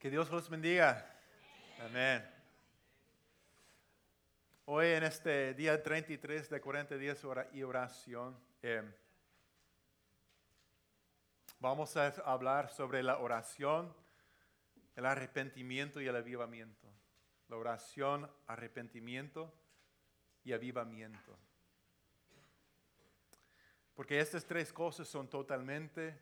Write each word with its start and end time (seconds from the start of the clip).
Que 0.00 0.08
Dios 0.08 0.30
los 0.30 0.48
bendiga. 0.48 1.14
Amén. 1.78 2.26
Hoy 4.64 4.86
en 4.86 5.04
este 5.04 5.52
día 5.52 5.82
33 5.82 6.48
de 6.48 6.58
40 6.58 6.96
días 6.96 7.22
y 7.52 7.62
oración, 7.62 8.34
eh, 8.62 8.82
vamos 11.58 11.94
a 11.98 12.06
hablar 12.24 12.70
sobre 12.70 13.02
la 13.02 13.18
oración, 13.18 13.94
el 14.96 15.04
arrepentimiento 15.04 16.00
y 16.00 16.08
el 16.08 16.16
avivamiento. 16.16 16.88
La 17.48 17.56
oración, 17.56 18.26
arrepentimiento 18.46 19.52
y 20.44 20.54
avivamiento. 20.54 21.38
Porque 23.94 24.18
estas 24.18 24.46
tres 24.46 24.72
cosas 24.72 25.06
son 25.06 25.28
totalmente 25.28 26.18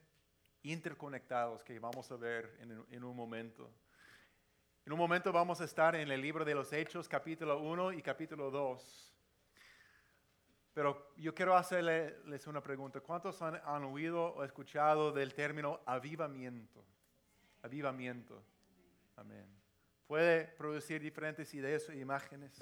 interconectados 0.62 1.62
que 1.62 1.79
vamos 1.79 2.11
a 2.11 2.17
ver 2.17 2.57
en, 2.91 3.05
un 3.05 3.17
momento. 3.17 3.71
En 4.84 4.93
un 4.93 4.98
momento 4.98 5.33
vamos 5.33 5.61
a 5.61 5.65
estar 5.65 5.95
en 5.95 6.11
el 6.11 6.21
libro 6.21 6.45
de 6.45 6.55
los 6.55 6.73
Hechos, 6.73 7.09
capítulo 7.09 7.61
1 7.61 7.93
y 7.93 8.03
capítulo 8.03 8.51
2. 8.51 9.15
Pero 10.75 11.12
yo 11.17 11.34
quiero 11.34 11.57
hacerles 11.57 12.47
una 12.47 12.62
pregunta. 12.62 13.01
¿Cuántos 13.01 13.41
han, 13.43 13.84
oído 13.84 14.34
o 14.34 14.45
escuchado 14.45 15.12
del 15.12 15.34
término 15.34 15.81
avivamiento? 15.84 16.84
Avivamiento. 17.62 18.43
Amén. 19.17 19.47
Puede 20.06 20.45
producir 20.45 21.03
diferentes 21.03 21.53
ideas 21.55 21.89
e 21.89 21.98
imágenes. 21.98 22.53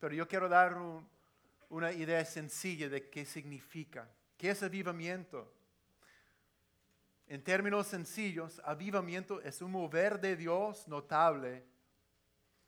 Pero 0.00 0.14
yo 0.14 0.26
quiero 0.26 0.48
dar 0.48 0.76
una 1.68 1.92
idea 1.92 2.24
sencilla 2.24 2.88
de 2.88 3.08
qué 3.08 3.24
significa. 3.24 4.08
¿Qué 4.36 4.50
es 4.50 4.62
avivamiento? 4.62 5.57
En 7.28 7.44
términos 7.44 7.86
sencillos, 7.86 8.58
avivamiento 8.64 9.42
es 9.42 9.60
un 9.60 9.72
mover 9.72 10.18
de 10.18 10.34
Dios 10.34 10.88
notable 10.88 11.62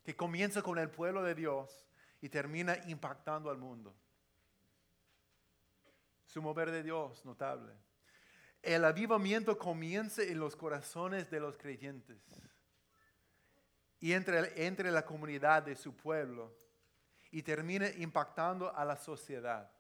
que 0.05 0.14
comienza 0.14 0.61
con 0.61 0.78
el 0.78 0.91
pueblo 0.91 1.22
de 1.22 1.34
Dios 1.34 1.89
y 2.20 2.28
termina 2.28 2.77
impactando 2.86 3.48
al 3.48 3.56
mundo. 3.56 3.97
Es 6.28 6.36
un 6.36 6.44
mover 6.44 6.70
de 6.70 6.83
Dios 6.83 7.25
notable. 7.25 7.72
El 8.61 8.84
avivamiento 8.84 9.58
comienza 9.58 10.22
en 10.22 10.38
los 10.38 10.55
corazones 10.56 11.31
de 11.31 11.41
los 11.41 11.56
creyentes 11.56 12.20
y 13.98 14.12
entre, 14.12 14.66
entre 14.66 14.91
la 14.91 15.06
comunidad 15.06 15.62
de 15.62 15.75
su 15.75 15.97
pueblo 15.97 16.55
y 17.31 17.42
termina 17.42 17.88
impactando 17.88 18.77
a 18.77 18.84
la 18.84 18.98
sociedad. 18.98 19.72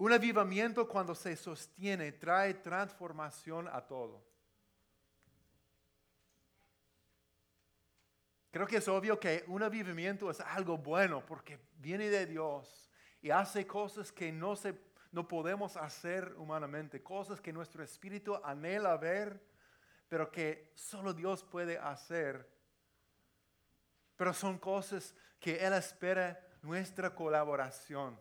Un 0.00 0.14
avivamiento 0.14 0.88
cuando 0.88 1.14
se 1.14 1.36
sostiene 1.36 2.12
trae 2.12 2.54
transformación 2.54 3.68
a 3.68 3.82
todo. 3.82 4.24
Creo 8.50 8.66
que 8.66 8.78
es 8.78 8.88
obvio 8.88 9.20
que 9.20 9.44
un 9.48 9.62
avivamiento 9.62 10.30
es 10.30 10.40
algo 10.40 10.78
bueno 10.78 11.22
porque 11.26 11.58
viene 11.76 12.08
de 12.08 12.24
Dios 12.24 12.90
y 13.20 13.28
hace 13.28 13.66
cosas 13.66 14.10
que 14.10 14.32
no, 14.32 14.56
se, 14.56 14.74
no 15.12 15.28
podemos 15.28 15.76
hacer 15.76 16.34
humanamente, 16.38 17.02
cosas 17.02 17.38
que 17.38 17.52
nuestro 17.52 17.84
espíritu 17.84 18.40
anhela 18.42 18.96
ver, 18.96 19.38
pero 20.08 20.32
que 20.32 20.72
solo 20.74 21.12
Dios 21.12 21.44
puede 21.44 21.76
hacer. 21.76 22.50
Pero 24.16 24.32
son 24.32 24.56
cosas 24.56 25.14
que 25.38 25.56
Él 25.56 25.74
espera 25.74 26.42
nuestra 26.62 27.14
colaboración 27.14 28.18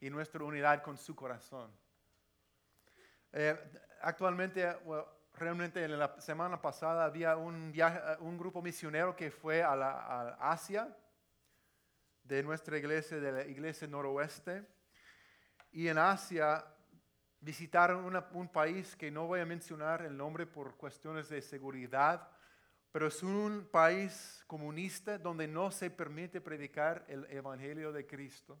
y 0.00 0.10
nuestra 0.10 0.42
unidad 0.42 0.82
con 0.82 0.96
su 0.96 1.14
corazón. 1.14 1.70
Eh, 3.32 3.56
actualmente, 4.00 4.66
realmente 5.34 5.84
en 5.84 5.98
la 5.98 6.20
semana 6.20 6.60
pasada 6.60 7.04
había 7.04 7.36
un, 7.36 7.70
viaje, 7.70 8.00
un 8.20 8.38
grupo 8.38 8.62
misionero 8.62 9.14
que 9.14 9.30
fue 9.30 9.62
a, 9.62 9.76
la, 9.76 10.36
Asia 10.40 10.96
de 12.24 12.42
nuestra 12.42 12.78
iglesia, 12.78 13.18
de 13.20 13.32
la 13.32 13.44
iglesia 13.44 13.86
noroeste. 13.86 14.66
Y 15.72 15.88
en 15.88 15.98
Asia 15.98 16.64
visitaron 17.40 18.16
un 18.32 18.48
país 18.48 18.96
que 18.96 19.10
no 19.10 19.26
voy 19.26 19.40
a 19.40 19.46
mencionar 19.46 20.02
el 20.02 20.16
nombre 20.16 20.46
por 20.46 20.76
cuestiones 20.76 21.28
de 21.28 21.40
seguridad, 21.40 22.28
pero 22.92 23.06
es 23.06 23.22
un 23.22 23.68
país 23.70 24.42
comunista 24.46 25.16
donde 25.18 25.46
no 25.46 25.70
se 25.70 25.90
permite 25.90 26.40
predicar 26.40 27.04
el 27.08 27.24
Evangelio 27.30 27.92
de 27.92 28.06
Cristo. 28.06 28.60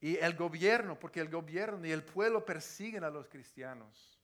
Y 0.00 0.16
el 0.16 0.34
gobierno, 0.36 0.98
porque 0.98 1.20
el 1.20 1.28
gobierno 1.28 1.86
y 1.86 1.90
el 1.90 2.04
pueblo 2.04 2.44
persiguen 2.44 3.04
a 3.04 3.10
los 3.10 3.28
cristianos. 3.28 4.18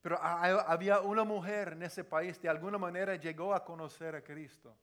Pero 0.00 0.18
había 0.22 1.00
una 1.00 1.24
mujer 1.24 1.72
en 1.72 1.82
ese 1.82 2.04
país, 2.04 2.40
de 2.40 2.48
alguna 2.48 2.78
manera 2.78 3.16
llegó 3.16 3.52
a 3.52 3.64
conocer 3.64 4.14
a 4.14 4.22
Cristo. 4.22 4.74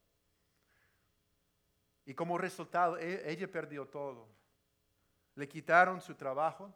Y 2.05 2.13
como 2.13 2.37
resultado, 2.37 2.97
e, 2.97 3.29
ella 3.29 3.51
perdió 3.51 3.87
todo. 3.87 4.27
Le 5.35 5.47
quitaron 5.47 6.01
su 6.01 6.13
trabajo, 6.15 6.73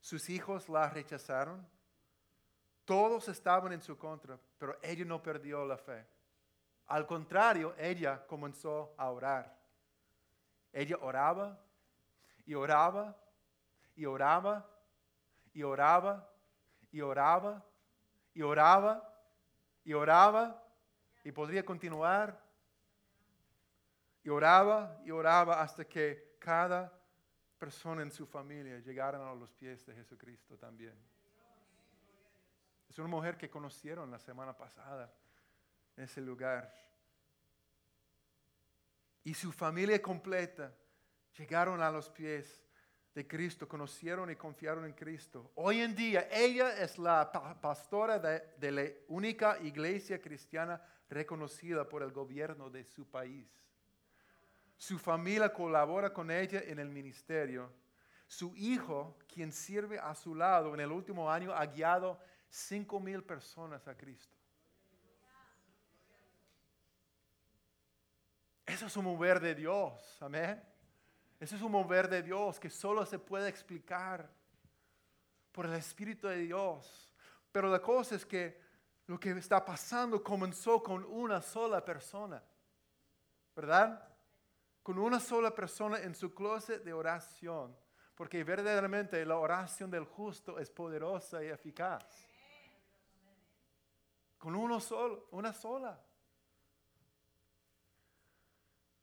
sus 0.00 0.28
hijos 0.30 0.68
la 0.68 0.88
rechazaron, 0.88 1.66
todos 2.84 3.28
estaban 3.28 3.72
en 3.72 3.82
su 3.82 3.98
contra, 3.98 4.38
pero 4.56 4.78
ella 4.82 5.04
no 5.04 5.22
perdió 5.22 5.66
la 5.66 5.76
fe. 5.76 6.06
Al 6.86 7.06
contrario, 7.06 7.74
ella 7.76 8.26
comenzó 8.26 8.94
a 8.96 9.10
orar. 9.10 9.57
Ella 10.72 10.96
oraba 11.00 11.58
y 12.44 12.54
oraba 12.54 13.16
y 13.94 14.04
oraba 14.04 14.68
y 15.52 15.62
oraba 15.62 16.30
y 16.90 17.00
oraba 17.00 17.66
y 18.34 18.42
oraba 18.42 19.14
y 19.84 19.92
oraba 19.92 20.62
y 21.24 21.32
podría 21.32 21.64
continuar 21.64 22.40
y 24.22 24.28
oraba 24.28 25.00
y 25.04 25.10
oraba 25.10 25.60
hasta 25.60 25.84
que 25.84 26.36
cada 26.38 26.92
persona 27.58 28.02
en 28.02 28.12
su 28.12 28.26
familia 28.26 28.78
llegaran 28.78 29.22
a 29.22 29.34
los 29.34 29.52
pies 29.52 29.84
de 29.86 29.94
Jesucristo 29.94 30.56
también. 30.56 30.94
Es 32.88 32.98
una 32.98 33.08
mujer 33.08 33.36
que 33.36 33.50
conocieron 33.50 34.10
la 34.10 34.18
semana 34.18 34.56
pasada 34.56 35.12
en 35.96 36.04
ese 36.04 36.20
lugar 36.20 36.72
y 39.28 39.34
su 39.34 39.52
familia 39.52 40.00
completa 40.00 40.72
llegaron 41.36 41.82
a 41.82 41.90
los 41.90 42.08
pies 42.08 42.64
de 43.14 43.28
Cristo, 43.28 43.68
conocieron 43.68 44.30
y 44.30 44.36
confiaron 44.36 44.86
en 44.86 44.94
Cristo. 44.94 45.52
Hoy 45.56 45.82
en 45.82 45.94
día 45.94 46.26
ella 46.32 46.82
es 46.82 46.96
la 46.96 47.30
pastora 47.60 48.18
de, 48.18 48.72
la 48.72 48.84
única 49.08 49.58
iglesia 49.60 50.18
cristiana 50.18 50.80
reconocida 51.10 51.86
por 51.86 52.02
el 52.02 52.10
gobierno 52.10 52.70
de 52.70 52.84
su 52.84 53.06
país. 53.06 53.46
Su 54.78 54.98
familia 54.98 55.52
colabora 55.52 56.10
con 56.10 56.30
ella 56.30 56.62
en 56.64 56.78
el 56.78 56.88
ministerio. 56.88 57.70
Su 58.26 58.56
hijo, 58.56 59.18
quien 59.30 59.52
sirve 59.52 59.98
a 59.98 60.14
su 60.14 60.34
lado 60.34 60.72
en 60.72 60.80
el 60.80 60.90
último 60.90 61.30
año, 61.30 61.52
ha 61.52 61.66
guiado 61.66 62.18
cinco 62.48 62.98
mil 62.98 63.22
personas 63.22 63.86
a 63.88 63.94
Cristo. 63.94 64.37
Eso 68.78 68.86
es 68.86 68.96
un 68.96 69.06
mover 69.06 69.40
de 69.40 69.56
Dios, 69.56 70.18
amén. 70.20 70.62
Eso 71.40 71.56
es 71.56 71.62
un 71.62 71.72
mover 71.72 72.08
de 72.08 72.22
Dios 72.22 72.60
que 72.60 72.70
solo 72.70 73.04
se 73.04 73.18
puede 73.18 73.48
explicar 73.48 74.30
por 75.50 75.66
el 75.66 75.72
Espíritu 75.72 76.28
de 76.28 76.36
Dios. 76.36 77.12
Pero 77.50 77.72
la 77.72 77.82
cosa 77.82 78.14
es 78.14 78.24
que 78.24 78.62
lo 79.08 79.18
que 79.18 79.32
está 79.32 79.64
pasando 79.64 80.22
comenzó 80.22 80.80
con 80.80 81.04
una 81.06 81.42
sola 81.42 81.84
persona, 81.84 82.40
¿verdad? 83.56 84.00
Con 84.84 84.96
una 84.96 85.18
sola 85.18 85.52
persona 85.52 85.98
en 85.98 86.14
su 86.14 86.32
closet 86.32 86.84
de 86.84 86.92
oración. 86.92 87.76
Porque 88.14 88.44
verdaderamente 88.44 89.26
la 89.26 89.38
oración 89.38 89.90
del 89.90 90.04
justo 90.04 90.56
es 90.56 90.70
poderosa 90.70 91.42
y 91.42 91.48
eficaz. 91.48 92.06
Con 94.38 94.54
uno 94.54 94.78
solo, 94.78 95.26
una 95.32 95.52
sola. 95.52 96.00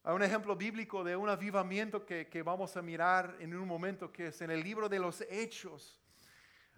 Hay 0.08 0.14
un 0.14 0.22
ejemplo 0.22 0.56
bíblico 0.56 1.04
de 1.04 1.16
un 1.16 1.28
avivamiento 1.30 2.06
que, 2.06 2.44
vamos 2.46 2.78
a 2.78 2.82
mirar 2.84 3.38
en 3.40 3.56
un 3.56 3.68
momento, 3.68 4.12
que 4.12 4.28
es 4.28 4.40
en 4.40 4.52
el 4.52 4.64
libro 4.64 4.88
de 4.88 5.00
los 5.00 5.22
Hechos, 5.22 6.00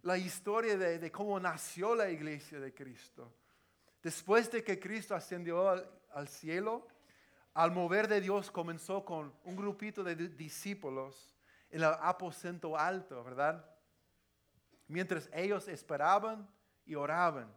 la 0.01 0.17
historia 0.17 0.77
de, 0.77 1.11
cómo 1.11 1.37
nació 1.37 1.93
la 1.93 2.09
iglesia 2.09 2.57
de 2.57 2.73
Cristo. 2.73 3.29
Después 4.01 4.49
de 4.49 4.63
que 4.63 4.79
Cristo 4.79 5.13
ascendió 5.13 5.67
al, 5.67 6.27
cielo, 6.29 6.87
al 7.53 7.71
mover 7.71 8.07
de 8.07 8.21
Dios 8.21 8.49
comenzó 8.49 9.03
con 9.03 9.33
un 9.43 9.57
grupito 9.57 10.05
de 10.05 10.15
discípulos 10.15 11.35
en 11.69 11.81
el 11.81 11.91
aposento 11.99 12.77
alto, 12.77 13.25
¿verdad? 13.25 13.69
Mientras 14.87 15.29
ellos 15.33 15.67
esperaban 15.67 16.49
y 16.85 16.95
oraban 16.95 17.53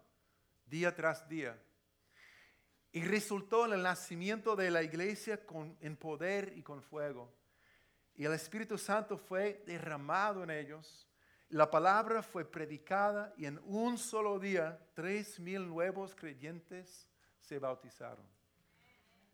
día 0.67 0.93
tras 0.93 1.29
día. 1.29 1.57
Y 2.93 3.03
resultó 3.03 3.67
en 3.67 3.75
el 3.75 3.83
nacimiento 3.83 4.57
de 4.57 4.71
la 4.71 4.83
iglesia 4.83 5.45
con, 5.47 5.77
en 5.81 5.97
poder 5.97 6.53
y 6.57 6.63
con 6.63 6.83
fuego. 6.83 7.33
Y 8.17 8.25
el 8.25 8.33
Espíritu 8.33 8.77
Santo 8.77 9.17
fue 9.17 9.63
derramado 9.67 10.43
en 10.43 10.51
ellos. 10.51 11.07
La 11.51 11.71
palabra 11.71 12.23
fue 12.23 12.45
predicada 12.45 13.33
y 13.37 13.47
en 13.47 13.61
un 13.65 13.97
solo 13.97 14.39
día 14.39 14.79
tres 14.95 15.41
mil 15.41 15.67
nuevos 15.67 16.15
creyentes 16.15 17.09
se 17.41 17.59
bautizaron. 17.59 18.25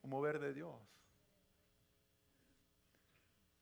Un 0.03 0.11
mover 0.11 0.39
de 0.39 0.55
Dios. 0.55 0.75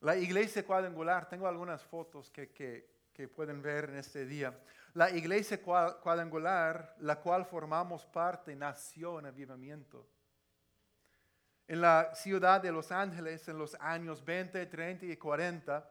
La 0.00 0.16
iglesia 0.16 0.66
cuadrangular, 0.66 1.28
tengo 1.28 1.48
algunas 1.48 1.82
fotos 1.82 2.30
que, 2.30 2.50
que 2.50 3.28
pueden 3.28 3.62
ver 3.62 3.88
en 3.88 3.96
este 3.96 4.26
día. 4.26 4.54
La 4.94 5.10
iglesia 5.10 5.60
cuadrangular, 5.60 6.94
la 7.00 7.20
cual 7.20 7.44
formamos 7.44 8.06
parte, 8.06 8.54
nació 8.54 9.18
en 9.18 9.26
avivamiento. 9.26 10.08
En 11.66 11.80
la 11.80 12.14
ciudad 12.14 12.60
de 12.62 12.70
Los 12.70 12.92
Ángeles, 12.92 13.48
en 13.48 13.58
los 13.58 13.74
años 13.80 14.24
20, 14.24 14.64
30 14.66 15.06
y 15.06 15.16
40, 15.16 15.90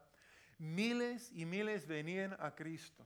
miles 0.57 1.31
y 1.33 1.43
miles 1.43 1.85
venían 1.85 2.37
a 2.39 2.55
Cristo. 2.55 3.05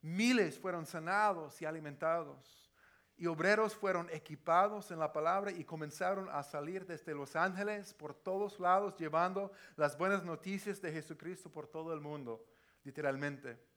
Miles 0.00 0.58
fueron 0.58 0.84
sanados 0.84 1.62
y 1.62 1.64
alimentados. 1.64 2.68
Y 3.16 3.26
obreros 3.26 3.76
fueron 3.76 4.10
equipados 4.10 4.90
en 4.90 4.98
la 4.98 5.12
palabra 5.12 5.52
y 5.52 5.62
comenzaron 5.62 6.28
a 6.28 6.42
salir 6.42 6.86
desde 6.86 7.14
Los 7.14 7.36
Ángeles 7.36 7.94
por 7.94 8.14
todos 8.14 8.58
lados 8.58 8.96
llevando 8.96 9.52
las 9.76 9.96
buenas 9.96 10.24
noticias 10.24 10.82
de 10.82 10.90
Jesucristo 10.90 11.52
por 11.52 11.68
todo 11.68 11.94
el 11.94 12.00
mundo, 12.00 12.44
literalmente. 12.82 13.71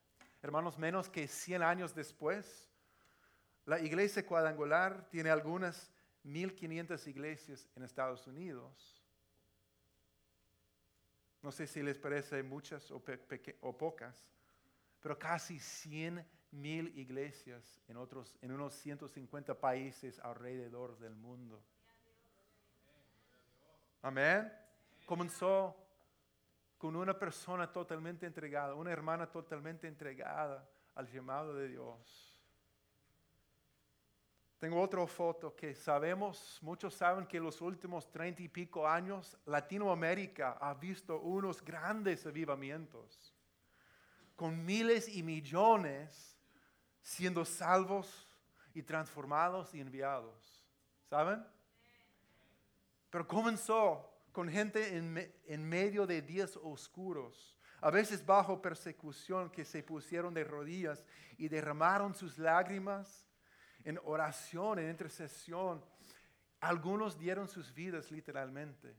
Hermanos, 0.45 0.77
menos 0.77 1.09
que 1.09 1.27
100 1.27 1.63
años 1.63 1.95
después, 1.95 2.69
la 3.65 3.79
iglesia 3.79 4.23
cuadrangular 4.23 5.09
tiene 5.09 5.31
algunas 5.31 5.91
1500 6.21 7.07
iglesias 7.07 7.67
en 7.75 7.81
Estados 7.81 8.27
Unidos. 8.27 9.01
No 11.41 11.51
sé 11.51 11.65
si 11.65 11.81
les 11.81 11.97
parece 11.97 12.43
muchas 12.43 12.91
o, 12.91 13.01
pocas, 13.75 14.23
pero 15.01 15.17
casi 15.17 15.57
100 15.57 16.23
mil 16.51 16.95
iglesias 16.95 17.81
en, 17.87 17.97
otros, 17.97 18.37
en 18.39 18.51
unos 18.51 18.75
150 18.75 19.59
países 19.59 20.19
alrededor 20.19 20.95
del 20.99 21.15
mundo. 21.15 21.59
Amén. 24.03 24.53
Comenzó 25.07 25.75
con 26.85 26.95
una 26.95 27.17
persona 27.17 27.65
totalmente 27.73 28.27
entregada, 28.27 28.75
una 28.75 28.91
hermana 28.91 29.25
totalmente 29.25 29.87
entregada 29.87 30.69
al 30.93 31.07
llamado 31.11 31.55
de 31.55 31.69
Dios. 31.69 32.39
Tengo 34.59 34.79
otra 34.79 35.07
foto 35.07 35.55
que 35.55 35.73
sabemos, 35.73 36.59
muchos 36.61 36.93
saben 36.93 37.25
que 37.25 37.39
los 37.39 37.59
últimos 37.59 38.11
treinta 38.11 38.43
y 38.43 38.49
pico 38.49 38.87
años 38.87 39.35
Latinoamérica 39.45 40.59
ha 40.61 40.75
visto 40.75 41.19
unos 41.21 41.65
grandes 41.65 42.27
avivamientos, 42.27 43.33
con 44.35 44.63
miles 44.63 45.09
y 45.09 45.23
millones 45.23 46.37
siendo 47.01 47.45
salvos 47.45 48.29
y 48.75 48.83
transformados 48.83 49.73
y 49.73 49.81
enviados. 49.81 50.63
¿Saben? 51.09 51.43
Pero 53.09 53.27
comenzó 53.27 54.14
con 54.35 54.49
gente 54.49 54.97
en, 54.97 55.69
medio 55.69 56.05
de 56.05 56.21
días 56.21 56.59
oscuros, 56.61 57.57
a 57.79 57.89
veces 57.89 58.25
bajo 58.25 58.61
persecución, 58.61 59.49
que 59.49 59.63
se 59.63 59.81
pusieron 59.81 60.33
de 60.33 60.43
rodillas 60.43 61.05
y 61.37 61.47
derramaron 61.47 62.13
sus 62.13 62.37
lágrimas 62.37 63.25
en 63.85 63.97
oración, 64.03 64.79
en 64.79 64.89
intercesión. 64.89 65.81
Algunos 66.59 67.17
dieron 67.17 67.47
sus 67.47 67.73
vidas 67.73 68.11
literalmente. 68.11 68.93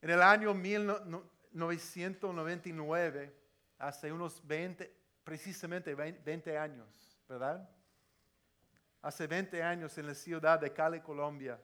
En 0.00 0.08
el 0.08 0.22
año 0.22 0.54
1999, 0.54 3.36
hace 3.76 4.10
unos 4.10 4.46
20, 4.46 4.96
precisamente 5.22 5.94
20 5.94 6.56
años, 6.56 7.20
¿verdad? 7.28 7.68
Hace 9.02 9.26
20 9.26 9.60
años 9.62 9.98
en 9.98 10.06
la 10.06 10.14
ciudad 10.14 10.60
de 10.60 10.72
Cali, 10.72 11.00
Colombia, 11.00 11.60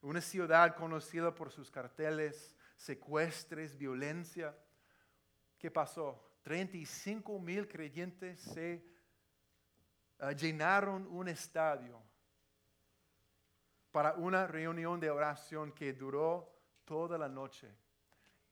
una 0.00 0.20
ciudad 0.20 0.74
conocida 0.74 1.32
por 1.32 1.52
sus 1.52 1.70
carteles, 1.70 2.56
secuestres, 2.76 3.78
violencia. 3.78 4.52
¿Qué 5.56 5.70
pasó? 5.70 6.20
35 6.42 7.38
mil 7.38 7.68
creyentes 7.68 8.40
se 8.40 8.84
ah, 10.18 10.32
llenaron 10.32 11.06
un 11.06 11.28
estadio 11.28 12.02
para 13.92 14.14
una 14.14 14.48
reunión 14.48 14.98
de 14.98 15.10
oración 15.10 15.70
que 15.70 15.92
duró 15.92 16.52
toda 16.84 17.16
la 17.16 17.28
noche. 17.28 17.72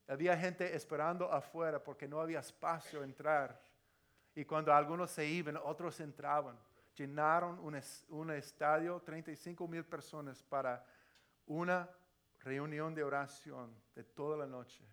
Había 0.07 0.37
gente 0.37 0.77
esperando 0.77 1.33
afuera 1.33 1.83
porque 1.83 2.07
no 2.07 2.21
había 2.21 2.39
espacio 2.39 3.01
a 3.01 3.05
entrar. 3.05 3.61
Y 4.37 4.45
cuando 4.45 4.73
algunos 4.73 5.11
se 5.11 5.27
iban, 5.27 5.57
otros 5.57 5.99
entraban. 5.99 6.57
Llenaron 6.97 7.59
un, 7.61 8.31
estadio, 8.31 9.01
35 9.01 9.67
mil 9.69 9.85
personas 9.85 10.43
para 10.43 10.85
una 11.47 11.89
reunión 12.41 12.95
de 12.95 13.03
oración 13.03 13.75
de 13.95 14.05
toda 14.05 14.37
la 14.37 14.47
noche 14.47 14.85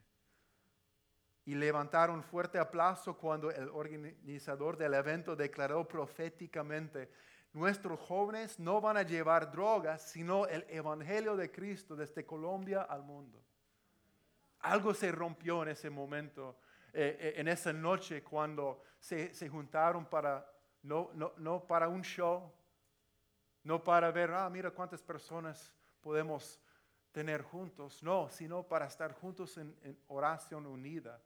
y 1.45 1.55
levantaron 1.55 2.23
fuerte 2.23 2.59
aplauso 2.59 3.17
cuando 3.17 3.49
el 3.49 3.69
organizador 3.69 4.75
del 4.75 4.93
evento 4.93 5.33
declaró 5.33 5.87
proféticamente, 5.87 7.09
nuestros 7.53 7.99
jóvenes 8.01 8.59
no 8.59 8.81
van 8.81 8.97
a 8.97 9.03
llevar 9.03 9.49
drogas, 9.49 10.01
sino 10.01 10.45
el 10.45 10.65
Evangelio 10.67 11.37
de 11.37 11.49
Cristo 11.49 11.95
desde 11.95 12.25
Colombia 12.25 12.81
al 12.81 13.01
mundo. 13.01 13.41
Algo 14.59 14.93
se 14.93 15.11
rompió 15.11 15.63
en 15.63 15.69
ese 15.69 15.89
momento, 15.89 16.59
eh, 16.91 17.17
eh, 17.19 17.33
en 17.37 17.47
esa 17.47 17.71
noche 17.71 18.21
cuando 18.23 18.83
se, 18.99 19.47
juntaron 19.47 20.05
para, 20.05 20.45
no, 20.81 21.11
no, 21.37 21.67
para 21.67 21.87
un 21.87 22.01
show, 22.01 22.51
no 23.63 23.83
para 23.83 24.11
ver, 24.11 24.31
ah, 24.31 24.49
mira 24.49 24.71
cuántas 24.71 25.01
personas 25.01 25.73
podemos 26.01 26.59
tener 27.11 27.41
juntos, 27.41 28.01
no, 28.03 28.29
sino 28.29 28.63
para 28.63 28.85
estar 28.85 29.13
juntos 29.13 29.57
en 29.57 29.99
oración 30.07 30.65
unida 30.65 31.21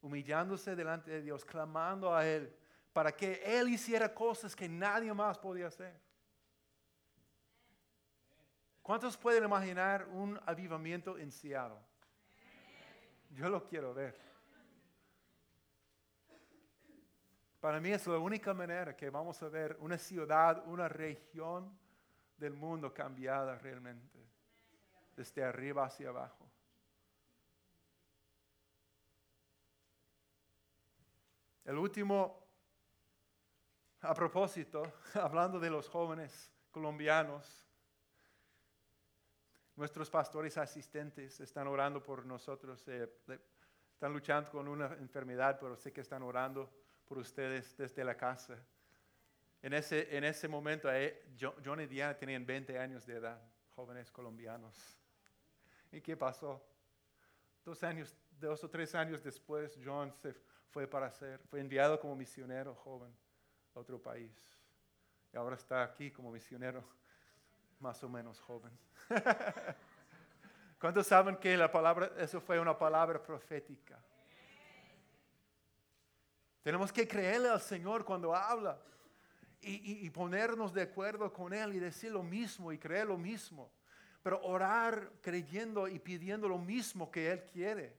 humillándose 0.00 0.76
delante 0.76 1.10
de 1.10 1.22
Dios, 1.22 1.44
clamando 1.44 2.14
a 2.14 2.26
Él 2.26 2.54
para 2.96 3.12
que 3.14 3.42
Él 3.44 3.68
hiciera 3.68 4.14
cosas 4.14 4.56
que 4.56 4.66
nadie 4.66 5.12
más 5.12 5.36
podía 5.36 5.66
hacer. 5.66 6.00
¿Cuántos 8.80 9.18
pueden 9.18 9.44
imaginar 9.44 10.08
un 10.08 10.40
avivamiento 10.46 11.18
en 11.18 11.30
Seattle? 11.30 11.76
Yo 13.28 13.50
lo 13.50 13.62
quiero 13.66 13.92
ver. 13.92 14.18
Para 17.60 17.80
mí 17.80 17.90
es 17.90 18.06
la 18.06 18.18
única 18.18 18.52
manera 18.52 18.94
que 18.94 19.10
vamos 19.10 19.42
a 19.42 19.48
ver 19.48 19.76
una 19.80 19.98
ciudad, 19.98 20.66
una 20.66 20.88
región 20.88 21.76
del 22.36 22.54
mundo 22.54 22.92
cambiada 22.92 23.58
realmente, 23.58 24.18
desde 25.16 25.42
arriba 25.42 25.86
hacia 25.86 26.10
abajo. 26.10 26.46
El 31.64 31.78
último, 31.78 32.46
a 34.02 34.14
propósito, 34.14 34.82
hablando 35.14 35.58
de 35.58 35.70
los 35.70 35.88
jóvenes 35.88 36.52
colombianos, 36.70 37.66
nuestros 39.74 40.08
pastores 40.08 40.56
asistentes 40.58 41.40
están 41.40 41.66
orando 41.66 42.02
por 42.02 42.24
nosotros, 42.24 42.86
eh, 42.86 43.10
están 43.92 44.12
luchando 44.12 44.50
con 44.50 44.68
una 44.68 44.86
enfermedad, 44.94 45.58
pero 45.58 45.74
sé 45.76 45.92
que 45.92 46.02
están 46.02 46.22
orando 46.22 46.85
por 47.06 47.18
ustedes 47.18 47.76
desde 47.76 48.04
la 48.04 48.16
casa. 48.16 48.58
En 49.62 49.72
ese, 49.72 50.16
en 50.16 50.24
ese 50.24 50.48
momento, 50.48 50.88
John 51.64 51.80
y 51.80 51.86
Diana 51.86 52.16
tenían 52.16 52.44
20 52.44 52.78
años 52.78 53.06
de 53.06 53.14
edad, 53.14 53.40
jóvenes 53.74 54.10
colombianos. 54.10 54.76
¿Y 55.90 56.00
qué 56.00 56.16
pasó? 56.16 56.62
Dos 57.64 57.82
años, 57.82 58.14
dos 58.38 58.62
o 58.62 58.70
tres 58.70 58.94
años 58.94 59.22
después, 59.22 59.78
John 59.84 60.12
se 60.12 60.34
fue 60.70 60.86
para 60.86 61.10
ser, 61.10 61.40
fue 61.48 61.60
enviado 61.60 61.98
como 61.98 62.14
misionero 62.14 62.74
joven 62.74 63.12
a 63.74 63.80
otro 63.80 64.00
país. 64.00 64.32
Y 65.32 65.36
ahora 65.36 65.56
está 65.56 65.82
aquí 65.82 66.10
como 66.10 66.30
misionero 66.30 66.84
más 67.80 68.02
o 68.02 68.08
menos 68.08 68.40
joven. 68.40 68.72
¿Cuántos 70.80 71.06
saben 71.06 71.36
que 71.36 71.56
la 71.56 71.70
palabra, 71.70 72.12
eso 72.18 72.40
fue 72.40 72.60
una 72.60 72.78
palabra 72.78 73.22
profética? 73.22 73.98
Tenemos 76.66 76.92
que 76.92 77.06
creerle 77.06 77.48
al 77.48 77.60
Señor 77.60 78.04
cuando 78.04 78.34
habla 78.34 78.76
y, 79.60 80.04
y, 80.04 80.10
ponernos 80.10 80.74
de 80.74 80.82
acuerdo 80.82 81.32
con 81.32 81.52
Él 81.52 81.76
y 81.76 81.78
decir 81.78 82.10
lo 82.10 82.24
mismo 82.24 82.72
y 82.72 82.78
creer 82.78 83.06
lo 83.06 83.16
mismo. 83.16 83.70
Pero 84.20 84.42
orar 84.42 85.12
creyendo 85.22 85.86
y 85.86 86.00
pidiendo 86.00 86.48
lo 86.48 86.58
mismo 86.58 87.08
que 87.08 87.30
Él 87.30 87.44
quiere 87.52 87.96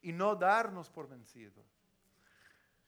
y 0.00 0.10
no 0.10 0.34
darnos 0.34 0.88
por 0.88 1.06
vencidos. 1.06 1.66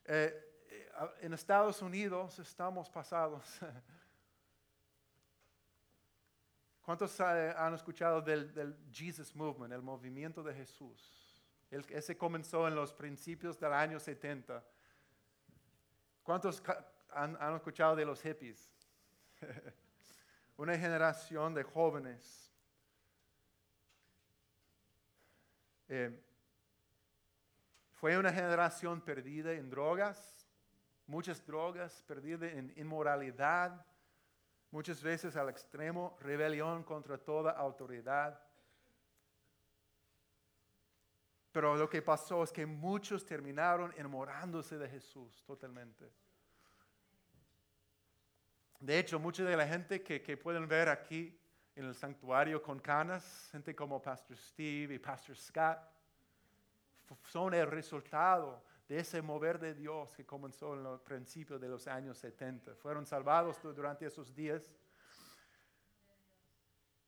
Eh, 0.07 0.65
eh, 0.71 0.91
en 1.21 1.35
Estados 1.35 1.83
Unidos 1.83 2.39
estamos 2.39 2.89
pasados. 2.89 3.45
¿Cuántos 6.81 7.21
han 7.21 7.75
escuchado 7.75 8.23
del, 8.23 8.75
Jesus 8.91 9.37
Movement, 9.37 9.75
el 9.75 9.83
movimiento 9.83 10.43
de 10.43 10.55
Jesús? 10.55 11.45
Ese 11.71 12.17
comenzó 12.17 12.67
en 12.67 12.75
los 12.75 12.95
principios 12.95 13.61
del 13.61 13.75
año 13.75 14.01
70. 14.01 14.65
¿Cuántos 16.25 16.63
han 17.11 17.55
escuchado 17.55 17.95
de 17.95 18.05
los 18.05 18.21
hippies? 18.21 18.73
Una 20.57 20.77
generación 20.77 21.55
de 21.55 21.63
jóvenes. 21.63 22.51
Eh, 25.87 26.19
fue 27.93 28.17
una 28.17 28.33
generación 28.33 29.03
perdida 29.03 29.53
en 29.53 29.69
drogas, 29.69 30.49
muchas 31.07 31.45
drogas, 31.47 32.03
perdida 32.07 32.51
en 32.51 32.73
inmoralidad, 32.77 33.85
muchas 34.71 35.03
veces 35.03 35.37
al 35.37 35.51
extremo, 35.51 36.17
rebelión 36.21 36.85
contra 36.85 37.19
toda 37.19 37.53
autoridad. 37.53 38.41
Pero 41.55 41.77
lo 41.77 41.89
que 41.89 42.03
pasó 42.03 42.43
es 42.43 42.51
que 42.51 42.67
muchos 42.67 43.25
terminaron 43.25 43.95
enamorándose 43.97 44.77
de 44.77 44.89
Jesús 44.89 45.41
totalmente. 45.47 46.11
De 48.81 48.99
hecho, 48.99 49.21
mucha 49.21 49.45
de 49.45 49.57
la 49.57 49.65
gente 49.65 50.03
que, 50.03 50.21
que 50.21 50.37
pueden 50.37 50.67
ver 50.67 50.89
aquí 50.89 51.39
en 51.77 51.85
el 51.85 51.95
santuario 51.95 52.61
con 52.61 52.81
canas, 52.81 53.51
gente 53.53 53.73
como 53.73 54.03
Pastor 54.03 54.37
Steve 54.37 54.95
y 54.95 54.99
Pastor 54.99 55.37
Scott, 55.37 55.79
son 57.23 57.55
el 57.55 57.69
resultado 57.71 58.65
de 58.89 58.99
ese 58.99 59.23
mover 59.23 59.61
de 59.61 59.75
Dios 59.75 60.13
que 60.17 60.27
comenzó 60.27 60.75
en 60.75 60.83
los 60.83 61.01
principios 61.03 61.61
de 61.61 61.69
los 61.69 61.87
años 61.87 62.19
70. 62.19 62.75
Fueron 62.75 63.07
salvados 63.07 63.63
du- 63.63 63.73
durante 63.73 64.07
esos 64.07 64.35
días. 64.35 64.75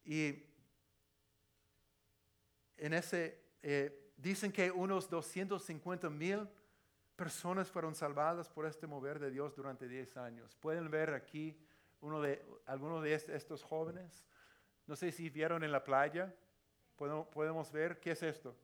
Y 0.04 0.44
en 2.76 2.94
ese, 2.94 3.42
eh, 3.60 4.04
dicen 4.16 4.52
que 4.52 4.70
unos 4.70 5.08
250 5.10 6.08
mil 6.10 6.48
personas 7.16 7.70
fueron 7.70 7.94
salvadas 7.94 8.48
por 8.48 8.66
este 8.66 8.86
mover 8.86 9.18
de 9.18 9.30
Dios 9.30 9.54
durante 9.56 9.88
10 9.88 10.16
años. 10.16 10.54
Pueden 10.56 10.90
ver 10.90 11.14
aquí 11.14 11.58
uno 12.00 12.20
de, 12.20 12.44
algunos 12.66 13.02
de 13.02 13.14
est- 13.14 13.28
estos 13.30 13.62
jóvenes. 13.62 14.24
No 14.86 14.96
sé 14.96 15.10
si 15.12 15.30
vieron 15.30 15.64
en 15.64 15.72
la 15.72 15.82
playa. 15.82 16.34
Podemos 16.96 17.70
ver, 17.72 18.00
¿qué 18.00 18.12
es 18.12 18.22
esto? 18.22 18.56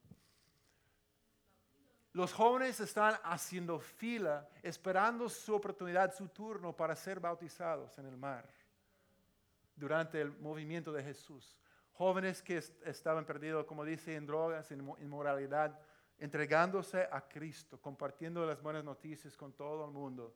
Los 2.12 2.32
jóvenes 2.34 2.78
están 2.80 3.18
haciendo 3.24 3.78
fila, 3.78 4.46
esperando 4.62 5.28
su 5.30 5.54
oportunidad, 5.54 6.14
su 6.14 6.28
turno 6.28 6.76
para 6.76 6.94
ser 6.94 7.20
bautizados 7.20 7.96
en 7.98 8.06
el 8.06 8.16
mar 8.18 8.46
durante 9.74 10.20
el 10.20 10.30
movimiento 10.38 10.92
de 10.92 11.02
Jesús. 11.02 11.56
Jóvenes 12.02 12.42
que 12.42 12.56
est- 12.56 12.84
estaban 12.84 13.24
perdidos, 13.24 13.64
como 13.64 13.84
dice, 13.84 14.16
en 14.16 14.26
drogas, 14.26 14.72
en 14.72 14.80
inmo- 14.80 14.98
inmoralidad, 15.00 15.78
entregándose 16.18 17.08
a 17.12 17.28
Cristo, 17.28 17.80
compartiendo 17.80 18.44
las 18.44 18.60
buenas 18.60 18.82
noticias 18.82 19.36
con 19.36 19.52
todo 19.52 19.84
el 19.84 19.92
mundo. 19.92 20.34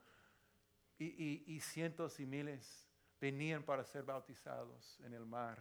Y, 0.97 1.59
cientos 1.61 2.21
y 2.21 2.25
miles 2.25 2.89
venían 3.21 3.65
para 3.65 3.83
ser 3.85 4.05
bautizados 4.05 5.01
en 5.01 5.13
el 5.13 5.27
mar. 5.27 5.61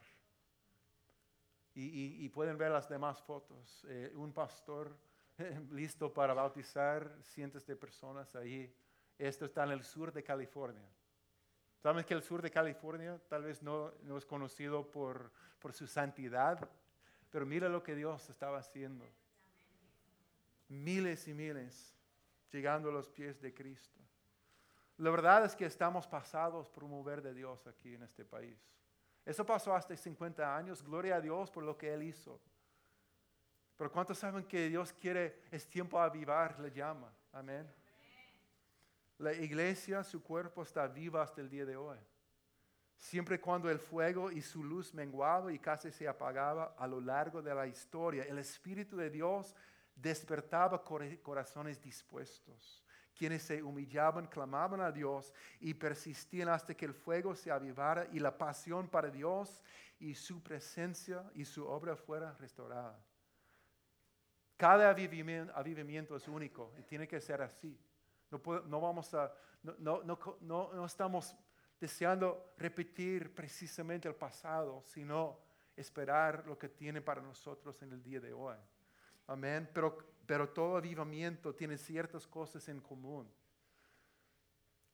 Y, 1.74 2.30
pueden 2.30 2.56
ver 2.56 2.70
las 2.70 2.88
demás 2.88 3.20
fotos. 3.24 3.84
Eh, 3.90 4.12
un 4.14 4.32
pastor 4.32 4.96
listo 5.72 6.14
para 6.14 6.36
bautizar 6.36 7.18
cientos 7.24 7.66
de 7.66 7.76
personas 7.76 8.36
ahí. 8.36 8.72
Esto 9.18 9.46
está 9.46 9.64
en 9.64 9.72
el 9.72 9.84
sur 9.84 10.14
de 10.14 10.24
California. 10.24 10.88
¿Saben 11.82 12.04
que 12.04 12.14
el 12.14 12.24
sur 12.24 12.42
de 12.42 12.50
California 12.50 13.20
tal 13.30 13.44
vez 13.44 13.62
no, 13.62 13.92
no 14.04 14.18
es 14.18 14.26
conocido 14.26 14.90
por, 14.90 15.32
por 15.60 15.74
su 15.74 15.88
santidad? 15.88 16.70
Pero 17.30 17.46
mira 17.46 17.70
lo 17.70 17.84
que 17.84 17.96
Dios 17.96 18.30
estaba 18.30 18.60
haciendo. 18.60 19.06
Miles 20.68 21.28
y 21.28 21.34
miles 21.34 21.96
llegando 22.52 22.90
a 22.90 22.94
los 22.94 23.10
pies 23.10 23.42
de 23.42 23.54
Cristo. 23.54 24.00
La 24.98 25.12
verdad 25.12 25.44
es 25.46 25.56
que 25.56 25.66
estamos 25.66 26.08
pasados 26.08 26.70
por 26.70 26.86
un 26.86 26.92
mover 26.92 27.22
de 27.22 27.34
Dios 27.34 27.68
aquí 27.68 27.96
en 27.96 28.04
este 28.04 28.24
país. 28.24 28.58
Eso 29.26 29.46
pasó 29.46 29.76
hasta 29.76 29.96
50 29.96 30.56
años. 30.56 30.82
Gloria 30.82 31.18
a 31.18 31.22
Dios 31.22 31.52
por 31.52 31.64
lo 31.64 31.78
que 31.78 31.94
Él 31.94 32.04
hizo. 32.04 32.40
Pero 33.76 33.92
¿cuántos 33.92 34.18
saben 34.18 34.46
que 34.46 34.70
Dios 34.70 34.94
quiere, 34.94 35.42
es 35.52 35.68
tiempo 35.68 36.00
a 36.00 36.06
avivar 36.06 36.58
la 36.60 36.70
llama? 36.70 37.12
Amén. 37.34 37.68
La 39.18 39.34
iglesia, 39.34 40.04
su 40.04 40.22
cuerpo 40.22 40.64
está 40.64 40.88
viva 40.88 41.24
hasta 41.24 41.42
el 41.42 41.50
día 41.50 41.66
de 41.66 41.78
hoy. 41.78 41.98
Siempre 42.98 43.40
cuando 43.40 43.70
el 43.70 43.80
fuego 43.80 44.32
y 44.32 44.42
su 44.42 44.64
luz 44.64 44.94
menguaba 44.94 45.52
y 45.54 45.60
casi 45.60 45.92
se 45.92 46.08
apagaba 46.08 46.76
a 46.78 46.88
lo 46.88 47.00
largo 47.00 47.42
de 47.42 47.54
la 47.54 47.68
historia, 47.68 48.24
el 48.24 48.40
Espíritu 48.40 48.98
de 48.98 49.10
Dios 49.10 49.56
despertaba 49.96 50.84
corazones 50.84 51.82
dispuestos, 51.82 52.84
quienes 53.14 53.44
se 53.44 53.64
humillaban, 53.64 54.28
clamaban 54.28 54.82
a 54.82 54.92
Dios 54.92 55.34
y 55.60 55.74
persistían 55.74 56.50
hasta 56.50 56.74
que 56.74 56.86
el 56.86 56.94
fuego 56.94 57.36
se 57.36 57.52
avivara 57.52 58.08
y 58.12 58.20
la 58.20 58.38
pasión 58.38 58.90
para 58.90 59.10
Dios 59.10 59.62
y 60.00 60.16
su 60.16 60.42
presencia 60.44 61.24
y 61.34 61.46
su 61.46 61.66
obra 61.66 61.96
fuera 61.96 62.34
restaurada. 62.34 63.00
Cada 64.58 64.90
avivamiento 64.90 66.16
es 66.16 66.28
único 66.28 66.74
y 66.78 66.84
tiene 66.84 67.08
que 67.08 67.20
ser 67.20 67.42
así. 67.42 67.78
No, 68.44 68.62
no 68.62 68.82
vamos 68.82 69.14
a, 69.14 69.34
no, 69.64 70.04
no- 70.04 70.74
no 70.74 70.86
estamos 70.86 71.36
deseando 71.80 72.54
repetir 72.58 73.34
precisamente 73.34 74.08
el 74.08 74.16
pasado, 74.16 74.82
sino 74.84 75.40
esperar 75.76 76.46
lo 76.48 76.58
que 76.58 76.70
tiene 76.70 77.02
para 77.02 77.22
nosotros 77.22 77.82
en 77.82 77.92
el 77.92 78.02
día 78.02 78.20
de 78.20 78.34
hoy. 78.34 78.58
Amén. 79.28 79.70
Pero, 79.74 79.98
pero 80.26 80.50
todo 80.50 80.78
avivamiento 80.78 81.54
tiene 81.54 81.78
ciertas 81.78 82.26
cosas 82.28 82.68
en 82.70 82.80
común. 82.80 83.30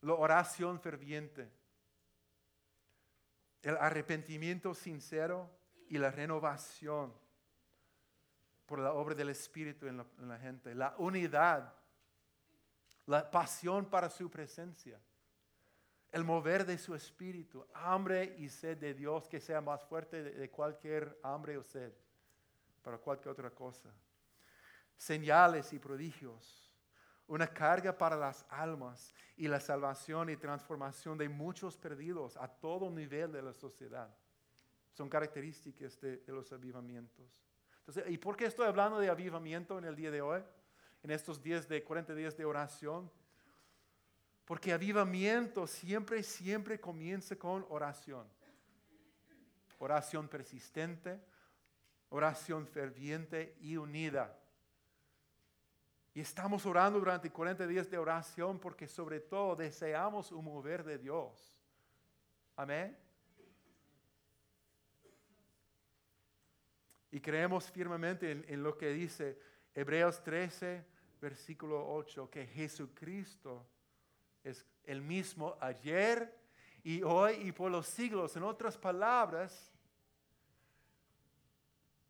La 0.01 0.13
oración 0.15 0.79
ferviente, 0.79 1.51
el 3.62 3.77
arrepentimiento 3.77 4.74
sincero 4.74 5.50
y 5.88 5.98
la 6.00 6.10
renovación 6.10 7.13
por 8.65 8.79
la 8.79 8.93
obra 8.93 9.13
del 9.13 9.29
Espíritu 9.29 9.86
en 9.86 9.98
la, 9.98 10.05
en 10.17 10.29
la 10.29 10.39
gente, 10.39 10.74
la 10.74 10.95
unidad, 10.98 11.74
la 13.12 13.30
pasión 13.30 13.86
para 13.88 14.10
su 14.10 14.32
presencia, 14.32 14.98
el 16.13 16.24
mover 16.24 16.65
de 16.65 16.77
su 16.77 16.96
Espíritu, 16.96 17.65
hambre 17.74 18.36
y 18.38 18.48
sed 18.48 18.77
de 18.77 18.94
Dios 18.94 19.27
que 19.27 19.41
sea 19.41 19.60
más 19.60 19.84
fuerte 19.84 20.24
de, 20.24 20.50
cualquier 20.50 21.20
hambre 21.22 21.58
o 21.58 21.63
sed, 21.63 21.91
para 22.82 22.98
cualquier 22.98 23.34
otra 23.34 23.50
cosa. 23.50 23.89
Señales 24.96 25.74
y 25.74 25.80
prodigios, 25.80 26.74
una 27.27 27.48
carga 27.48 27.98
para 27.98 28.15
las 28.15 28.46
almas 28.50 29.13
y 29.36 29.50
la 29.50 29.60
salvación 29.60 30.30
y 30.30 30.38
transformación 30.38 31.18
de 31.18 31.27
muchos 31.27 31.75
perdidos 31.77 32.38
a 32.38 32.48
todo 32.48 32.89
nivel 32.89 33.34
de 33.34 33.41
la 33.41 33.53
sociedad. 33.53 34.10
Son 34.94 35.10
características 35.10 36.00
de, 36.00 36.18
de 36.18 36.32
los 36.32 36.53
avivamientos. 36.53 37.44
Entonces, 37.80 38.06
¿y 38.10 38.18
por 38.18 38.38
qué 38.38 38.46
estoy 38.46 38.68
hablando 38.68 39.00
de 39.00 39.10
avivamiento 39.10 39.77
en 39.77 39.84
el 39.84 39.98
día 39.98 40.12
de 40.12 40.22
hoy? 40.22 40.41
En 41.03 41.12
estos 41.12 41.41
días 41.41 41.67
de 41.67 41.84
40 41.84 42.13
días 42.13 42.38
de 42.38 42.46
oración. 42.46 43.12
Porque 44.46 44.74
avivamiento 44.74 45.65
siempre, 45.65 46.24
siempre 46.24 46.79
comienza 46.79 47.36
con 47.38 47.65
oración. 47.70 48.27
Oración 49.79 50.27
persistente, 50.27 51.20
oración 52.10 52.67
ferviente 52.67 53.55
y 53.62 53.77
unida. 53.77 54.38
Y 56.13 56.20
estamos 56.20 56.65
orando 56.65 57.00
durante 57.00 57.31
40 57.31 57.65
días 57.67 57.89
de 57.89 57.98
oración 57.98 58.60
porque 58.60 58.88
sobre 58.88 59.22
todo 59.22 59.55
deseamos 59.55 60.31
un 60.31 60.46
mover 60.46 60.84
de 60.84 60.98
Dios. 60.98 61.58
Amén. 62.58 62.98
Y 67.10 67.22
creemos 67.22 67.72
firmemente 67.72 68.31
en, 68.31 68.46
en 68.48 68.62
lo 68.62 68.77
que 68.77 68.89
dice 68.89 69.39
Hebreos 69.74 70.22
13, 70.22 70.86
versículo 71.22 71.88
8, 71.94 72.30
que 72.30 72.48
Jesucristo 72.48 73.66
es 74.44 74.66
el 74.84 75.01
mismo 75.01 75.56
ayer 75.62 76.36
y 76.84 77.04
hoy 77.04 77.36
y 77.36 77.51
por 77.51 77.72
los 77.72 77.88
siglos. 77.88 78.36
En 78.36 78.44
otras 78.44 78.75
palabras, 78.78 79.72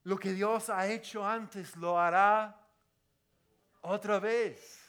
lo 0.04 0.18
que 0.18 0.32
Dios 0.32 0.70
ha 0.70 0.88
hecho 0.88 1.26
antes 1.26 1.76
lo 1.76 2.00
hará 2.00 2.58
otra 3.82 4.18
vez. 4.20 4.80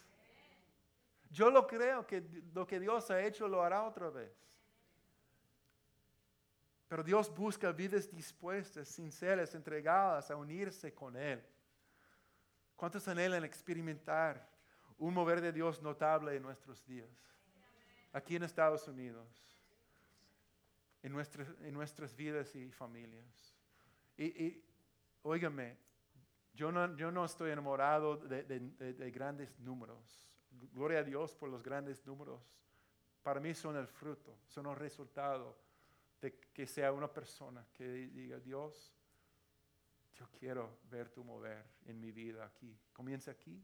Yo 1.31 1.51
lo 1.51 1.67
creo 1.67 2.07
que 2.07 2.23
lo 2.55 2.67
que 2.67 2.79
Dios 2.79 3.11
ha 3.11 3.21
hecho 3.23 3.49
lo 3.49 3.63
hará 3.63 3.83
otra 3.83 4.09
vez. 4.11 4.33
Pero 6.89 7.03
Dios 7.03 7.35
busca 7.35 7.73
vidas 7.73 8.11
dispuestas, 8.13 8.87
sinceras, 8.87 9.55
entregadas 9.55 10.31
a 10.31 10.37
unirse 10.37 10.95
con 10.95 11.17
Él. 11.17 11.43
¿Cuántos 12.77 13.07
anhelan 13.09 13.45
experimentar 13.45 14.49
un 14.99 15.15
mover 15.15 15.41
de 15.41 15.53
Dios 15.53 15.81
notable 15.83 16.37
en 16.37 16.43
nuestros 16.43 16.85
días? 16.87 17.09
Aquí 18.13 18.37
en 18.37 18.43
Estados 18.43 18.87
Unidos, 18.89 19.27
en 21.03 21.13
nuestras, 21.13 21.49
en 21.61 21.73
nuestras 21.73 22.15
vidas 22.15 22.55
y 22.55 22.71
familias. 22.71 23.55
Y, 24.17 24.25
y 24.45 24.65
óigame, 25.23 25.77
Yo 26.55 26.71
no, 26.71 26.95
yo 26.97 27.11
no 27.11 27.25
estoy 27.25 27.51
enamorado 27.51 28.17
de, 28.19 28.43
de- 28.45 28.93
de 28.93 29.11
grandes 29.11 29.59
números. 29.61 30.29
Gloria 30.75 30.99
a 30.99 31.03
Dios 31.03 31.35
por 31.35 31.49
los 31.49 31.63
grandes 31.63 32.05
números. 32.07 32.43
Para 33.23 33.41
mí 33.41 33.55
son 33.55 33.77
el 33.77 33.87
fruto, 33.87 34.37
son 34.47 34.67
el 34.67 34.77
resultado 34.77 35.57
de 36.21 36.39
que 36.53 36.67
sea 36.67 36.93
una 36.93 37.09
persona 37.11 37.67
que 37.73 37.85
diga, 38.13 38.39
Dios, 38.39 38.93
yo 40.23 40.39
quiero 40.39 40.79
ver 40.89 41.09
tu 41.09 41.25
mover 41.25 41.65
en 41.87 41.99
mi 41.99 42.13
vida 42.13 42.45
aquí. 42.45 42.79
Comienza 42.93 43.33
aquí. 43.33 43.61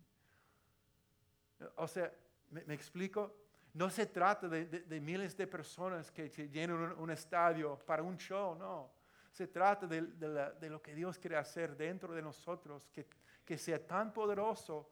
O 1.77 1.87
sea, 1.87 2.13
¿me, 2.51 2.75
explico? 2.75 3.35
No 3.75 3.91
se 3.91 4.07
trata 4.07 4.49
de, 4.49 4.67
de- 4.67 5.01
miles 5.01 5.37
de 5.37 5.47
personas 5.47 6.11
que, 6.11 6.29
llenan 6.49 6.79
un, 6.79 6.93
un 6.93 7.11
estadio 7.11 7.79
para 7.79 8.03
un 8.03 8.17
show, 8.17 8.57
no. 8.57 8.91
Se 9.31 9.47
trata 9.47 9.87
de, 9.87 10.03
de 10.03 10.71
lo 10.71 10.83
que 10.83 10.95
Dios 10.95 11.17
quiere 11.19 11.37
hacer 11.37 11.77
dentro 11.77 12.13
de 12.13 12.23
nosotros, 12.23 12.89
que, 12.93 13.07
que 13.45 13.57
sea 13.57 13.87
tan 13.87 14.13
poderoso 14.13 14.91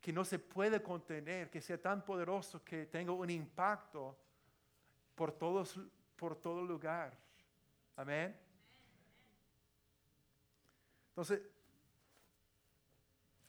que 0.00 0.12
no 0.12 0.22
se 0.22 0.38
puede 0.38 0.82
contener, 0.82 1.48
que 1.50 1.62
sea 1.62 1.80
tan 1.80 2.04
poderoso 2.04 2.62
que 2.62 2.86
tenga 2.86 3.12
un 3.12 3.30
impacto 3.30 4.18
por, 5.14 5.32
todos, 5.32 5.80
por 6.14 6.36
todo 6.36 6.62
lugar. 6.62 7.16
Amén. 7.96 8.38
Entonces, 11.16 11.40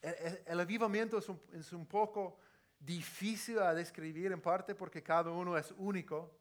el, 0.00 0.14
el- 0.14 0.42
el 0.46 0.60
avivamiento 0.60 1.18
es 1.18 1.72
un, 1.74 1.84
poco 1.86 2.38
difícil 2.80 3.58
a 3.58 3.74
describir 3.74 4.32
en 4.32 4.40
parte 4.40 4.74
porque 4.74 5.02
cada 5.02 5.30
uno 5.30 5.58
es 5.58 5.74
único. 5.76 6.34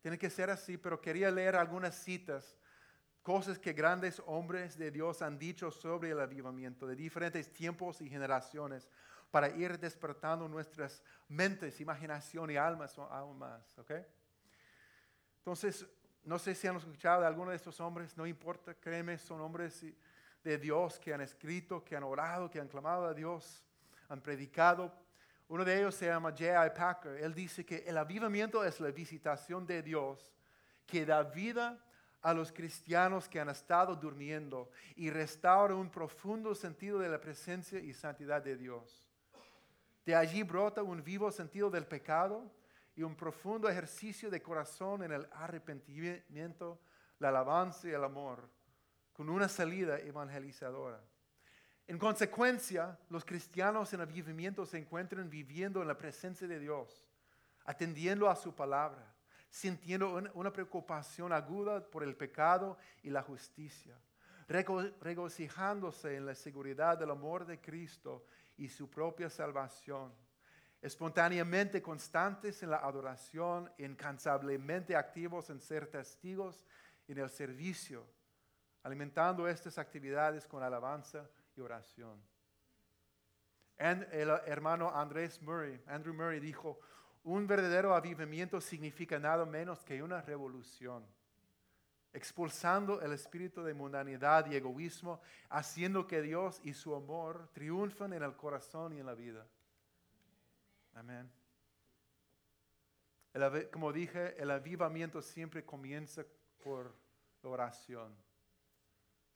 Tiene 0.00 0.16
que 0.16 0.30
ser 0.30 0.50
así, 0.50 0.76
pero 0.76 1.00
quería 1.00 1.32
leer 1.32 1.56
algunas 1.56 1.96
citas, 1.96 2.56
cosas 3.24 3.58
que 3.58 3.72
grandes 3.72 4.22
hombres 4.26 4.78
de 4.78 4.92
Dios 4.92 5.20
han 5.20 5.36
dicho 5.36 5.72
sobre 5.72 6.10
el 6.10 6.20
avivamiento 6.20 6.86
de 6.86 6.94
diferentes 6.94 7.52
tiempos 7.52 8.00
y 8.00 8.08
generaciones 8.08 8.88
para 9.32 9.48
ir 9.48 9.80
despertando 9.80 10.46
nuestras 10.46 11.02
mentes, 11.28 11.80
imaginación 11.80 12.52
y 12.52 12.56
almas 12.56 12.96
aún 12.98 13.36
más. 13.38 13.76
¿ok? 13.80 13.92
Entonces, 15.38 15.84
no 16.22 16.38
sé 16.38 16.54
si 16.54 16.68
han 16.68 16.76
escuchado 16.76 17.22
de 17.22 17.26
alguno 17.26 17.50
de 17.50 17.56
estos 17.56 17.80
hombres, 17.80 18.16
no 18.16 18.26
importa, 18.28 18.74
créeme, 18.74 19.18
son 19.18 19.40
hombres 19.40 19.84
de 20.42 20.58
Dios 20.58 20.98
que 20.98 21.14
han 21.14 21.20
escrito, 21.20 21.84
que 21.84 21.96
han 21.96 22.02
orado, 22.02 22.50
que 22.50 22.60
han 22.60 22.68
clamado 22.68 23.06
a 23.06 23.14
Dios, 23.14 23.64
han 24.08 24.20
predicado. 24.20 24.92
Uno 25.48 25.64
de 25.64 25.78
ellos 25.78 25.94
se 25.94 26.06
llama 26.06 26.30
J.I. 26.30 26.70
Packer. 26.76 27.22
Él 27.22 27.34
dice 27.34 27.64
que 27.64 27.84
el 27.86 27.98
avivamiento 27.98 28.64
es 28.64 28.80
la 28.80 28.90
visitación 28.90 29.66
de 29.66 29.82
Dios 29.82 30.26
que 30.86 31.06
da 31.06 31.22
vida 31.22 31.78
a 32.22 32.32
los 32.32 32.52
cristianos 32.52 33.28
que 33.28 33.40
han 33.40 33.48
estado 33.48 33.96
durmiendo 33.96 34.70
y 34.96 35.10
restaura 35.10 35.74
un 35.74 35.90
profundo 35.90 36.54
sentido 36.54 36.98
de 36.98 37.08
la 37.08 37.20
presencia 37.20 37.80
y 37.80 37.92
santidad 37.92 38.42
de 38.42 38.56
Dios. 38.56 39.08
De 40.04 40.14
allí 40.14 40.42
brota 40.42 40.82
un 40.82 41.02
vivo 41.02 41.30
sentido 41.30 41.70
del 41.70 41.86
pecado 41.86 42.50
y 42.94 43.02
un 43.02 43.16
profundo 43.16 43.68
ejercicio 43.68 44.30
de 44.30 44.42
corazón 44.42 45.02
en 45.02 45.12
el 45.12 45.28
arrepentimiento, 45.32 46.80
la 47.18 47.28
alabanza 47.28 47.88
y 47.88 47.92
el 47.92 48.04
amor, 48.04 48.48
con 49.12 49.28
una 49.28 49.48
salida 49.48 49.98
evangelizadora. 49.98 51.00
En 51.86 51.98
consecuencia, 51.98 52.98
los 53.10 53.24
cristianos 53.24 53.92
en 53.92 54.00
avivamiento 54.00 54.64
se 54.64 54.78
encuentran 54.78 55.28
viviendo 55.28 55.82
en 55.82 55.88
la 55.88 55.98
presencia 55.98 56.46
de 56.46 56.58
Dios, 56.58 57.04
atendiendo 57.64 58.30
a 58.30 58.36
su 58.36 58.54
palabra, 58.54 59.14
sintiendo 59.50 60.14
un- 60.14 60.30
una 60.34 60.52
preocupación 60.52 61.32
aguda 61.32 61.84
por 61.84 62.02
el 62.02 62.16
pecado 62.16 62.78
y 63.02 63.10
la 63.10 63.22
justicia, 63.22 63.94
rego- 64.48 64.94
regocijándose 65.00 66.16
en 66.16 66.24
la 66.26 66.34
seguridad 66.34 66.96
del 66.96 67.10
amor 67.10 67.44
de 67.44 67.60
Cristo 67.60 68.24
y 68.56 68.68
su 68.68 68.88
propia 68.88 69.28
salvación, 69.28 70.12
espontáneamente 70.80 71.82
constantes 71.82 72.62
en 72.62 72.70
la 72.70 72.78
adoración, 72.78 73.70
incansablemente 73.78 74.96
activos 74.96 75.50
en 75.50 75.60
ser 75.60 75.86
testigos 75.88 76.64
en 77.06 77.18
el 77.18 77.28
servicio, 77.28 78.06
alimentando 78.82 79.46
estas 79.48 79.78
actividades 79.78 80.46
con 80.46 80.62
alabanza 80.62 81.28
y 81.56 81.60
oración. 81.60 82.20
El 83.78 84.28
hermano 84.46 84.90
Andrés 84.94 85.40
Murray, 85.42 85.82
Andrew 85.86 86.14
Murray 86.14 86.38
dijo, 86.38 86.78
un 87.24 87.46
verdadero 87.46 87.94
avivamiento 87.94 88.60
significa 88.60 89.18
nada 89.18 89.44
menos 89.44 89.82
que 89.84 90.02
una 90.02 90.20
revolución, 90.20 91.04
expulsando 92.12 93.00
el 93.00 93.12
espíritu 93.12 93.62
de 93.62 93.74
mundanidad 93.74 94.46
y 94.46 94.56
egoísmo, 94.56 95.20
haciendo 95.48 96.06
que 96.06 96.20
Dios 96.20 96.60
y 96.64 96.74
su 96.74 96.94
amor 96.94 97.48
triunfen 97.52 98.12
en 98.12 98.22
el 98.22 98.36
corazón 98.36 98.92
y 98.92 99.00
en 99.00 99.06
la 99.06 99.14
vida. 99.14 99.46
Amén. 100.94 101.30
Como 103.72 103.92
dije, 103.92 104.40
el 104.40 104.50
avivamiento 104.50 105.22
siempre 105.22 105.64
comienza 105.64 106.22
por 106.62 106.94
la 107.42 107.48
oración. 107.48 108.14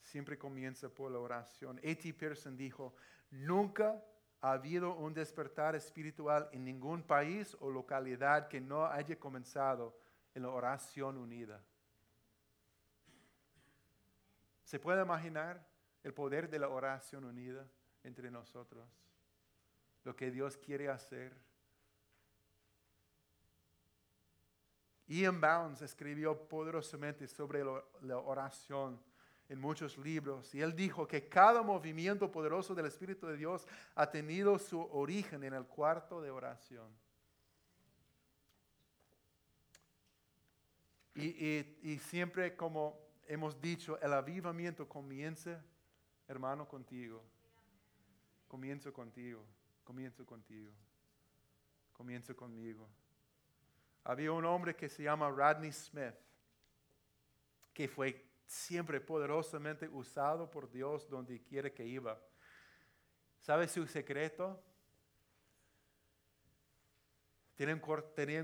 Siempre 0.06 0.38
comienza 0.38 0.88
por 0.88 1.10
la 1.10 1.18
oración. 1.18 1.78
A.T. 1.78 2.14
Pearson 2.14 2.56
dijo, 2.56 2.94
nunca 3.32 4.00
ha 4.40 4.52
habido 4.52 4.94
un 4.94 5.12
despertar 5.12 5.74
espiritual 5.74 6.48
en 6.52 6.62
ningún 6.62 7.02
país 7.02 7.56
o 7.58 7.72
localidad 7.72 8.46
que 8.46 8.60
no 8.60 8.86
haya 8.86 9.18
comenzado 9.18 9.98
en 10.32 10.42
la 10.42 10.50
oración 10.50 11.16
unida. 11.16 11.60
¿Se 14.62 14.78
puede 14.78 15.02
imaginar 15.02 15.66
el 16.04 16.14
poder 16.14 16.48
de 16.48 16.60
la 16.60 16.68
oración 16.68 17.24
unida 17.24 17.68
entre 18.04 18.30
nosotros? 18.30 18.88
Lo 20.04 20.14
que 20.14 20.30
Dios 20.30 20.56
quiere 20.56 20.88
hacer. 20.88 21.36
Ian 25.08 25.40
Bounds 25.40 25.82
escribió 25.82 26.46
poderosamente 26.46 27.26
sobre 27.26 27.64
la 28.02 28.18
oración 28.18 29.00
en 29.48 29.60
muchos 29.60 29.96
libros 29.98 30.54
y 30.54 30.60
él 30.60 30.74
dijo 30.74 31.06
que 31.06 31.28
cada 31.28 31.62
movimiento 31.62 32.30
poderoso 32.32 32.74
del 32.74 32.86
Espíritu 32.86 33.26
de 33.26 33.36
Dios 33.36 33.66
ha 33.94 34.10
tenido 34.10 34.58
su 34.58 34.80
origen 34.80 35.44
en 35.44 35.54
el 35.54 35.64
cuarto 35.66 36.20
de 36.20 36.30
oración. 36.30 36.88
Y, 41.14 41.26
y- 41.28 41.78
y 41.82 41.98
siempre 41.98 42.56
como 42.56 42.98
hemos 43.26 43.60
dicho, 43.60 43.98
el 44.00 44.12
avivamiento 44.12 44.88
comienza, 44.88 45.64
hermano, 46.28 46.68
contigo. 46.68 47.22
Comienzo 48.48 48.92
contigo, 48.92 49.44
comienzo 49.82 50.24
contigo, 50.24 50.70
comienzo 51.92 52.36
conmigo. 52.36 52.88
Había 54.04 54.30
un 54.30 54.44
hombre 54.44 54.76
que 54.76 54.88
se 54.88 55.02
llama 55.02 55.28
Rodney 55.30 55.72
Smith, 55.72 56.14
que 57.72 57.88
fue 57.88 58.25
siempre 58.46 59.00
poderosamente 59.00 59.88
usado 59.88 60.48
por 60.48 60.70
Dios 60.70 61.08
donde 61.08 61.42
quiera 61.42 61.70
que 61.70 61.84
iba. 61.84 62.20
¿Sabe 63.40 63.68
su 63.68 63.86
secreto? 63.86 64.62
Tenía 67.56 67.74
un, 67.74 67.80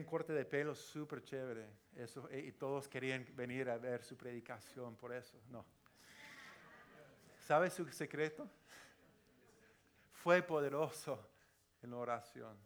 corte 0.04 0.32
de 0.32 0.44
pelo 0.44 0.74
súper 0.74 1.22
chévere. 1.22 1.68
Eso, 1.94 2.28
y 2.32 2.48
y 2.48 2.52
todos 2.52 2.88
querían 2.88 3.26
venir 3.34 3.68
a 3.68 3.76
ver 3.76 4.02
su 4.02 4.16
predicación 4.16 4.96
por 4.96 5.12
eso. 5.12 5.38
No. 5.48 5.64
¿Sabe 7.46 7.68
su 7.68 7.86
secreto? 7.88 8.48
Fue 10.12 10.42
poderoso 10.42 11.28
en 11.82 11.90
la 11.90 11.96
oración. 11.96 12.56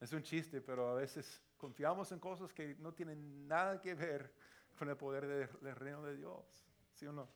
Es 0.00 0.12
un 0.12 0.22
chiste, 0.22 0.62
pero 0.62 0.88
a 0.88 0.94
veces 0.94 1.42
confiamos 1.58 2.10
en 2.12 2.18
cosas 2.18 2.54
que 2.54 2.74
no 2.76 2.94
tienen 2.94 3.46
nada 3.46 3.80
que 3.80 3.94
ver 3.94 4.32
con 4.80 4.88
el 4.88 4.96
poder 4.96 5.26
de- 5.26 5.46
del 5.60 5.76
reino 5.76 6.02
de 6.02 6.16
Dios. 6.16 6.64
¿Sí 6.94 7.06
o 7.06 7.12
no? 7.12 7.28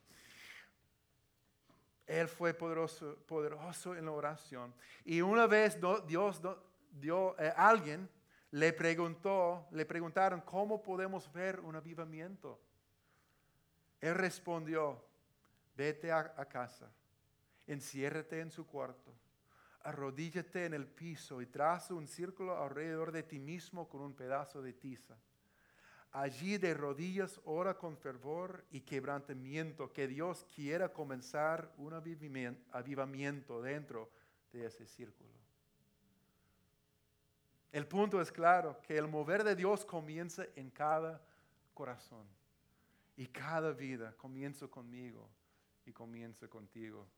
Él 2.07 2.27
fue 2.27 2.55
poderoso, 2.55 3.95
en 3.95 4.07
la 4.07 4.13
oración. 4.13 4.75
Y 5.05 5.21
una 5.21 5.47
vez 5.47 5.79
Dios 6.07 6.41
dio, 6.91 7.39
eh, 7.39 7.53
alguien 7.55 8.09
le 8.53 8.73
preguntó, 8.73 9.67
le 9.73 9.85
preguntaron 9.85 10.41
cómo 10.41 10.83
podemos 10.83 11.31
ver 11.35 11.61
un 11.61 11.77
avivamiento. 11.77 12.59
Él 14.01 14.15
respondió, 14.15 15.05
vete 15.77 16.11
a, 16.11 16.33
a 16.39 16.47
casa, 16.47 16.91
enciérrate 17.67 18.41
en 18.41 18.51
su 18.51 18.67
cuarto, 18.67 19.13
arrodíllate 19.83 20.65
en 20.65 20.73
el 20.73 20.87
piso 20.87 21.43
y 21.43 21.47
traza 21.47 21.93
un 21.93 22.07
círculo 22.09 22.57
alrededor 22.63 23.13
de 23.13 23.23
ti 23.23 23.39
mismo 23.39 23.87
con 23.87 24.01
un 24.01 24.15
pedazo 24.15 24.63
de 24.63 24.73
tiza. 24.73 25.15
Allí 26.15 26.59
de 26.59 26.75
rodillas 26.75 27.41
ora 27.45 27.77
con 27.77 27.97
fervor 27.97 28.65
y 28.71 28.83
quebrantamiento 28.83 29.93
que 29.93 30.07
Dios 30.07 30.47
quiera 30.55 30.93
comenzar 30.93 31.75
un 31.77 31.93
avivamien- 31.93 32.57
avivamiento 32.71 33.61
dentro 33.61 34.13
de 34.53 34.65
ese 34.67 34.87
círculo. 34.87 35.29
El 37.73 37.89
punto 37.89 38.21
es 38.21 38.31
claro, 38.31 38.81
que 38.81 38.97
el 38.97 39.09
mover 39.09 39.43
de 39.43 39.57
Dios 39.57 39.85
comienza 39.85 40.47
en 40.55 40.71
cada 40.71 41.21
corazón 41.75 42.29
y 43.17 43.27
cada 43.27 43.73
vida. 43.73 44.15
Comienza 44.17 44.69
conmigo 44.69 45.29
y 45.85 45.91
comienza 45.93 46.47
contigo. 46.47 47.09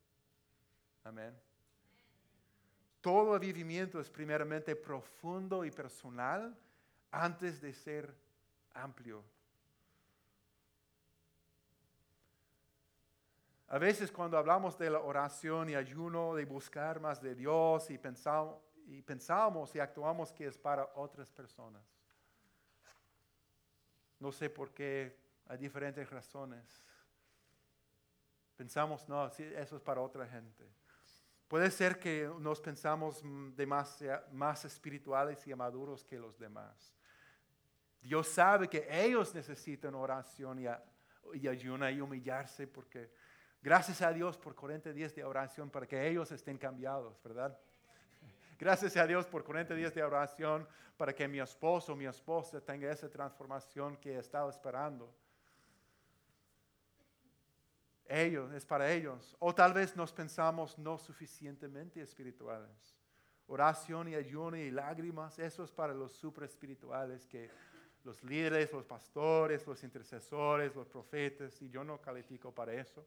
Amén. 1.04 1.38
Todo 3.02 3.34
avivamiento 3.34 4.00
es 4.00 4.08
primeramente 4.08 4.74
profundo 4.74 5.66
y 5.66 5.70
personal 5.70 6.58
antes 7.10 7.60
de 7.60 7.74
ser 7.74 8.24
amplio. 8.76 9.24
A 13.68 13.78
veces 13.78 14.12
cuando 14.12 14.38
hablamos 14.38 14.78
de 14.78 14.90
la 14.90 15.00
oración 15.00 15.68
y 15.68 15.74
ayuno, 15.74 16.34
de 16.34 16.44
buscar 16.44 17.00
más 17.00 17.20
de 17.20 17.34
Dios 17.34 17.90
y 17.90 17.98
pensamos 17.98 18.60
y, 18.86 19.02
pensamos 19.02 19.74
y 19.74 19.80
actuamos 19.80 20.32
que 20.32 20.46
es 20.46 20.56
para 20.56 20.88
otras 20.94 21.30
personas. 21.32 21.82
No 24.20 24.30
sé 24.30 24.48
por 24.48 24.72
qué, 24.72 25.18
hay 25.46 25.58
diferentes 25.58 26.08
razones. 26.08 26.84
Pensamos, 28.56 29.08
no, 29.08 29.26
eso 29.26 29.76
es 29.76 29.82
para 29.82 30.00
otra 30.00 30.26
gente. 30.26 30.64
Puede 31.48 31.70
ser 31.70 31.98
que 31.98 32.30
nos 32.38 32.60
pensamos 32.60 33.20
demasiado, 33.54 34.24
más 34.32 34.64
espirituales 34.64 35.46
y 35.46 35.54
maduros 35.54 36.04
que 36.04 36.18
los 36.18 36.38
demás. 36.38 36.95
Dios 38.06 38.28
sabe 38.28 38.68
que 38.68 38.86
ellos 38.88 39.34
necesitan 39.34 39.94
oración 39.96 40.60
y, 40.60 41.48
ayuno 41.48 41.90
y 41.90 42.00
humillarse 42.00 42.66
porque 42.66 43.10
Gracias 43.66 44.00
a 44.00 44.12
Dios 44.12 44.38
por 44.38 44.54
40 44.54 44.92
días 44.92 45.12
de 45.12 45.24
oración 45.24 45.68
para 45.70 45.88
que 45.88 46.08
ellos 46.08 46.30
estén 46.30 46.56
cambiados, 46.56 47.20
¿verdad? 47.24 47.58
Gracias 48.56 48.96
a 48.96 49.04
Dios 49.04 49.26
por 49.26 49.42
40 49.42 49.74
días 49.74 49.92
de 49.92 50.04
oración 50.04 50.68
para 50.96 51.12
que 51.12 51.26
mi 51.26 51.40
esposo 51.40 51.92
o 51.92 51.96
mi 51.96 52.06
esposa 52.06 52.60
tenga 52.60 52.88
esa 52.92 53.10
transformación 53.10 53.96
que 53.96 54.14
he 54.14 54.18
estado 54.20 54.48
esperando. 54.50 55.12
Ellos, 58.04 58.52
es 58.52 58.64
para 58.64 58.92
ellos. 58.92 59.34
O 59.40 59.52
tal 59.52 59.72
vez 59.72 59.96
nos 59.96 60.12
pensamos 60.12 60.78
no 60.78 60.96
suficientemente 60.96 62.00
espirituales. 62.00 62.94
Oración 63.48 64.06
y 64.06 64.14
ayuno 64.14 64.56
y 64.56 64.70
lágrimas, 64.70 65.40
eso 65.40 65.64
es 65.64 65.72
para 65.72 65.92
los 65.92 66.12
super 66.12 66.44
espirituales 66.44 67.26
que 67.26 67.50
los 68.06 68.22
líderes, 68.22 68.72
los 68.72 68.86
pastores, 68.86 69.66
los 69.66 69.82
intercesores, 69.82 70.74
los 70.76 70.86
profetas, 70.86 71.60
y 71.60 71.68
yo 71.68 71.82
no 71.82 72.00
califico 72.00 72.54
para 72.54 72.72
eso. 72.72 73.04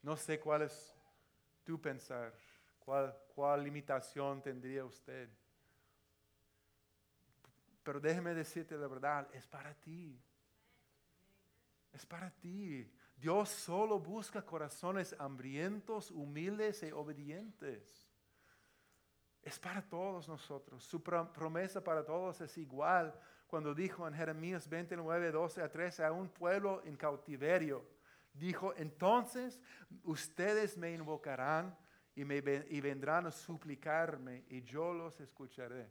No 0.00 0.16
sé 0.16 0.38
cuál 0.38 0.62
es 0.62 0.94
tu 1.64 1.80
pensar, 1.80 2.32
cuál, 2.78 3.14
cuál 3.34 3.64
limitación 3.64 4.40
tendría 4.40 4.84
usted. 4.84 5.28
Pero 7.82 7.98
déjeme 7.98 8.32
decirte 8.32 8.76
la 8.76 8.86
verdad, 8.86 9.28
es 9.34 9.48
para 9.48 9.74
ti. 9.74 10.16
Es 11.92 12.06
para 12.06 12.30
ti. 12.30 12.88
Dios 13.16 13.48
solo 13.48 13.98
busca 13.98 14.46
corazones 14.46 15.16
hambrientos, 15.18 16.12
humildes 16.12 16.84
y 16.84 16.92
obedientes. 16.92 18.09
Es 19.42 19.58
para 19.58 19.82
todos 19.82 20.28
nosotros. 20.28 20.84
Su 20.84 21.02
promesa 21.02 21.82
para 21.82 22.04
todos 22.04 22.40
es 22.40 22.56
igual 22.58 23.14
cuando 23.46 23.74
dijo 23.74 24.06
en 24.06 24.14
Jeremías 24.14 24.68
29, 24.68 25.32
12 25.32 25.62
a 25.62 25.70
13 25.70 26.04
a 26.04 26.12
un 26.12 26.28
pueblo 26.28 26.82
en 26.84 26.96
cautiverio 26.96 27.84
Dijo, 28.32 28.74
entonces 28.76 29.60
ustedes 30.04 30.76
me 30.76 30.92
invocarán 30.92 31.76
y, 32.14 32.24
me, 32.24 32.36
y 32.36 32.80
vendrán 32.80 33.26
a 33.26 33.30
suplicarme 33.30 34.44
y 34.48 34.62
yo 34.62 34.92
los 34.94 35.20
escucharé. 35.20 35.90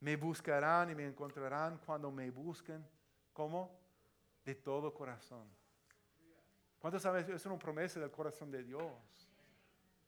Me 0.00 0.16
buscarán 0.16 0.90
y 0.90 0.94
me 0.94 1.06
encontrarán 1.06 1.78
cuando 1.78 2.10
me 2.10 2.30
busquen. 2.30 2.86
¿Cómo? 3.32 3.78
De 4.44 4.54
todo 4.54 4.92
corazón. 4.92 5.48
¿Cuántos 6.78 7.02
saben? 7.02 7.28
Es 7.30 7.46
una 7.46 7.58
promesa 7.58 8.00
del 8.00 8.10
corazón 8.10 8.50
de 8.50 8.62
Dios. 8.62 9.25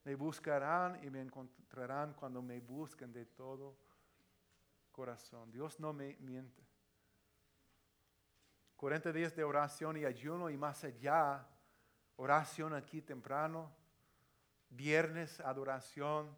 Me 0.09 0.14
buscarán 0.14 1.05
y 1.05 1.11
me 1.11 1.21
encontrarán 1.21 2.14
cuando 2.14 2.40
me 2.40 2.61
busquen 2.61 3.12
de 3.12 3.27
todo 3.27 3.77
corazón. 4.90 5.53
Dios 5.53 5.79
no 5.79 5.92
me 5.92 6.16
miente. 6.21 6.62
40 8.79 9.12
días 9.12 9.37
de 9.37 9.44
oración 9.44 9.99
y 9.99 10.07
ayuno 10.07 10.49
y 10.49 10.57
más 10.57 10.83
allá, 10.83 11.47
oración 12.16 12.73
aquí 12.73 13.03
temprano, 13.03 13.71
viernes 14.71 15.40
adoración 15.40 16.35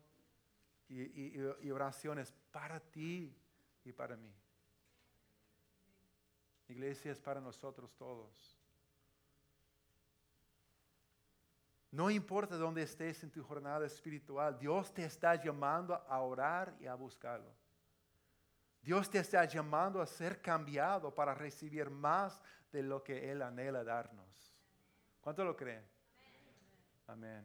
y, 0.89 1.39
oraciones 1.71 2.35
para 2.51 2.81
ti 2.81 3.33
y 3.85 3.93
para 3.93 4.17
mí. 4.17 4.35
Iglesia 6.67 7.13
es 7.13 7.21
para 7.21 7.41
nosotros 7.41 7.95
todos. 7.95 8.60
No 11.93 12.09
importa 12.09 12.57
dónde 12.57 12.83
estés 12.83 13.23
en 13.25 13.31
tu 13.31 13.43
jornada 13.43 13.85
espiritual, 13.85 14.59
Dios 14.59 14.95
te 14.95 15.05
está 15.05 15.35
llamando 15.35 15.95
a 15.95 16.21
orar 16.21 16.77
y 16.79 16.87
a 16.87 16.95
buscarlo. 16.95 17.53
Dios 18.81 19.11
te 19.11 19.19
está 19.19 19.45
llamando 19.45 20.01
a 20.01 20.07
ser 20.07 20.41
cambiado 20.41 21.15
para 21.15 21.35
recibir 21.35 21.91
más 21.91 22.41
de 22.73 22.83
lo 22.83 23.03
que 23.03 23.31
Él 23.31 23.43
anhela 23.43 23.83
darnos. 23.83 24.57
¿Cuánto 25.21 25.45
lo 25.45 25.57
creen? 25.57 25.85
Amén. 27.09 27.45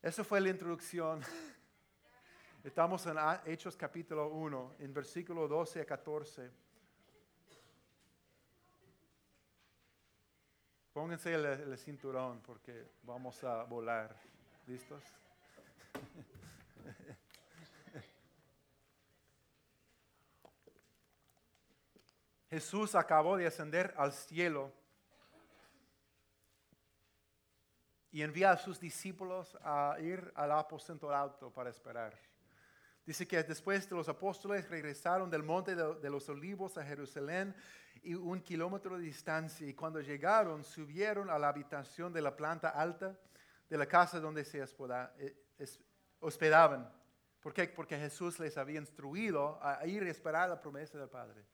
Esa 0.00 0.24
fue 0.24 0.40
la 0.40 0.48
introducción. 0.48 1.20
Estamos 2.64 3.06
en 3.06 3.16
Hechos 3.44 3.76
capítulo 3.76 4.30
1, 4.30 4.76
en 4.78 4.94
versículo 4.94 5.46
12 5.46 5.82
a 5.82 5.84
14. 5.84 6.67
Pónganse 10.98 11.32
el, 11.32 11.78
cinturón 11.78 12.40
porque 12.40 12.88
vamos 13.04 13.44
a 13.44 13.62
volar. 13.62 14.16
¿Listos? 14.66 15.00
Jesús 22.50 22.96
acabó 22.96 23.36
de 23.36 23.46
ascender 23.46 23.94
al 23.96 24.12
cielo 24.12 24.72
y 28.10 28.22
envía 28.22 28.50
a 28.50 28.56
sus 28.56 28.80
discípulos 28.80 29.56
a 29.62 29.98
ir 30.00 30.32
al 30.34 30.50
aposento 30.50 31.14
alto 31.14 31.52
para 31.52 31.70
esperar. 31.70 32.18
Dice 33.06 33.28
que 33.28 33.40
después 33.44 33.88
de 33.88 33.94
los 33.94 34.08
apóstoles 34.08 34.68
regresaron 34.68 35.30
del 35.30 35.44
monte 35.44 35.76
de, 35.76 36.10
los 36.10 36.28
olivos 36.28 36.76
a 36.76 36.84
Jerusalén 36.84 37.54
y 38.08 38.14
un 38.14 38.40
kilómetro 38.40 38.96
de 38.96 39.02
distancia 39.02 39.68
y 39.68 39.74
cuando 39.74 40.00
llegaron 40.00 40.64
subieron 40.64 41.28
a 41.28 41.38
la 41.38 41.48
habitación 41.48 42.10
de 42.10 42.22
la 42.22 42.34
planta 42.34 42.70
alta 42.70 43.14
de 43.68 43.76
la 43.76 43.84
casa 43.84 44.18
donde 44.18 44.46
se 44.46 44.62
eh, 44.62 45.36
hospedaban. 46.20 46.90
¿Por 47.38 47.52
qué? 47.52 47.68
Porque 47.68 47.98
Jesús 47.98 48.40
les 48.40 48.56
había 48.56 48.80
instruido 48.80 49.58
a 49.62 49.86
ir 49.86 50.02
a 50.04 50.10
esperar 50.10 50.48
la 50.48 50.58
promesa 50.58 50.96
del 50.96 51.10
Padre. 51.10 51.44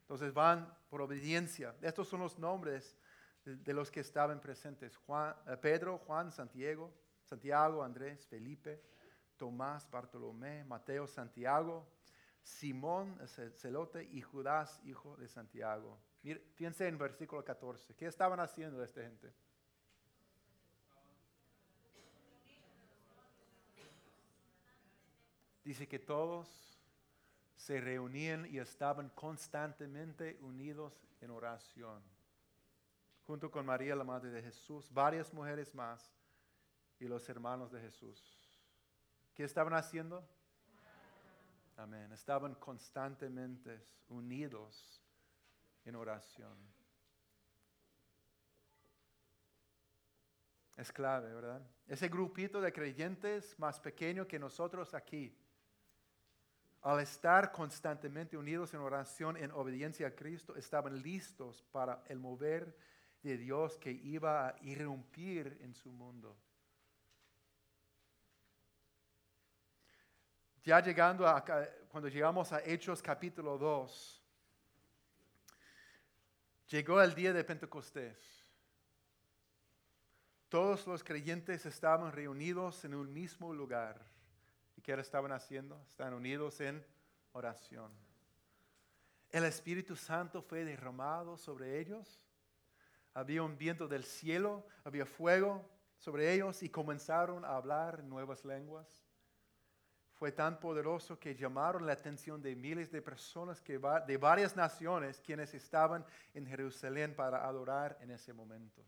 Entonces 0.00 0.34
van 0.34 0.68
por 0.90 1.00
obediencia. 1.00 1.76
Estos 1.80 2.08
son 2.08 2.18
los 2.18 2.36
nombres 2.40 2.96
de, 3.44 3.72
los 3.72 3.88
que 3.88 4.00
estaban 4.00 4.40
presentes. 4.40 4.96
Juan, 4.96 5.32
eh, 5.46 5.56
Pedro, 5.58 5.98
Juan, 5.98 6.32
Santiago, 6.32 6.92
Santiago, 7.22 7.84
Andrés, 7.84 8.26
Felipe, 8.26 8.82
Tomás, 9.36 9.88
Bartolomé, 9.88 10.64
Mateo, 10.64 11.06
Santiago, 11.06 11.86
Simón, 12.42 13.18
celote 13.56 14.04
y 14.04 14.20
Judas, 14.20 14.80
hijo 14.84 15.16
de 15.16 15.28
Santiago. 15.28 15.98
fíjense 16.54 16.88
en 16.88 16.98
versículo 16.98 17.44
14. 17.44 17.94
¿Qué 17.94 18.06
estaban 18.06 18.40
haciendo 18.40 18.82
esta 18.82 19.02
gente? 19.02 19.32
Dice 25.64 25.86
que 25.86 26.00
todos 26.00 26.80
se 27.54 27.80
reunían 27.80 28.46
y 28.46 28.58
estaban 28.58 29.10
constantemente 29.10 30.36
unidos 30.40 31.06
en 31.20 31.30
oración, 31.30 32.02
junto 33.24 33.48
con 33.52 33.64
María, 33.64 33.94
la 33.94 34.02
Madre 34.02 34.30
de 34.30 34.42
Jesús, 34.42 34.92
varias 34.92 35.32
mujeres 35.32 35.72
más 35.72 36.12
y 36.98 37.06
los 37.06 37.28
hermanos 37.28 37.70
de 37.70 37.80
Jesús. 37.80 38.20
¿Qué 39.34 39.44
estaban 39.44 39.74
haciendo? 39.74 40.28
Amén. 41.76 42.12
Estaban 42.12 42.54
constantemente 42.56 43.86
unidos 44.08 45.02
en 45.84 45.96
oración. 45.96 46.56
Es 50.76 50.90
clave, 50.92 51.32
¿verdad? 51.32 51.62
Ese 51.86 52.08
grupito 52.08 52.60
de 52.60 52.72
creyentes 52.72 53.58
más 53.58 53.78
pequeño 53.78 54.26
que 54.26 54.38
nosotros 54.38 54.94
aquí 54.94 55.36
al 56.82 56.98
estar 56.98 57.52
constantemente 57.52 58.36
unidos 58.36 58.74
en 58.74 58.80
oración, 58.80 59.36
en 59.36 59.52
obediencia 59.52 60.08
a 60.08 60.14
Cristo, 60.14 60.56
estaban 60.56 61.00
listos 61.00 61.62
para 61.70 62.02
el 62.08 62.18
mover 62.18 62.76
de 63.22 63.36
Dios 63.38 63.78
que 63.78 63.92
iba 63.92 64.48
a 64.48 64.56
irrumpir 64.62 65.58
en 65.62 65.74
su 65.74 65.92
mundo. 65.92 66.36
Ya 70.64 70.80
llegando 70.80 71.26
a, 71.26 71.44
cuando 71.88 72.08
llegamos 72.08 72.52
a 72.52 72.62
Hechos 72.64 73.02
capítulo 73.02 73.58
2, 73.58 74.22
llegó 76.68 77.02
el 77.02 77.12
día 77.16 77.32
de 77.32 77.42
Pentecostés. 77.42 78.16
todos 80.48 80.86
los 80.86 81.02
creyentes 81.02 81.66
estaban 81.66 82.12
reunidos 82.12 82.84
en 82.84 82.94
un 82.94 83.12
mismo 83.12 83.52
lugar. 83.52 84.06
¿Y 84.76 84.82
qué 84.82 84.92
estaban 84.92 85.32
haciendo? 85.32 85.82
Estaban 85.88 86.14
unidos 86.14 86.60
en 86.60 86.86
oración. 87.32 87.90
El 89.30 89.44
Espíritu 89.44 89.96
Santo 89.96 90.42
fue 90.42 90.64
derramado 90.64 91.36
sobre 91.38 91.80
ellos. 91.80 92.20
Había 93.14 93.42
un 93.42 93.58
viento 93.58 93.88
del 93.88 94.04
cielo, 94.04 94.64
había 94.84 95.06
fuego 95.06 95.68
sobre 95.98 96.32
ellos 96.32 96.62
y 96.62 96.68
comenzaron 96.68 97.44
a 97.44 97.56
hablar 97.56 98.04
nuevas 98.04 98.44
lenguas. 98.44 99.01
Fue 100.22 100.30
tan 100.30 100.60
poderoso 100.60 101.18
que 101.18 101.34
llamaron 101.34 101.84
la 101.84 101.94
atención 101.94 102.40
de 102.40 102.54
miles 102.54 102.92
de 102.92 103.02
personas 103.02 103.60
de 104.06 104.16
varias 104.16 104.54
naciones 104.54 105.20
quienes 105.20 105.52
estaban 105.52 106.06
en 106.32 106.46
Jerusalén 106.46 107.12
para 107.16 107.44
adorar 107.44 107.98
en 108.00 108.12
ese 108.12 108.32
momento. 108.32 108.84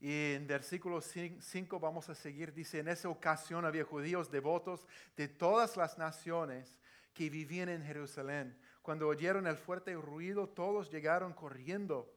Y 0.00 0.34
en 0.34 0.46
versículo 0.46 1.00
5 1.00 1.80
vamos 1.80 2.10
a 2.10 2.14
seguir, 2.14 2.52
dice, 2.52 2.80
en 2.80 2.88
esa 2.88 3.08
ocasión 3.08 3.64
había 3.64 3.84
judíos 3.84 4.30
devotos 4.30 4.86
de 5.16 5.28
todas 5.28 5.78
las 5.78 5.96
naciones 5.96 6.78
que 7.14 7.30
vivían 7.30 7.70
en 7.70 7.82
Jerusalén. 7.82 8.54
Cuando 8.82 9.08
oyeron 9.08 9.46
el 9.46 9.56
fuerte 9.56 9.94
ruido, 9.94 10.46
todos 10.46 10.90
llegaron 10.90 11.32
corriendo 11.32 12.14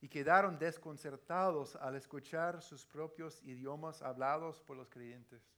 y 0.00 0.08
quedaron 0.08 0.58
desconcertados 0.58 1.76
al 1.76 1.94
escuchar 1.94 2.62
sus 2.62 2.84
propios 2.84 3.40
idiomas 3.44 4.02
hablados 4.02 4.60
por 4.60 4.76
los 4.76 4.88
creyentes. 4.88 5.55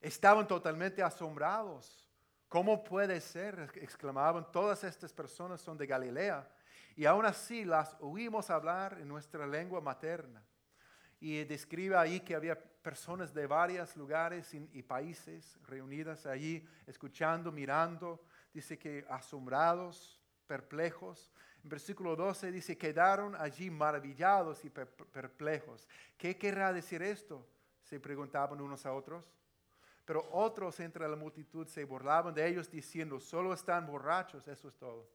Estaban 0.00 0.46
totalmente 0.46 1.02
asombrados. 1.02 2.08
¿Cómo 2.48 2.82
puede 2.82 3.20
ser? 3.20 3.70
exclamaban, 3.76 4.50
todas 4.50 4.82
estas 4.84 5.12
personas 5.12 5.60
son 5.60 5.76
de 5.76 5.86
Galilea 5.86 6.48
y 6.96 7.06
aún 7.06 7.26
así 7.26 7.64
las 7.64 7.96
oímos 8.00 8.50
hablar 8.50 8.98
en 9.00 9.06
nuestra 9.06 9.46
lengua 9.46 9.80
materna. 9.80 10.42
Y 11.20 11.44
describe 11.44 11.96
ahí 11.96 12.20
que 12.20 12.34
había 12.34 12.58
personas 12.58 13.32
de 13.32 13.46
varios 13.46 13.94
lugares 13.96 14.52
y 14.54 14.82
países 14.82 15.58
reunidas 15.66 16.26
allí, 16.26 16.66
escuchando, 16.86 17.52
mirando, 17.52 18.24
dice 18.52 18.78
que 18.78 19.06
asombrados, 19.08 20.20
perplejos. 20.48 21.30
En 21.62 21.68
versículo 21.68 22.16
12 22.16 22.50
dice, 22.50 22.76
quedaron 22.76 23.36
allí 23.36 23.70
maravillados 23.70 24.64
y 24.64 24.70
perplejos. 24.70 25.86
¿Qué 26.16 26.36
querrá 26.36 26.72
decir 26.72 27.02
esto? 27.02 27.46
Se 27.82 28.00
preguntaban 28.00 28.60
unos 28.60 28.86
a 28.86 28.92
otros. 28.92 29.37
Pero 30.08 30.26
otros 30.32 30.80
entre 30.80 31.06
la 31.06 31.16
multitud 31.16 31.66
se 31.66 31.84
burlaban 31.84 32.32
de 32.32 32.48
ellos 32.48 32.70
diciendo, 32.70 33.20
solo 33.20 33.52
están 33.52 33.86
borrachos, 33.86 34.48
eso 34.48 34.68
es 34.68 34.74
todo. 34.78 35.06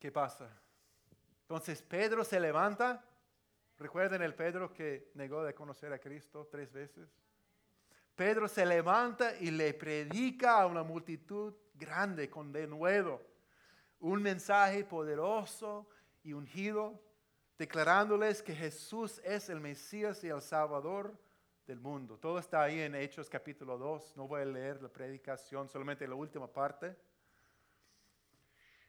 ¿Qué 0.00 0.10
pasa? 0.10 0.50
Entonces 1.42 1.80
Pedro 1.80 2.24
se 2.24 2.40
levanta. 2.40 3.04
¿Recuerden 3.78 4.20
el 4.22 4.34
Pedro 4.34 4.72
que 4.72 5.12
negó 5.14 5.44
de 5.44 5.54
conocer 5.54 5.92
a 5.92 6.00
Cristo 6.00 6.48
tres 6.50 6.72
veces? 6.72 7.08
Pedro 8.16 8.48
se 8.48 8.66
levanta 8.66 9.38
y 9.38 9.52
le 9.52 9.72
predica 9.72 10.60
a 10.60 10.66
una 10.66 10.82
multitud 10.82 11.54
grande 11.74 12.28
con 12.28 12.50
denuedo 12.50 13.22
un 14.00 14.20
mensaje 14.20 14.82
poderoso 14.82 15.88
y 16.24 16.32
ungido, 16.32 17.00
declarándoles 17.56 18.42
que 18.42 18.56
Jesús 18.56 19.20
es 19.22 19.48
el 19.48 19.60
Mesías 19.60 20.24
y 20.24 20.30
el 20.30 20.42
Salvador 20.42 21.16
del 21.68 21.80
mundo. 21.80 22.16
Todo 22.18 22.38
está 22.38 22.62
ahí 22.62 22.80
en 22.80 22.94
Hechos 22.94 23.28
capítulo 23.28 23.76
2. 23.76 24.16
No 24.16 24.26
voy 24.26 24.40
a 24.40 24.44
leer 24.46 24.82
la 24.82 24.88
predicación, 24.88 25.68
solamente 25.68 26.08
la 26.08 26.14
última 26.14 26.50
parte. 26.50 26.96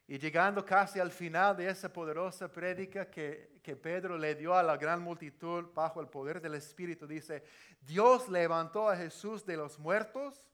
Y 0.07 0.17
llegando 0.17 0.63
casi 0.63 0.97
al 0.97 1.11
final 1.11 1.57
de 1.57 1.69
esa 1.69 1.91
poderosa 1.91 2.49
prédica 2.49 3.11
que, 3.11 3.59
que, 3.61 3.75
Pedro 3.75 4.17
le 4.17 4.33
dio 4.33 4.55
a 4.55 4.63
la 4.63 4.77
gran 4.77 5.01
multitud 5.01 5.65
bajo 5.75 5.99
el 5.99 6.07
poder 6.07 6.39
del 6.39 6.55
Espíritu, 6.55 7.05
dice, 7.05 7.43
Dios 7.81 8.29
levantó 8.29 8.87
a 8.87 8.95
Jesús 8.95 9.45
de 9.45 9.57
los 9.57 9.77
muertos 9.77 10.47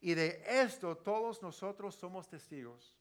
y 0.00 0.14
de 0.14 0.42
esto 0.46 0.96
todos 0.96 1.42
nosotros 1.42 1.94
somos 1.94 2.26
testigos. 2.26 2.96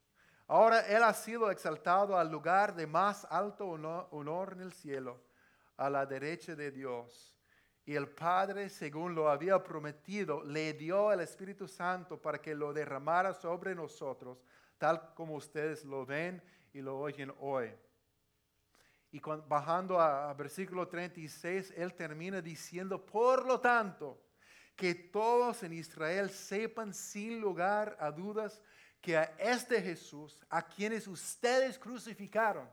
Ahora 0.48 0.82
Él 0.82 1.02
ha 1.02 1.14
sido 1.14 1.50
exaltado 1.50 2.18
al 2.18 2.30
lugar 2.30 2.76
de 2.76 2.86
más 2.86 3.26
alto 3.30 3.68
honor 3.68 4.52
en 4.52 4.60
el 4.60 4.74
cielo, 4.74 5.22
a 5.78 5.90
la 5.90 6.06
derecha 6.06 6.56
de 6.56 6.72
Dios. 6.72 7.35
Y 7.86 7.95
el 7.95 8.08
Padre, 8.10 8.69
según 8.69 9.13
lo 9.13 9.30
había 9.30 9.63
prometido, 9.63 10.43
le 10.43 10.74
dio 10.74 11.12
el 11.12 11.19
Espíritu 11.19 11.67
Santo 11.67 12.19
para 12.19 12.41
que 12.41 12.56
lo 12.56 12.74
derramara 12.74 13.34
sobre 13.34 13.76
nosotros 13.76 14.43
tal 14.78 15.13
como 15.13 15.36
ustedes 15.36 15.84
lo 15.86 16.06
ven 16.06 16.41
y 16.74 16.82
lo 16.82 17.00
oyen 17.00 17.34
hoy. 17.39 17.71
Y 19.12 19.19
bajando 19.19 20.00
a, 20.00 20.34
versículo 20.34 20.88
36, 20.88 21.74
él 21.78 21.93
termina 21.93 22.41
diciendo, 22.41 23.04
por 23.06 23.45
lo 23.45 23.60
tanto, 23.60 24.21
que 24.76 24.93
todos 24.93 25.63
en 25.63 25.71
Israel 25.71 26.30
sepan 26.30 26.93
sin 26.93 27.39
lugar 27.39 27.95
a 28.00 28.12
dudas 28.12 28.62
que 29.00 29.15
a 29.15 29.24
este 29.38 29.82
Jesús, 29.82 30.45
a 30.50 30.62
quienes 30.62 31.08
ustedes 31.08 31.80
crucificaron, 31.80 32.69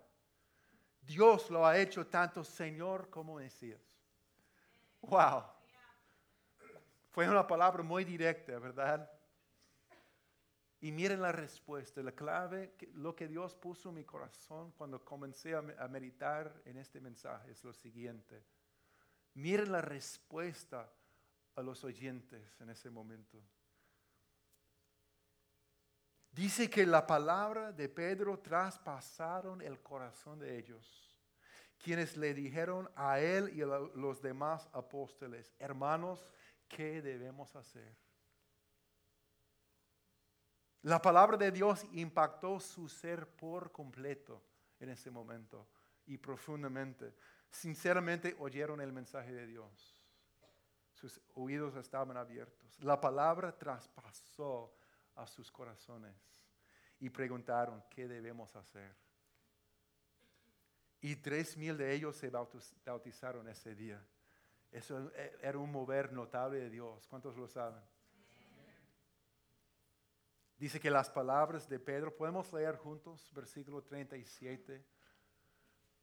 Dios 1.01 1.49
lo 1.51 1.65
ha 1.65 1.79
hecho 1.79 2.07
tanto 2.07 2.43
Señor 2.43 3.09
como 3.09 3.37
Mesías. 3.37 3.92
Wow. 5.03 5.45
Fue 7.11 7.29
una 7.29 7.47
palabra 7.47 7.83
muy 7.83 8.05
directa, 8.05 8.59
¿verdad? 8.59 9.11
Y 10.81 10.91
miren 10.91 11.23
la 11.23 11.31
respuesta, 11.31 12.03
la 12.03 12.11
clave, 12.11 12.75
lo 12.95 13.15
que 13.15 13.29
Dios 13.29 13.55
puso 13.55 13.91
en 13.91 13.97
mi 13.97 14.05
corazón 14.05 14.73
cuando 14.73 15.05
comencé 15.05 15.55
a, 15.55 15.63
meditar 15.63 16.61
en 16.65 16.77
este 16.77 17.01
mensaje 17.01 17.53
es 17.53 17.63
lo 17.63 17.73
siguiente. 17.73 18.45
Miren 19.35 19.71
la 19.71 19.81
respuesta 19.81 20.93
a 21.55 21.63
los 21.63 21.85
oyentes 21.85 22.61
en 22.61 22.71
ese 22.71 22.91
momento. 22.91 23.41
Dice 26.33 26.69
que 26.69 26.85
la 26.85 27.07
palabra 27.07 27.71
de 27.71 27.89
Pedro 27.89 28.41
traspasaron 28.41 29.61
el 29.63 29.81
corazón 29.83 30.41
de 30.41 30.59
ellos, 30.59 31.12
quienes 31.83 32.17
le 32.17 32.33
dijeron 32.33 32.89
a 32.95 33.19
él 33.19 33.53
y 33.55 33.63
a 33.63 33.67
los 33.67 34.23
demás 34.23 34.69
apóstoles, 34.73 35.53
hermanos, 35.59 36.25
¿qué 36.69 37.03
debemos 37.03 37.55
hacer? 37.57 37.95
La 40.83 41.03
palabra 41.03 41.37
de 41.37 41.51
Dios 41.51 41.85
impactó 41.93 42.59
su 42.59 42.89
ser 42.89 43.29
por 43.37 43.71
completo 43.73 44.43
en 44.81 44.89
ese 44.89 45.11
momento 45.11 45.69
y 46.07 46.19
profundamente. 46.19 47.15
Sinceramente 47.51 48.35
oyeron 48.39 48.81
el 48.81 48.93
mensaje 48.93 49.33
de 49.33 49.47
Dios. 49.47 50.01
Sus 50.93 51.21
oídos 51.35 51.77
estaban 51.77 52.17
abiertos. 52.17 52.79
La 52.81 53.01
palabra 53.01 53.57
traspasó 53.57 54.75
a 55.17 55.27
sus 55.27 55.51
corazones 55.51 56.17
y 56.99 57.11
preguntaron, 57.11 57.85
¿qué 57.91 58.09
debemos 58.09 58.55
hacer? 58.57 59.02
Y 61.03 61.17
tres 61.17 61.57
mil 61.57 61.77
de 61.77 61.93
ellos 61.93 62.17
se 62.17 62.31
bautizaron 62.31 63.49
ese 63.49 63.75
día. 63.75 64.03
Eso 64.71 65.11
era 65.43 65.59
un 65.59 65.71
mover 65.71 66.13
notable 66.13 66.61
de 66.61 66.71
Dios. 66.71 67.07
¿Cuántos 67.09 67.37
lo 67.37 67.47
saben? 67.47 67.83
Dice 70.57 70.79
que 70.79 70.91
las 70.91 71.11
palabras 71.11 71.69
de 71.69 71.81
Pedro, 71.81 72.15
podemos 72.15 72.53
leer 72.53 72.77
juntos, 72.77 73.31
versículo 73.35 73.83
37. 73.83 74.83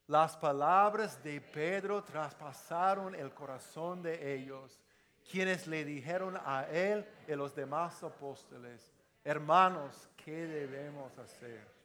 Las 0.07 0.35
palabras 0.35 1.23
de 1.23 1.39
Pedro 1.39 2.03
traspasaron 2.03 3.15
el 3.15 3.33
corazón 3.33 4.01
de 4.01 4.35
ellos, 4.35 4.81
quienes 5.31 5.65
le 5.65 5.85
dijeron 5.85 6.37
a 6.43 6.67
él 6.69 7.07
y 7.25 7.31
a 7.31 7.37
los 7.37 7.55
demás 7.55 8.03
apóstoles, 8.03 8.91
hermanos, 9.23 10.09
¿qué 10.17 10.45
debemos 10.45 11.17
hacer? 11.17 11.78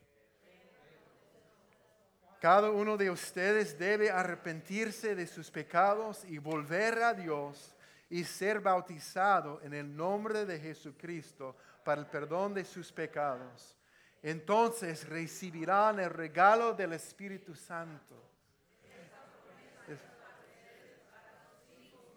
Cada 2.44 2.70
uno 2.70 2.98
de 2.98 3.10
ustedes 3.10 3.78
debe 3.78 4.10
arrepentirse 4.10 5.14
de 5.14 5.26
sus 5.26 5.50
pecados 5.50 6.26
y 6.26 6.36
volver 6.36 7.02
a 7.02 7.14
Dios 7.14 7.74
y 8.10 8.22
ser 8.22 8.60
bautizado 8.60 9.62
en 9.62 9.72
el 9.72 9.96
nombre 9.96 10.44
de 10.44 10.60
Jesucristo 10.60 11.56
para 11.82 12.02
el 12.02 12.06
perdón 12.06 12.52
de 12.52 12.66
sus 12.66 12.92
pecados. 12.92 13.74
Entonces 14.22 15.08
recibirán 15.08 15.98
el 16.00 16.10
regalo 16.10 16.74
del 16.74 16.92
Espíritu 16.92 17.54
Santo. 17.54 18.14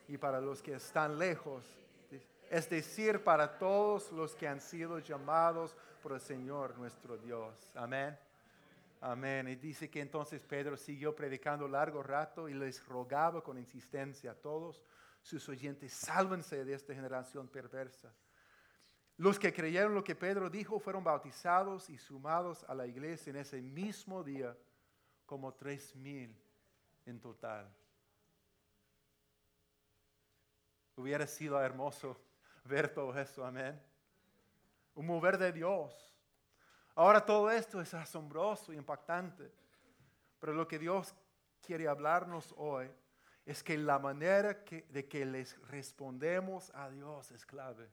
Y 0.09 0.17
para 0.17 0.41
los 0.41 0.61
que 0.61 0.73
están 0.73 1.17
lejos, 1.17 1.63
es 2.49 2.69
decir, 2.69 3.23
para 3.23 3.57
todos 3.57 4.11
los 4.11 4.35
que 4.35 4.45
han 4.45 4.59
sido 4.59 4.99
llamados 4.99 5.73
por 6.03 6.11
el 6.11 6.19
Señor 6.19 6.77
nuestro 6.77 7.15
Dios. 7.17 7.71
Amén. 7.75 8.26
Amén. 8.99 9.47
Y 9.47 9.55
dice 9.55 9.89
que 9.89 10.01
entonces 10.01 10.43
Pedro 10.43 10.75
siguió 10.75 11.15
predicando 11.15 11.67
largo 11.67 12.01
rato 12.01 12.49
y 12.49 12.53
les 12.53 12.85
rogaba 12.85 13.43
con 13.43 13.57
insistencia 13.57 14.31
a 14.31 14.35
todos 14.35 14.83
sus 15.21 15.47
oyentes, 15.49 15.93
sálvense 15.93 16.63
de 16.63 16.73
esta 16.73 16.93
generación 16.93 17.47
perversa. 17.47 18.13
Los 19.17 19.39
que 19.39 19.51
creyeron 19.51 19.93
lo 19.93 20.03
que 20.03 20.15
Pedro 20.15 20.49
dijo 20.49 20.79
fueron 20.79 21.03
bautizados 21.03 21.89
y 21.89 21.97
sumados 21.97 22.63
a 22.67 22.75
la 22.75 22.85
iglesia 22.85 23.31
en 23.31 23.37
ese 23.37 23.61
mismo 23.61 24.23
día, 24.23 24.55
como 25.25 25.53
tres 25.53 25.95
mil 25.95 26.35
en 27.05 27.19
total. 27.19 27.67
Hubiera 30.95 31.27
sido 31.27 31.61
hermoso 31.61 32.17
ver 32.63 32.93
todo 32.93 33.17
eso, 33.19 33.45
amén. 33.45 33.79
Un 34.95 35.05
mover 35.05 35.37
de 35.37 35.51
Dios. 35.51 36.16
Ahora 36.97 37.23
todo 37.23 37.51
esto 37.51 37.79
es 37.79 37.93
asombroso 37.93 38.73
y 38.73 38.75
impactante. 38.75 39.51
Pero 40.39 40.53
lo 40.53 40.67
que 40.67 40.79
Dios 40.79 41.13
quiere 41.61 41.87
hablarnos 41.87 42.55
hoy 42.57 42.89
es 43.45 43.61
que 43.61 43.77
la 43.77 43.99
manera 43.99 44.65
de 44.89 45.07
que 45.07 45.23
les 45.23 45.61
respondemos 45.67 46.71
a 46.73 46.89
Dios 46.89 47.29
es 47.29 47.45
clave. 47.45 47.87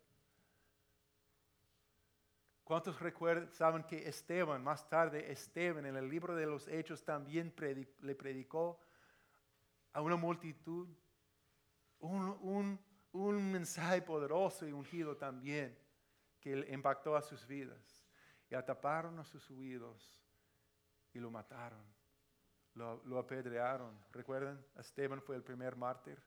¿Cuántos 2.65 2.99
recuerdan, 2.99 3.53
saben 3.53 3.85
que 3.85 4.09
Esteban, 4.09 4.65
más 4.65 4.89
tarde 4.89 5.31
Esteban 5.31 5.85
en 5.85 5.97
el 5.97 6.09
libro 6.09 6.35
de 6.35 6.47
los 6.47 6.67
Hechos 6.67 7.05
también 7.05 7.55
le 8.01 8.15
predicó 8.15 8.81
a 9.93 10.01
una 10.01 10.17
multitud 10.17 10.89
un, 11.99 12.81
un 13.13 13.53
mensaje 13.53 14.01
poderoso 14.01 14.67
y 14.67 14.73
ungido 14.73 15.15
también 15.15 15.79
que 16.41 16.67
impactó 16.73 17.15
a 17.15 17.21
sus 17.21 17.47
vidas? 17.47 18.04
Y 18.51 18.55
ataparon 18.55 19.19
a 19.19 19.25
sus 19.25 19.51
oídos 19.51 20.21
y 21.13 21.19
lo 21.19 21.31
mataron 21.31 21.85
lo, 22.75 23.19
apedrearon. 23.19 23.97
¿Recuerdan? 24.13 24.65
Esteban 24.77 25.23
fue 25.23 25.37
el 25.37 25.43
primer 25.43 25.77
mártir. 25.77 26.21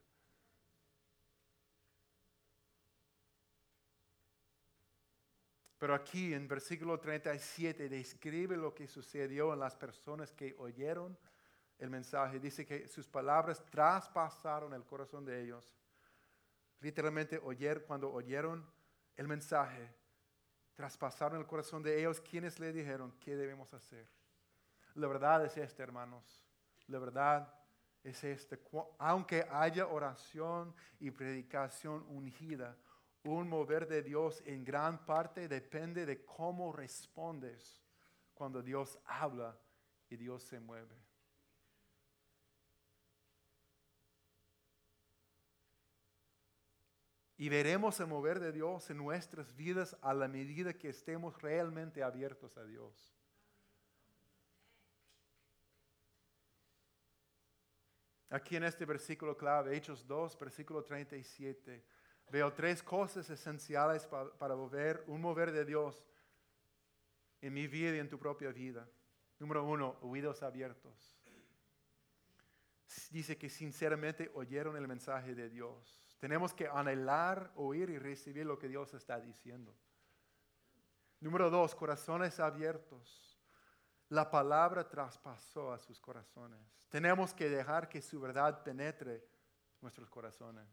Pero 5.78 5.94
aquí 5.94 6.34
en 6.34 6.48
versículo 6.48 7.00
37 7.00 7.88
describe 7.88 8.58
lo 8.58 8.74
que 8.74 8.88
sucedió 8.88 9.54
en 9.54 9.60
las 9.60 9.76
personas 9.76 10.34
que 10.34 10.56
oyeron 10.58 11.18
el 11.78 11.92
mensaje. 11.92 12.40
Dice 12.40 12.66
que 12.66 12.88
sus 12.88 13.08
palabras 13.08 13.64
traspasaron 13.70 14.74
el 14.74 14.84
corazón 14.86 15.24
de 15.24 15.44
ellos. 15.44 15.78
Literalmente 16.80 17.40
oyer, 17.44 17.86
cuando 17.86 18.12
oyeron 18.12 18.66
el 19.18 19.28
mensaje, 19.28 19.94
traspasaron 20.78 21.40
el 21.40 21.48
corazón 21.48 21.82
de 21.82 22.00
ellos. 22.00 22.22
quienes 22.22 22.60
le 22.60 22.72
dijeron 22.72 23.12
qué 23.20 23.36
debemos 23.36 23.74
hacer? 23.74 24.08
La 24.94 25.08
verdad 25.08 25.44
es 25.44 25.58
esta, 25.58 25.82
hermanos. 25.82 26.46
La 26.88 27.00
verdad 27.00 27.52
es 28.04 28.24
esta. 28.24 28.58
Aunque 29.00 29.46
haya 29.52 29.88
oración 29.88 30.74
y 31.00 31.10
predicación 31.10 32.06
ungida, 32.08 32.78
un 33.24 33.50
mover 33.50 33.88
de 33.88 34.04
Dios 34.04 34.42
en 34.46 34.64
gran 34.64 35.04
parte 35.04 35.48
depende 35.48 36.06
de 36.06 36.24
cómo 36.24 36.72
respondes 36.72 37.84
cuando 38.36 38.62
Dios 38.62 39.00
habla 39.06 39.58
y 40.10 40.16
Dios 40.16 40.44
se 40.44 40.60
mueve. 40.60 41.07
Y 47.38 47.50
veremos 47.50 48.00
el 48.00 48.08
mover 48.08 48.40
de 48.40 48.52
Dios 48.52 48.90
en 48.90 48.98
nuestras 48.98 49.56
vidas 49.56 49.96
a 50.02 50.14
la 50.14 50.28
medida 50.28 50.74
que 50.74 50.90
estemos 50.90 51.40
realmente 51.40 52.02
abiertos 52.02 52.58
a 52.58 52.64
Dios. 52.66 53.16
Aquí 58.30 58.56
en 58.56 58.64
este 58.64 58.86
versículo 58.86 59.38
clave, 59.38 59.78
Hechos 59.78 60.06
2, 60.06 60.38
versículo 60.38 60.84
37, 60.84 61.86
veo 62.30 62.52
tres 62.54 62.84
cosas 62.84 63.30
esenciales 63.30 64.06
para, 64.06 64.56
mover, 64.56 65.04
un 65.08 65.22
mover 65.22 65.52
de 65.52 65.64
Dios 65.64 66.04
en 67.40 67.54
mi 67.54 67.68
vida 67.68 67.96
y 67.96 68.00
en 68.00 68.10
tu 68.10 68.20
propia 68.20 68.52
vida. 68.52 68.90
Número 69.40 69.64
uno, 69.64 69.98
oídos 70.02 70.44
abiertos. 70.44 71.18
Dice 73.12 73.38
que 73.38 73.48
sinceramente 73.48 74.32
oyeron 74.34 74.76
el 74.76 74.88
mensaje 74.88 75.36
de 75.36 75.50
Dios. 75.50 76.07
Tenemos 76.20 76.54
que 76.54 76.68
anhelar, 76.68 77.52
oír 77.56 77.90
y 77.90 78.00
recibir 78.00 78.46
lo 78.46 78.58
que 78.58 78.68
Dios 78.68 78.94
está 78.94 79.20
diciendo. 79.20 79.76
Número 81.20 81.50
dos, 81.50 81.76
corazones 81.76 82.40
abiertos. 82.40 83.40
La 84.10 84.30
palabra 84.32 84.88
traspasó 84.88 85.72
a 85.74 85.80
sus 85.80 86.00
corazones. 86.00 86.60
Tenemos 86.90 87.34
que 87.34 87.50
dejar 87.50 87.90
que 87.90 88.02
su 88.02 88.20
verdad 88.20 88.64
penetre 88.64 89.28
nuestros 89.82 90.10
corazones. 90.10 90.68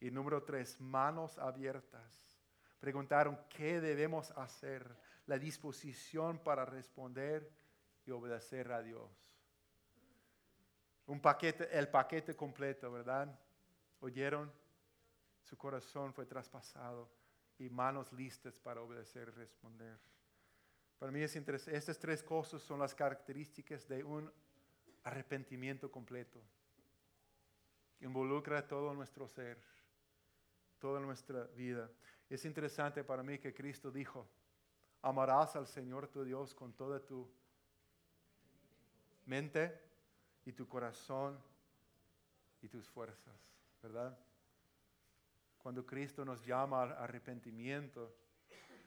Y 0.00 0.10
número 0.10 0.42
tres, 0.42 0.80
manos 0.80 1.38
abiertas. 1.38 2.40
Preguntaron 2.80 3.38
qué 3.48 3.80
debemos 3.80 4.30
hacer, 4.32 4.96
la 5.26 5.38
disposición 5.38 6.38
para 6.38 6.64
responder 6.64 7.50
y 8.04 8.10
obedecer 8.10 8.72
a 8.72 8.82
Dios. 8.82 9.10
Un 11.06 11.20
paquete, 11.20 11.76
el 11.76 11.88
paquete 11.88 12.34
completo, 12.36 12.90
¿verdad? 12.90 13.38
Oyeron, 14.04 14.52
su 15.42 15.56
corazón 15.56 16.12
fue 16.12 16.26
traspasado 16.26 17.08
y 17.58 17.70
manos 17.70 18.12
listas 18.12 18.58
para 18.58 18.82
obedecer 18.82 19.28
y 19.28 19.30
responder. 19.30 19.98
Para 20.98 21.10
mí 21.10 21.22
es 21.22 21.34
interesante, 21.36 21.74
estas 21.78 21.98
tres 21.98 22.22
cosas 22.22 22.60
son 22.60 22.80
las 22.80 22.94
características 22.94 23.88
de 23.88 24.04
un 24.04 24.30
arrepentimiento 25.04 25.90
completo. 25.90 26.38
Involucra 28.00 28.68
todo 28.68 28.92
nuestro 28.92 29.26
ser, 29.26 29.56
toda 30.78 31.00
nuestra 31.00 31.44
vida. 31.56 31.90
Es 32.28 32.44
interesante 32.44 33.04
para 33.04 33.22
mí 33.22 33.38
que 33.38 33.54
Cristo 33.54 33.90
dijo, 33.90 34.28
amarás 35.00 35.56
al 35.56 35.66
Señor 35.66 36.08
tu 36.08 36.24
Dios 36.24 36.54
con 36.54 36.74
toda 36.74 37.00
tu 37.00 37.26
mente 39.24 39.80
y 40.44 40.52
tu 40.52 40.68
corazón 40.68 41.38
y 42.60 42.68
tus 42.68 42.86
fuerzas, 42.86 43.53
¿verdad? 43.84 44.18
Cuando 45.58 45.84
Cristo 45.84 46.24
nos 46.24 46.42
llama 46.42 46.84
al 46.84 46.92
arrepentimiento, 46.92 48.16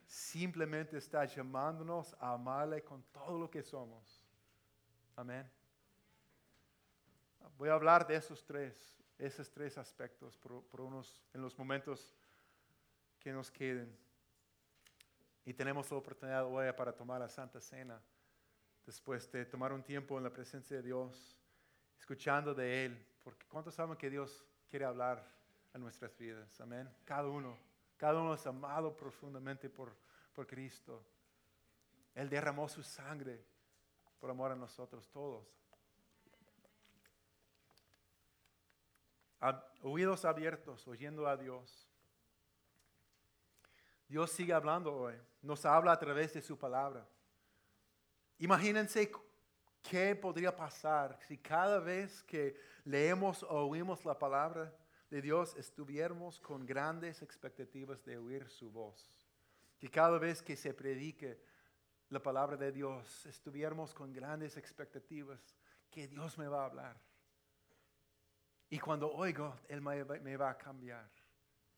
simplemente 0.08 0.98
está 0.98 1.24
llamándonos 1.26 2.16
a 2.20 2.34
amarle 2.34 2.84
con 2.84 3.04
todo 3.12 3.38
lo 3.38 3.48
que 3.48 3.62
somos. 3.62 4.24
Amén. 5.16 5.48
Voy 7.60 7.70
a 7.70 7.74
hablar 7.74 8.08
de 8.08 8.16
esos 8.16 8.44
tres, 8.44 8.98
esos 9.20 9.52
tres 9.52 9.78
aspectos 9.78 10.36
por, 10.36 10.64
en 11.34 11.42
los 11.42 11.58
momentos 11.60 12.12
que 13.20 13.32
nos 13.32 13.52
queden. 13.52 13.96
Y 15.46 15.54
tenemos 15.54 15.92
la 15.92 15.98
oportunidad 15.98 16.46
hoy 16.46 16.74
para 16.74 16.92
tomar 16.92 17.20
la 17.20 17.30
Santa 17.30 17.62
Cena, 17.62 18.02
después 18.84 19.32
de 19.32 19.46
tomar 19.46 19.72
un 19.74 19.84
tiempo 19.84 20.18
en 20.18 20.24
la 20.24 20.34
presencia 20.34 20.78
de 20.78 20.84
Dios, 20.84 21.38
escuchando 22.00 22.56
de 22.56 22.86
Él, 22.86 23.08
porque 23.24 23.46
¿cuántos 23.48 23.76
saben 23.76 23.96
que 23.96 24.10
Dios 24.10 24.47
quiere 24.70 24.86
hablar 24.86 25.24
a 25.74 25.78
nuestras 25.78 26.16
vidas? 26.18 26.60
Amén. 26.62 26.90
Cada 27.06 27.28
uno, 27.28 27.58
cada 27.98 28.20
uno 28.20 28.34
es 28.34 28.46
amado 28.46 28.96
profundamente 28.96 29.70
por, 29.70 29.96
por 30.34 30.46
Cristo. 30.46 31.04
Él 32.14 32.30
derramó 32.30 32.68
su 32.68 32.84
sangre 32.84 33.44
por 34.20 34.30
amor 34.30 34.52
a 34.52 34.56
nosotros 34.56 35.08
todos. 35.10 35.46
oídos 39.84 40.26
abiertos, 40.26 40.88
oyendo 40.88 41.28
a 41.28 41.38
Dios. 41.38 41.88
Dios 44.08 44.32
sigue 44.32 44.54
hablando 44.54 44.94
hoy, 44.94 45.16
nos 45.42 45.66
habla 45.66 45.92
a 45.92 46.00
través 46.00 46.34
de 46.34 46.42
su 46.42 46.58
palabra. 46.58 47.08
Imagínense 48.40 49.12
qué 49.90 50.16
podría 50.16 50.56
pasar 50.56 51.18
si 51.28 51.38
cada 51.38 51.80
vez 51.80 52.24
que 52.24 52.56
leemos 52.86 53.44
o 53.44 53.68
oímos 53.68 54.04
la 54.06 54.18
palabra 54.18 54.74
de 55.10 55.22
Dios 55.22 55.56
estuviéramos 55.56 56.40
con 56.40 56.66
grandes 56.66 57.22
expectativas 57.22 58.04
de 58.04 58.18
oír 58.18 58.50
su 58.50 58.70
voz. 58.72 59.10
Que 59.80 59.90
cada 59.90 60.18
vez 60.18 60.42
que 60.42 60.56
se 60.56 60.74
predique 60.74 61.40
la 62.10 62.22
palabra 62.22 62.58
de 62.58 62.72
Dios 62.72 63.26
estuviéramos 63.26 63.94
con 63.94 64.12
grandes 64.12 64.58
expectativas 64.58 65.56
que 65.90 66.08
Dios 66.08 66.38
me 66.38 66.48
va 66.48 66.64
a 66.64 66.66
hablar 66.66 67.08
y 68.70 68.80
cuando 68.80 69.12
oigo, 69.14 69.56
Él 69.70 69.82
me, 69.82 70.38
va 70.38 70.50
a 70.50 70.58
cambiar. 70.58 71.10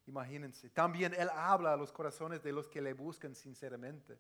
Imagínense. 0.08 0.70
También 0.72 1.14
Él 1.14 1.30
habla 1.34 1.74
a 1.74 1.78
los 1.78 1.92
corazones 1.92 2.42
de 2.42 2.52
los 2.52 2.68
que 2.68 2.82
le 2.82 2.94
buscan 2.94 3.36
sinceramente. 3.36 4.20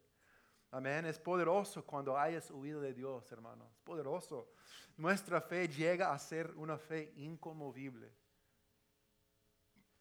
Amén. 0.71 1.05
Es 1.05 1.19
poderoso 1.19 1.85
cuando 1.85 2.17
hayas 2.17 2.49
oído 2.51 2.79
de 2.81 2.93
Dios, 2.93 3.31
hermanos. 3.31 3.67
Es 3.71 3.79
poderoso. 3.79 4.51
Nuestra 4.97 5.41
fe 5.41 5.67
llega 5.67 6.11
a 6.11 6.19
ser 6.19 6.51
una 6.55 6.77
fe 6.77 7.13
inconmovible. 7.17 8.11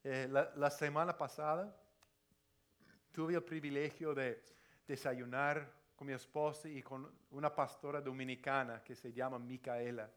Eh, 0.04 0.28
la, 0.28 0.70
semana 0.70 1.16
pasada 1.16 1.74
tuve 3.12 3.34
el 3.34 3.42
privilegio 3.42 4.14
de 4.14 4.42
desayunar 4.86 5.70
con 5.96 6.06
mi 6.06 6.12
esposa 6.12 6.68
y 6.68 6.82
con 6.82 7.10
una 7.30 7.54
pastora 7.54 8.00
dominicana 8.00 8.82
que 8.82 8.94
se 8.94 9.12
llama 9.12 9.38
Micaela 9.38 10.08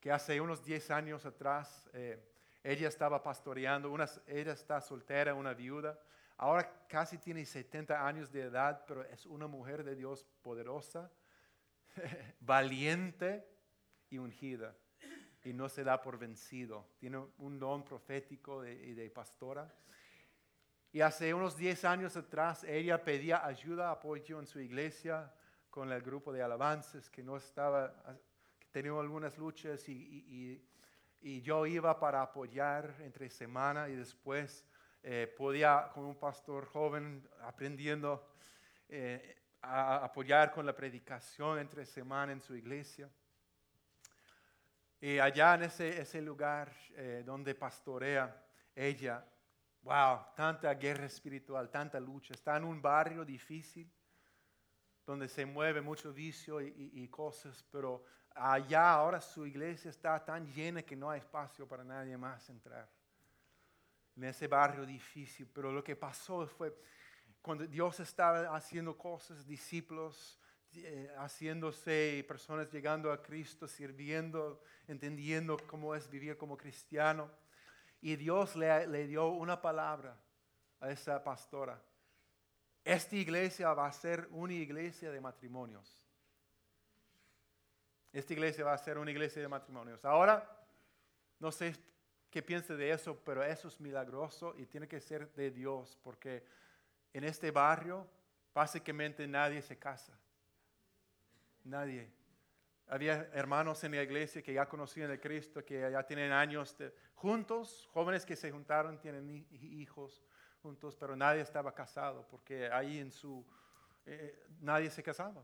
que 0.00 0.10
hace 0.10 0.40
unos 0.40 0.64
10 0.64 0.90
años 0.90 1.26
atrás 1.26 1.88
eh, 1.92 2.18
ella 2.64 2.88
estaba 2.88 3.22
pastoreando, 3.22 3.94
ella 4.26 4.52
está 4.52 4.80
soltera, 4.80 5.34
una 5.34 5.52
viuda, 5.54 5.98
ahora 6.40 6.86
casi 6.88 7.18
tiene 7.18 7.44
70 7.44 8.06
años 8.06 8.32
de 8.32 8.42
edad, 8.42 8.84
pero 8.86 9.04
es 9.04 9.26
una 9.26 9.46
mujer 9.46 9.84
de 9.84 9.94
Dios 9.94 10.26
poderosa, 10.42 11.10
valiente 12.40 13.46
y 14.08 14.18
ungida 14.18 14.74
y 15.44 15.52
no 15.52 15.68
se 15.68 15.84
da 15.84 16.00
por 16.00 16.18
vencido. 16.18 16.86
Tiene 16.98 17.18
un 17.38 17.58
don 17.58 17.84
profético 17.84 18.66
y 18.66 18.94
de, 18.94 19.10
pastora. 19.10 19.72
Y 20.92 21.00
hace 21.00 21.32
unos 21.32 21.56
10 21.56 21.84
años 21.84 22.16
atrás 22.16 22.64
ella 22.64 23.02
pedía 23.02 23.46
ayuda, 23.46 23.90
apoyo 23.90 24.40
en 24.40 24.46
su 24.46 24.60
iglesia 24.60 25.32
con 25.70 25.92
el 25.92 26.02
grupo 26.02 26.32
de 26.32 26.42
alabanzas 26.42 27.08
que 27.08 27.22
no 27.22 27.36
estaba, 27.36 27.94
que 28.58 28.66
tenía 28.72 28.98
algunas 28.98 29.38
luchas 29.38 29.88
y, 29.88 30.66
yo 31.22 31.66
iba 31.66 32.00
para 32.00 32.22
apoyar 32.22 32.96
entre 33.00 33.28
semana 33.28 33.90
y 33.90 33.94
después 33.94 34.66
eh, 35.02 35.32
podía, 35.36 35.90
como 35.94 36.08
un 36.08 36.18
pastor 36.18 36.66
joven, 36.66 37.26
aprendiendo 37.42 38.28
eh, 38.88 39.40
a 39.62 40.04
apoyar 40.04 40.52
con 40.52 40.66
la 40.66 40.74
predicación 40.74 41.58
entre 41.58 41.86
semana 41.86 42.32
en 42.32 42.40
su 42.40 42.54
iglesia. 42.54 43.08
Y 45.00 45.18
allá 45.18 45.54
en 45.54 45.62
ese, 45.62 46.00
ese 46.00 46.20
lugar 46.20 46.74
eh, 46.90 47.22
donde 47.24 47.54
pastorea 47.54 48.44
ella, 48.74 49.24
wow, 49.82 50.26
tanta 50.36 50.74
guerra 50.74 51.06
espiritual, 51.06 51.70
tanta 51.70 51.98
lucha. 51.98 52.34
Está 52.34 52.58
en 52.58 52.64
un 52.64 52.82
barrio 52.82 53.24
difícil 53.24 53.90
donde 55.06 55.28
se 55.28 55.46
mueve 55.46 55.80
mucho 55.80 56.12
vicio 56.12 56.60
y, 56.60 56.90
y, 56.92 57.08
cosas, 57.08 57.64
pero 57.70 58.04
allá 58.34 58.92
ahora 58.92 59.20
su 59.20 59.46
iglesia 59.46 59.90
está 59.90 60.22
tan 60.22 60.46
llena 60.52 60.82
que 60.82 60.94
no 60.94 61.10
hay 61.10 61.20
espacio 61.20 61.66
para 61.66 61.82
nadie 61.82 62.16
más 62.16 62.48
entrar. 62.50 62.88
En 64.16 64.24
ese 64.24 64.48
barrio 64.48 64.84
difícil, 64.84 65.48
pero 65.52 65.72
lo 65.72 65.82
que 65.82 65.96
pasó 65.96 66.46
fue 66.46 66.76
cuando 67.40 67.66
Dios 67.66 68.00
estaba 68.00 68.54
haciendo 68.54 68.96
cosas, 68.96 69.46
discípulos 69.46 70.38
eh, 70.74 71.12
haciéndose 71.18 72.24
personas 72.28 72.70
llegando 72.70 73.10
a 73.10 73.20
Cristo, 73.22 73.66
sirviendo, 73.66 74.62
entendiendo 74.86 75.56
cómo 75.66 75.94
es 75.94 76.08
vivir 76.08 76.36
como 76.36 76.56
cristiano. 76.56 77.30
Y 78.00 78.16
Dios 78.16 78.56
le, 78.56 78.86
le 78.86 79.06
dio 79.06 79.28
una 79.28 79.60
palabra 79.60 80.16
a 80.80 80.90
esa 80.90 81.22
pastora. 81.24 81.82
Esta 82.84 83.16
iglesia 83.16 83.74
va 83.74 83.86
a 83.86 83.92
ser 83.92 84.28
una 84.30 84.54
iglesia 84.54 85.10
de 85.10 85.20
matrimonios. 85.20 86.04
Esta 88.12 88.32
iglesia 88.32 88.64
va 88.64 88.72
a 88.72 88.78
ser 88.78 88.98
una 88.98 89.10
iglesia 89.10 89.42
de 89.42 89.48
matrimonios. 89.48 90.04
Ahora, 90.04 90.48
no 91.38 91.52
sé 91.52 91.74
qué 92.30 92.42
piensa 92.42 92.74
de 92.74 92.90
eso, 92.90 93.18
pero 93.24 93.42
eso 93.42 93.68
es 93.68 93.80
milagroso 93.80 94.54
y 94.56 94.66
tiene 94.66 94.86
que 94.86 95.00
ser 95.00 95.32
de 95.34 95.50
Dios, 95.50 95.98
porque 96.02 96.44
en 97.12 97.24
este 97.24 97.50
barrio 97.50 98.06
básicamente 98.54 99.26
nadie 99.26 99.60
se 99.62 99.78
casa. 99.78 100.12
Nadie. 101.64 102.10
Había 102.86 103.28
hermanos 103.32 103.82
en 103.84 103.92
la 103.92 104.02
iglesia 104.02 104.42
que 104.42 104.52
ya 104.52 104.68
conocían 104.68 105.10
a 105.10 105.18
Cristo, 105.18 105.64
que 105.64 105.90
ya 105.90 106.02
tienen 106.04 106.32
años 106.32 106.76
juntos, 107.14 107.88
jóvenes 107.92 108.24
que 108.24 108.34
se 108.34 108.50
juntaron, 108.50 108.98
tienen 108.98 109.46
hijos 109.50 110.22
juntos, 110.62 110.96
pero 110.96 111.14
nadie 111.14 111.42
estaba 111.42 111.72
casado, 111.72 112.26
porque 112.28 112.70
ahí 112.70 112.98
en 112.98 113.10
su, 113.10 113.46
eh, 114.06 114.46
nadie 114.60 114.90
se 114.90 115.02
casaba. 115.02 115.42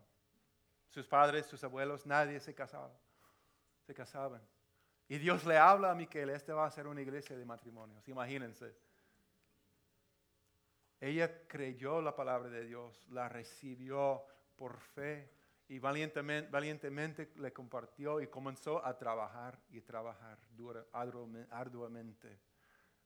Sus 0.89 1.07
padres, 1.07 1.47
sus 1.47 1.62
abuelos, 1.62 2.07
nadie 2.07 2.41
se 2.41 2.55
casaba. 2.55 2.93
Se 3.87 3.95
casaban. 3.95 4.43
Y 5.09 5.18
Dios 5.18 5.44
le 5.44 5.57
habla 5.57 5.92
a 5.92 5.94
Miquel, 5.94 6.30
este 6.30 6.52
va 6.52 6.66
a 6.66 6.70
ser 6.70 6.86
una 6.86 7.00
iglesia 7.00 7.36
de 7.36 7.44
matrimonios, 7.44 8.07
imagínense. 8.09 8.74
Ella 11.00 11.46
creyó 11.46 12.00
la 12.00 12.16
palabra 12.16 12.48
de 12.48 12.64
Dios, 12.64 13.04
la 13.11 13.28
recibió 13.28 14.24
por 14.57 14.80
fe 14.80 15.30
y 15.68 15.78
valientemente, 15.78 16.50
valientemente 16.50 17.32
le 17.36 17.52
compartió 17.52 18.20
y 18.20 18.28
comenzó 18.28 18.84
a 18.84 18.96
trabajar 18.96 19.61
y 19.70 19.80
trabajar 19.80 20.38
arduamente. 21.50 22.40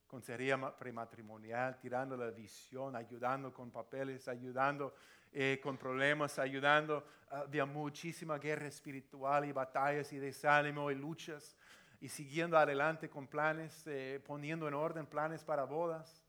Consejería 0.07 0.77
prematrimonial, 0.77 1.79
tirando 1.79 2.17
la 2.17 2.31
visión, 2.31 2.97
ayudando 2.97 3.53
con 3.53 3.71
papeles, 3.71 4.27
ayudando 4.27 4.95
eh, 5.33 5.61
con 5.63 5.77
problemas, 5.77 6.39
ayudando. 6.39 7.07
Había 7.31 7.65
muchísima 7.65 8.39
guerra 8.39 8.67
espiritual 8.67 9.45
y 9.45 9.53
batallas 9.53 10.13
y 10.13 10.19
desánimo 10.19 10.91
y 10.91 10.97
luchas 10.97 11.57
y 12.01 12.09
siguiendo 12.09 12.57
adelante 12.57 13.11
con 13.11 13.27
planes, 13.27 13.87
eh, 13.87 14.23
poniendo 14.27 14.67
en 14.67 14.75
orden 14.75 15.07
planes 15.07 15.45
para 15.45 15.65
bodas. 15.65 16.25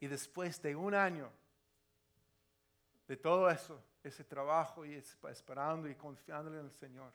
Y 0.00 0.06
después 0.06 0.60
de 0.62 0.74
un 0.74 0.94
año 0.94 1.30
de 3.06 3.16
todo 3.16 3.50
eso, 3.50 3.82
ese 4.02 4.24
trabajo 4.24 4.84
y 4.84 4.94
esperando 4.94 5.88
y 5.88 5.94
confiando 5.94 6.52
en 6.52 6.66
el 6.66 6.72
Señor. 6.72 7.12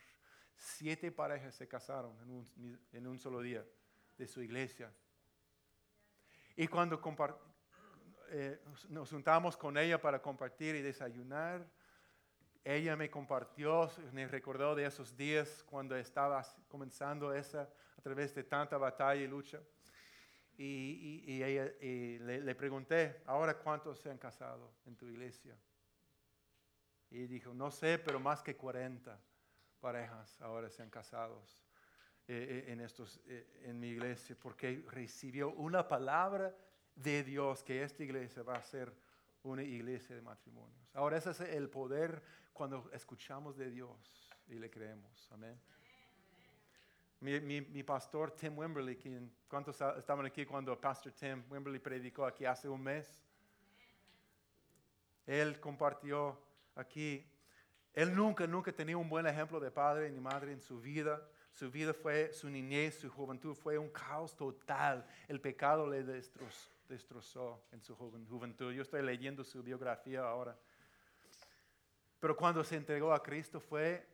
Siete 0.55 1.12
parejas 1.12 1.55
se 1.55 1.68
casaron 1.68 2.16
en 2.91 3.07
un, 3.07 3.18
solo 3.18 3.41
día 3.41 3.66
de 4.18 4.28
su 4.28 4.41
iglesia. 4.41 4.91
Y 6.55 6.68
cuando 6.68 7.01
eh, 8.30 8.62
nos 8.89 9.10
juntamos 9.10 9.55
con 9.55 9.78
ella 9.78 9.99
para 9.99 10.22
compartir 10.22 10.76
y 10.76 10.82
desayunar, 10.82 11.66
ella 12.64 12.95
me 12.95 13.10
compartió, 13.10 13.89
me 14.12 14.28
recordó 14.28 14.76
de 14.76 14.86
esos 14.86 15.16
días 15.16 15.64
cuando 15.64 15.95
estaba 15.95 16.45
comenzando 16.68 17.34
esa 17.34 17.70
a 17.97 18.01
través 18.01 18.34
de 18.36 18.43
tanta 18.43 18.78
batalla 18.78 19.22
y 19.22 19.28
lucha. 19.28 19.60
Y, 20.57 21.41
ella, 21.41 21.72
le, 21.80 22.41
le 22.41 22.55
pregunté, 22.55 23.22
ahora 23.26 23.57
cuántos 23.57 23.99
se 23.99 24.12
han 24.12 24.18
casado 24.18 24.74
en 24.86 24.95
tu 24.97 25.05
iglesia? 25.05 25.57
Y 27.12 27.28
dijo, 27.28 27.53
no 27.53 27.72
sé, 27.72 27.97
pero 27.97 28.20
más 28.20 28.43
que 28.43 28.55
40 28.55 29.18
parejas 29.80 30.39
ahora 30.41 30.70
se 30.70 30.84
han 30.84 30.89
casado 30.89 31.41
eh, 32.28 32.66
eh, 32.68 32.72
en, 32.72 32.82
estos, 32.82 33.20
eh, 33.28 33.64
en 33.64 33.80
mi 33.80 33.89
iglesia, 33.89 34.36
porque 34.39 34.86
recibió 34.91 35.49
una 35.51 35.88
palabra 35.88 36.55
de 36.95 37.24
Dios 37.24 37.64
que 37.64 37.82
esta 37.82 38.03
iglesia 38.03 38.43
va 38.43 38.55
a 38.55 38.64
ser 38.64 38.93
una 39.41 39.64
iglesia 39.64 40.16
de 40.16 40.22
matrimonios. 40.22 40.89
Ahora 40.93 41.18
ese 41.18 41.32
es 41.32 41.39
el 41.39 41.70
poder 41.70 42.22
cuando 42.60 42.89
escuchamos 42.91 43.55
de 43.55 43.72
Dios 43.72 43.89
y 44.49 44.55
le 44.55 44.70
creemos. 44.70 45.30
Amén. 45.32 45.57
Mi, 47.22 47.39
mi, 47.39 47.84
pastor 47.84 48.32
Tim 48.32 48.57
Wimberly, 48.57 48.99
¿cuántos 49.47 49.80
estaban 49.97 50.26
aquí 50.26 50.45
cuando 50.45 50.78
Pastor 50.78 51.14
Tim 51.14 51.41
Wimberly 51.49 51.80
predicó 51.80 52.26
aquí 52.26 52.43
hace 52.43 52.68
un 52.68 52.84
mes? 52.84 53.24
Él 55.26 55.57
compartió 55.62 56.38
aquí, 56.76 57.26
él 57.93 58.14
nunca, 58.14 58.45
nunca 58.45 58.74
tenía 58.74 58.97
un 58.97 59.07
buen 59.07 59.26
ejemplo 59.26 59.62
de 59.62 59.72
padre 59.72 60.12
ni 60.12 60.20
madre 60.20 60.51
en 60.51 60.60
su 60.60 60.82
vida. 60.82 61.26
Su 61.53 61.72
vida 61.72 61.93
fue, 61.93 62.34
su 62.34 62.49
niñez, 62.49 62.99
su 62.99 63.10
juventud 63.10 63.55
fue 63.55 63.78
un 63.78 63.88
caos 63.88 64.36
total. 64.36 65.07
El 65.30 65.39
pecado 65.39 65.88
le 65.88 66.03
destrozó, 66.03 66.70
destrozó 66.89 67.64
en 67.72 67.82
su 67.82 67.95
juventud. 67.95 68.74
Yo 68.74 68.82
estoy 68.82 69.01
leyendo 69.01 69.45
su 69.45 69.64
biografía 69.64 70.24
ahora. 70.24 70.60
Pero 72.20 72.36
cuando 72.36 72.63
se 72.63 72.76
entregó 72.76 73.13
a 73.13 73.24
Cristo 73.24 73.59
fue 73.59 74.05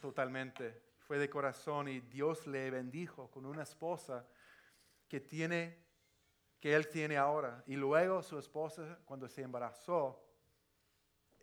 totalmente, 0.00 0.82
fue 1.06 1.18
de 1.18 1.30
corazón 1.30 1.88
y 1.88 2.00
Dios 2.00 2.46
le 2.46 2.70
bendijo 2.70 3.30
con 3.30 3.46
una 3.46 3.62
esposa 3.62 4.26
que 5.06 5.20
tiene, 5.20 5.78
que 6.58 6.74
él 6.74 6.88
tiene 6.88 7.16
ahora. 7.16 7.62
Y 7.66 7.76
luego 7.76 8.22
su 8.22 8.38
esposa, 8.38 8.98
cuando 9.04 9.28
se 9.28 9.42
embarazó, 9.42 10.20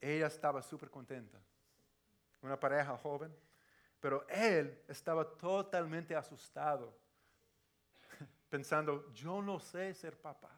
ella 0.01 0.27
estaba 0.27 0.61
súper 0.61 0.89
contenta. 0.89 1.39
Una 2.41 2.59
pareja 2.59 2.97
joven. 2.97 3.33
Pero 3.99 4.25
él 4.29 4.81
estaba 4.87 5.25
totalmente 5.37 6.15
asustado, 6.15 6.97
pensando, 8.49 9.11
yo 9.11 9.41
no 9.41 9.59
sé 9.59 9.93
ser 9.93 10.17
papá. 10.17 10.51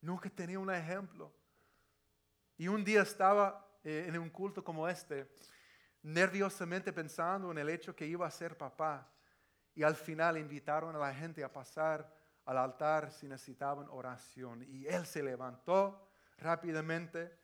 Nunca 0.00 0.30
tenía 0.30 0.60
un 0.60 0.70
ejemplo. 0.70 1.32
Y 2.56 2.68
un 2.68 2.84
día 2.84 3.02
estaba 3.02 3.65
eh, 3.88 4.06
en 4.08 4.18
un 4.18 4.30
culto 4.30 4.64
como 4.64 4.88
este, 4.88 5.30
nerviosamente 6.02 6.92
pensando 6.92 7.52
en 7.52 7.58
el 7.58 7.68
hecho 7.68 7.94
que 7.94 8.04
iba 8.04 8.26
a 8.26 8.30
ser 8.32 8.58
papá. 8.58 9.08
Y 9.76 9.84
al 9.84 9.94
final 9.94 10.36
invitaron 10.38 10.96
a 10.96 10.98
la 10.98 11.14
gente 11.14 11.44
a 11.44 11.52
pasar 11.52 12.12
al 12.46 12.58
altar 12.58 13.12
si 13.12 13.28
necesitaban 13.28 13.86
oración. 13.88 14.64
Y 14.68 14.88
él 14.88 15.06
se 15.06 15.22
levantó 15.22 16.10
rápidamente 16.38 17.38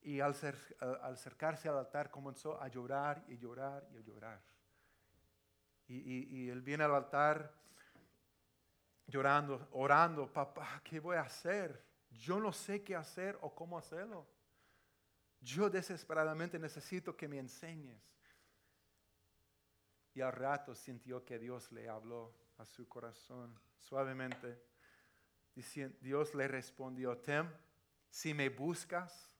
y 0.00 0.20
al, 0.20 0.36
acercarse 1.02 1.68
al 1.68 1.78
altar 1.78 2.12
comenzó 2.12 2.62
a 2.62 2.68
llorar 2.68 3.24
y 3.26 3.36
llorar 3.36 3.84
y 3.90 4.04
llorar. 4.04 4.40
Y, 5.88 6.48
él 6.48 6.62
viene 6.62 6.84
al 6.84 6.94
altar 6.94 7.52
llorando, 9.08 9.66
orando, 9.72 10.32
papá, 10.32 10.80
¿qué 10.84 11.00
voy 11.00 11.16
a 11.16 11.22
hacer? 11.22 11.84
Yo 12.08 12.38
no 12.38 12.52
sé 12.52 12.84
qué 12.84 12.94
hacer 12.94 13.36
o 13.40 13.52
cómo 13.52 13.76
hacerlo. 13.76 14.37
Yo 15.40 15.70
desesperadamente 15.70 16.58
necesito 16.58 17.16
que 17.16 17.28
me 17.28 17.38
enseñes. 17.38 18.02
Y 20.14 20.20
al 20.20 20.32
rato 20.32 20.74
sintió 20.74 21.24
que 21.24 21.38
Dios 21.38 21.70
le 21.70 21.88
habló 21.88 22.34
a 22.58 22.64
su 22.64 22.88
corazón 22.88 23.58
suavemente. 23.78 24.60
Dios 26.00 26.34
le 26.34 26.48
respondió, 26.48 27.18
Tem, 27.18 27.48
si 28.10 28.34
me 28.34 28.48
buscas, 28.48 29.32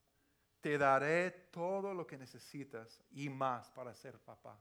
te 0.61 0.79
daré 0.79 1.31
todo 1.31 1.95
lo 1.95 2.07
que 2.07 2.19
necesitas 2.19 3.03
y 3.11 3.29
más 3.29 3.71
para 3.71 3.95
ser 3.95 4.19
papá. 4.19 4.61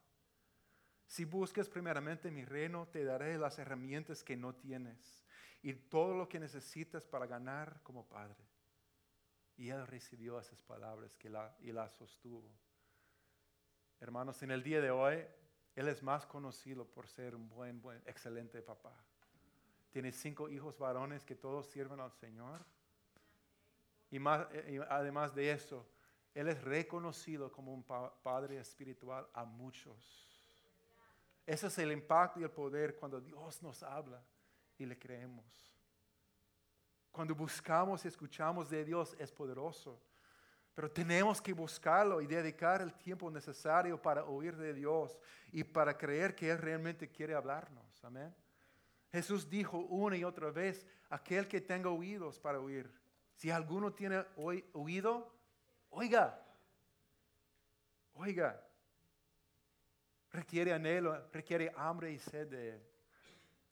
Si 1.05 1.23
buscas 1.23 1.69
primeramente 1.69 2.29
mi 2.29 2.43
reino, 2.43 2.88
te 2.88 3.03
daré 3.03 3.38
las 3.38 3.57
herramientas 3.59 4.23
que 4.23 4.35
no 4.35 4.55
tienes 4.55 5.25
y 5.61 5.73
todo 5.73 6.15
lo 6.15 6.27
que 6.27 6.39
necesitas 6.39 7.05
para 7.05 7.25
ganar 7.25 7.81
como 7.83 8.07
padre. 8.07 8.43
Y 9.57 9.69
él 9.69 9.85
recibió 9.87 10.39
esas 10.39 10.61
palabras 10.61 11.11
la, 11.23 11.55
y 11.59 11.71
las 11.71 11.91
sostuvo. 11.93 12.49
Hermanos, 13.99 14.41
en 14.43 14.51
el 14.51 14.61
día 14.61 14.79
de 14.79 14.91
hoy, 14.91 15.25
él 15.75 15.87
es 15.87 16.03
más 16.03 16.25
conocido 16.25 16.85
por 16.85 17.07
ser 17.07 17.35
un 17.35 17.49
buen, 17.49 17.81
buen, 17.81 18.01
excelente 18.05 18.61
papá. 18.61 18.93
Tiene 19.89 20.11
cinco 20.11 20.49
hijos 20.49 20.77
varones 20.77 21.25
que 21.25 21.35
todos 21.35 21.67
sirven 21.67 21.99
al 21.99 22.11
Señor. 22.11 22.63
Y, 24.11 24.17
y 24.17 24.79
además 24.89 25.33
de 25.33 25.51
eso, 25.51 25.87
él 26.35 26.49
es 26.49 26.61
reconocido 26.63 27.51
como 27.51 27.73
un 27.73 27.83
padre 27.83 28.59
espiritual 28.59 29.27
a 29.33 29.43
muchos. 29.43 30.27
Ese 31.47 31.67
es 31.67 31.77
el 31.79 31.91
impacto 31.91 32.39
y 32.39 32.43
el 32.43 32.51
poder 32.51 32.95
cuando 32.95 33.19
Dios 33.19 33.63
nos 33.63 33.81
habla 33.81 34.21
y 34.77 34.85
le 34.85 34.99
creemos. 34.99 35.76
Cuando 37.18 37.34
buscamos 37.34 38.05
y 38.05 38.09
escuchamos 38.09 38.70
de 38.70 38.86
Dios 38.86 39.15
es 39.18 39.32
poderoso. 39.32 39.99
Pero 40.76 40.91
tenemos 40.91 41.41
que 41.41 41.51
buscarlo 41.51 42.22
y 42.22 42.28
dedicar 42.28 42.80
el 42.84 42.93
tiempo 42.93 43.32
necesario 43.32 43.99
para 43.99 44.24
oír 44.24 44.55
de 44.55 44.72
Dios 44.72 45.18
y 45.51 45.63
para 45.63 45.97
creer 45.97 46.36
que 46.36 46.51
Él 46.51 46.59
realmente 46.59 47.09
quiere 47.09 47.34
hablarnos. 47.34 48.05
Amén. 48.05 48.32
Jesús 49.11 49.49
dijo 49.49 49.80
una 49.80 50.15
y 50.15 50.24
otra 50.24 50.51
vez, 50.51 50.86
aquel 51.09 51.47
que 51.47 51.59
tenga 51.59 51.89
oídos 51.89 52.38
para 52.38 52.59
oír. 52.59 52.88
Si 53.34 53.49
alguno 53.49 53.91
tiene 53.91 54.24
oído, 54.36 55.34
oiga. 55.89 56.39
Oiga. 58.13 58.63
Requiere 60.32 60.72
anhelo, 60.72 61.28
requiere 61.34 61.74
hambre 61.76 62.11
y 62.11 62.20
sed 62.20 62.47
de 62.47 62.76
Él 62.76 62.96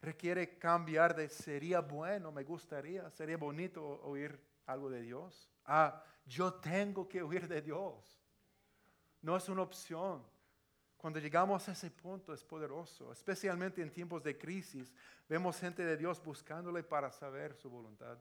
requiere 0.06 0.58
cambiar 0.58 1.16
de 1.16 1.28
sería 1.28 1.82
bueno, 1.82 2.32
me 2.32 2.44
gustaría, 2.44 3.10
sería 3.10 3.38
bonito 3.38 3.84
oír 4.04 4.40
algo 4.68 4.90
de 4.90 5.02
Dios. 5.02 5.50
Ah, 5.66 6.02
yo 6.26 6.54
tengo 6.54 7.08
que 7.08 7.22
oír 7.22 7.48
de 7.48 7.62
Dios. 7.62 8.22
No 9.22 9.36
es 9.36 9.50
una 9.50 9.64
opción. 9.64 10.24
Cuando 10.98 11.20
llegamos 11.20 11.68
a 11.68 11.72
ese 11.72 11.92
punto 11.92 12.34
es 12.34 12.44
poderoso, 12.44 13.12
especialmente 13.12 13.82
en 13.82 13.92
tiempos 13.92 14.24
de 14.24 14.38
crisis. 14.38 14.94
Vemos 15.28 15.60
gente 15.60 15.84
de 15.84 15.98
Dios 15.98 16.24
buscándole 16.24 16.84
para 16.84 17.12
saber 17.12 17.56
su 17.56 17.70
voluntad. 17.70 18.18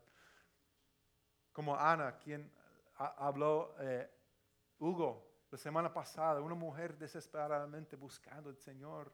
Como 1.53 1.77
Ana, 1.77 2.19
quien 2.19 2.51
habló, 2.97 3.75
eh, 3.79 4.11
Hugo, 4.79 5.35
la 5.51 5.59
semana 5.59 5.93
pasada, 5.93 6.41
una 6.41 6.55
mujer 6.55 6.99
desesperadamente 6.99 7.97
buscando 7.97 8.51
al 8.51 8.57
Señor 8.57 9.13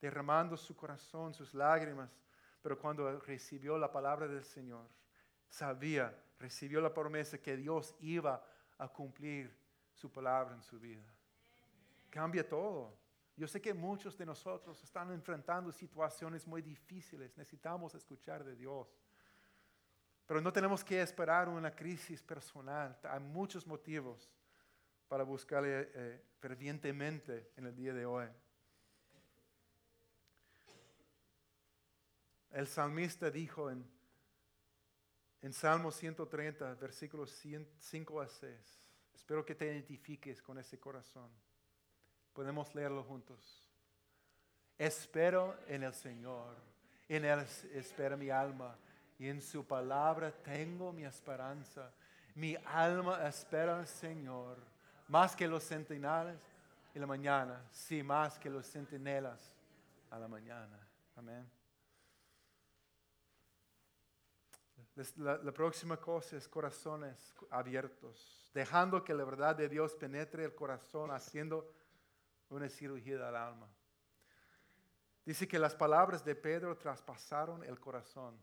derramando 0.00 0.56
su 0.56 0.76
corazón, 0.76 1.34
sus 1.34 1.54
lágrimas, 1.54 2.10
pero 2.62 2.78
cuando 2.78 3.20
recibió 3.20 3.78
la 3.78 3.90
palabra 3.90 4.26
del 4.26 4.44
Señor, 4.44 4.88
sabía, 5.48 6.18
recibió 6.38 6.80
la 6.80 6.92
promesa 6.92 7.38
que 7.38 7.56
Dios 7.56 7.94
iba 8.00 8.44
a 8.78 8.88
cumplir 8.88 9.54
su 9.92 10.10
palabra 10.10 10.54
en 10.54 10.62
su 10.62 10.78
vida. 10.78 11.04
Cambia 12.10 12.46
todo. 12.48 12.96
Yo 13.36 13.48
sé 13.48 13.60
que 13.60 13.74
muchos 13.74 14.16
de 14.16 14.26
nosotros 14.26 14.82
están 14.84 15.10
enfrentando 15.12 15.72
situaciones 15.72 16.46
muy 16.46 16.62
difíciles, 16.62 17.36
necesitamos 17.36 17.94
escuchar 17.94 18.44
de 18.44 18.54
Dios. 18.54 18.88
Pero 20.26 20.40
no 20.40 20.52
tenemos 20.52 20.82
que 20.84 21.02
esperar 21.02 21.48
una 21.48 21.74
crisis 21.74 22.22
personal. 22.22 22.96
Hay 23.02 23.20
muchos 23.20 23.66
motivos 23.66 24.30
para 25.08 25.24
buscarle 25.24 25.90
eh, 25.94 26.24
fervientemente 26.38 27.52
en 27.56 27.66
el 27.66 27.74
día 27.74 27.92
de 27.92 28.06
hoy. 28.06 28.26
El 32.54 32.68
salmista 32.68 33.32
dijo 33.32 33.68
en, 33.68 33.84
en 35.42 35.52
Salmo 35.52 35.90
130, 35.90 36.74
versículos 36.76 37.36
5 37.80 38.20
a 38.20 38.28
6, 38.28 38.56
espero 39.12 39.44
que 39.44 39.56
te 39.56 39.66
identifiques 39.66 40.40
con 40.40 40.56
ese 40.58 40.78
corazón. 40.78 41.28
Podemos 42.32 42.72
leerlo 42.72 43.02
juntos. 43.02 43.68
Espero 44.78 45.56
en 45.66 45.82
el 45.82 45.92
Señor, 45.92 46.54
en 47.08 47.24
Él 47.24 47.40
espera 47.72 48.16
mi 48.16 48.30
alma, 48.30 48.78
y 49.18 49.26
en 49.26 49.42
su 49.42 49.66
palabra 49.66 50.30
tengo 50.30 50.92
mi 50.92 51.04
esperanza. 51.04 51.92
Mi 52.36 52.56
alma 52.66 53.26
espera 53.26 53.80
al 53.80 53.88
Señor, 53.88 54.58
más 55.08 55.34
que 55.34 55.48
los 55.48 55.64
centinelas 55.64 56.40
en 56.94 57.00
la 57.00 57.06
mañana, 57.08 57.64
sí, 57.72 58.00
más 58.04 58.38
que 58.38 58.48
los 58.48 58.64
centinelas 58.70 59.56
a 60.08 60.20
la 60.20 60.28
mañana. 60.28 60.78
Amén. 61.16 61.63
La, 64.96 65.52
próxima 65.52 65.96
cosa 65.96 66.36
es 66.36 66.46
corazones 66.46 67.34
abiertos, 67.50 68.50
dejando 68.54 69.02
que 69.02 69.12
la 69.12 69.24
verdad 69.24 69.56
de 69.56 69.68
Dios 69.68 69.96
penetre 69.96 70.44
el 70.44 70.54
corazón, 70.54 71.10
haciendo 71.10 71.68
una 72.48 72.68
cirugía 72.68 73.18
del 73.18 73.34
alma. 73.34 73.68
Dice 75.24 75.48
que 75.48 75.58
las 75.58 75.74
palabras 75.74 76.24
de 76.24 76.36
Pedro 76.36 76.76
traspasaron 76.76 77.64
el 77.64 77.80
corazón 77.80 78.38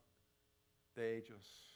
de 0.94 1.18
ellos. 1.18 1.72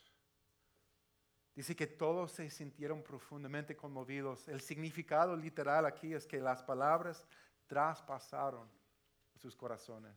Dice 1.56 1.74
que 1.74 1.88
todos 1.88 2.34
se 2.34 2.50
sintieron 2.50 3.02
profundamente 3.02 3.78
conmovidos. 3.78 4.46
El 4.50 4.60
significado 4.60 5.38
literal 5.38 5.86
aquí 5.86 6.14
es 6.14 6.28
que 6.28 6.42
las 6.42 6.62
palabras 6.62 7.26
traspasaron 7.66 8.70
sus 9.36 9.56
corazones. 9.56 10.16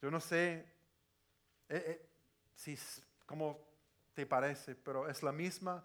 Yo 0.00 0.10
no 0.10 0.18
sé, 0.18 0.66
eh, 1.68 1.84
eh, 1.86 2.11
si, 2.54 2.78
como 3.26 3.72
te 4.14 4.26
parece, 4.26 4.74
pero 4.74 5.08
es 5.08 5.22
la 5.22 5.32
misma 5.32 5.84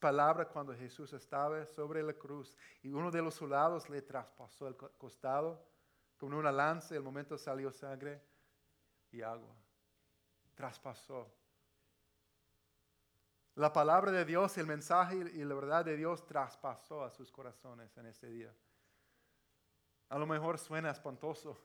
palabra 0.00 0.48
cuando 0.48 0.74
Jesús 0.74 1.12
estaba 1.12 1.64
sobre 1.66 2.02
la 2.02 2.12
cruz 2.12 2.56
y 2.82 2.90
uno 2.90 3.10
de 3.10 3.22
los 3.22 3.34
soldados 3.34 3.88
le 3.88 4.02
traspasó 4.02 4.66
el 4.66 4.76
costado 4.76 5.64
con 6.16 6.34
una 6.34 6.50
lanza, 6.50 6.96
el 6.96 7.02
momento 7.02 7.38
salió 7.38 7.70
sangre 7.70 8.20
y 9.12 9.22
agua. 9.22 9.54
Traspasó. 10.54 11.32
La 13.54 13.72
palabra 13.72 14.10
de 14.10 14.24
Dios, 14.24 14.58
el 14.58 14.66
mensaje 14.66 15.16
y 15.16 15.44
la 15.44 15.54
verdad 15.54 15.84
de 15.84 15.96
Dios 15.96 16.26
traspasó 16.26 17.04
a 17.04 17.10
sus 17.10 17.30
corazones 17.30 17.96
en 17.96 18.06
ese 18.06 18.28
día. 18.28 18.52
A 20.08 20.18
lo 20.18 20.26
mejor 20.26 20.58
suena 20.58 20.90
espantoso 20.90 21.56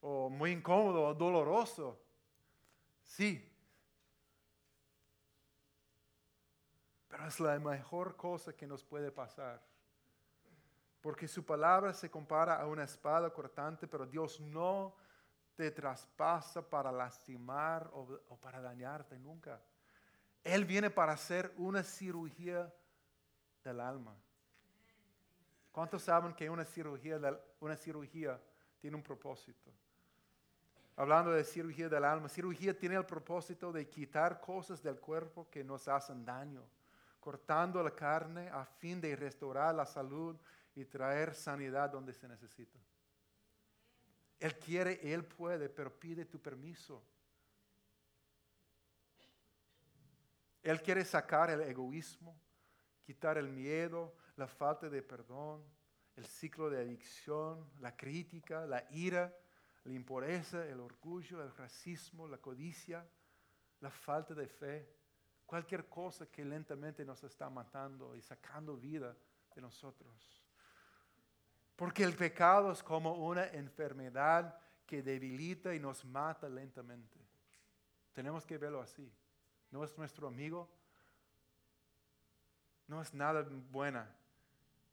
o 0.00 0.30
muy 0.30 0.52
incómodo 0.52 1.06
o 1.06 1.14
doloroso. 1.14 2.02
Sí, 3.02 3.51
Es 7.26 7.38
la 7.38 7.58
mejor 7.58 8.16
cosa 8.16 8.52
que 8.52 8.66
nos 8.66 8.82
puede 8.82 9.10
pasar. 9.10 9.60
Porque 11.00 11.28
su 11.28 11.44
palabra 11.44 11.92
se 11.92 12.10
compara 12.10 12.60
a 12.60 12.66
una 12.66 12.84
espada 12.84 13.30
cortante, 13.30 13.86
pero 13.86 14.06
Dios 14.06 14.40
no 14.40 14.94
te 15.54 15.70
traspasa 15.70 16.68
para 16.68 16.90
lastimar 16.90 17.90
o, 17.92 18.36
para 18.40 18.60
dañarte 18.60 19.18
nunca. 19.18 19.60
Él 20.42 20.64
viene 20.64 20.90
para 20.90 21.12
hacer 21.12 21.52
una 21.56 21.82
cirugía 21.84 22.72
del 23.62 23.80
alma. 23.80 24.16
¿Cuántos 25.70 26.02
saben 26.02 26.34
que 26.34 26.50
una 26.50 26.64
cirugía, 26.64 27.20
una 27.60 27.76
cirugía 27.76 28.40
tiene 28.80 28.96
un 28.96 29.02
propósito? 29.02 29.70
Hablando 30.96 31.30
de 31.30 31.44
cirugía 31.44 31.88
del 31.88 32.04
alma, 32.04 32.28
cirugía 32.28 32.76
tiene 32.76 32.96
el 32.96 33.06
propósito 33.06 33.72
de 33.72 33.88
quitar 33.88 34.40
cosas 34.40 34.82
del 34.82 34.98
cuerpo 34.98 35.48
que 35.48 35.64
nos 35.64 35.88
hacen 35.88 36.24
daño 36.24 36.62
cortando 37.22 37.80
la 37.84 37.92
carne 37.92 38.48
a 38.48 38.64
fin 38.64 39.00
de 39.00 39.14
restaurar 39.14 39.72
la 39.72 39.86
salud 39.86 40.36
y 40.74 40.84
traer 40.84 41.36
sanidad 41.36 41.88
donde 41.88 42.12
se 42.12 42.26
necesita. 42.26 42.80
Él 44.40 44.58
quiere, 44.58 44.98
Él 45.14 45.24
puede, 45.24 45.68
pero 45.68 45.96
pide 45.96 46.24
tu 46.24 46.40
permiso. 46.40 47.00
Él 50.64 50.82
quiere 50.82 51.04
sacar 51.04 51.50
el 51.50 51.60
egoísmo, 51.60 52.36
quitar 53.04 53.38
el 53.38 53.48
miedo, 53.48 54.16
la 54.34 54.48
falta 54.48 54.90
de 54.90 55.00
perdón, 55.00 55.64
el 56.16 56.26
ciclo 56.26 56.70
de 56.70 56.80
adicción, 56.80 57.70
la 57.78 57.96
crítica, 57.96 58.66
la 58.66 58.84
ira, 58.90 59.32
la 59.84 59.92
impureza, 59.92 60.66
el 60.66 60.80
orgullo, 60.80 61.40
el 61.40 61.54
racismo, 61.54 62.26
la 62.26 62.38
codicia, 62.38 63.06
la 63.78 63.90
falta 63.90 64.34
de 64.34 64.48
fe 64.48 65.01
cualquier 65.52 65.86
cosa 65.86 66.24
que 66.30 66.46
lentamente 66.46 67.04
nos 67.04 67.22
está 67.24 67.50
matando 67.50 68.16
y 68.16 68.22
sacando 68.22 68.74
vida 68.74 69.14
de 69.54 69.60
nosotros. 69.60 70.42
Porque 71.76 72.04
el 72.04 72.16
pecado 72.16 72.72
es 72.72 72.82
como 72.82 73.12
una 73.16 73.44
enfermedad 73.48 74.58
que 74.86 75.02
debilita 75.02 75.74
y 75.74 75.78
nos 75.78 76.06
mata 76.06 76.48
lentamente. 76.48 77.20
Tenemos 78.14 78.46
que 78.46 78.56
verlo 78.56 78.80
así. 78.80 79.12
No 79.70 79.84
es 79.84 79.94
nuestro 79.98 80.26
amigo, 80.26 80.70
no 82.86 83.02
es 83.02 83.12
nada 83.12 83.46
buena. 83.70 84.10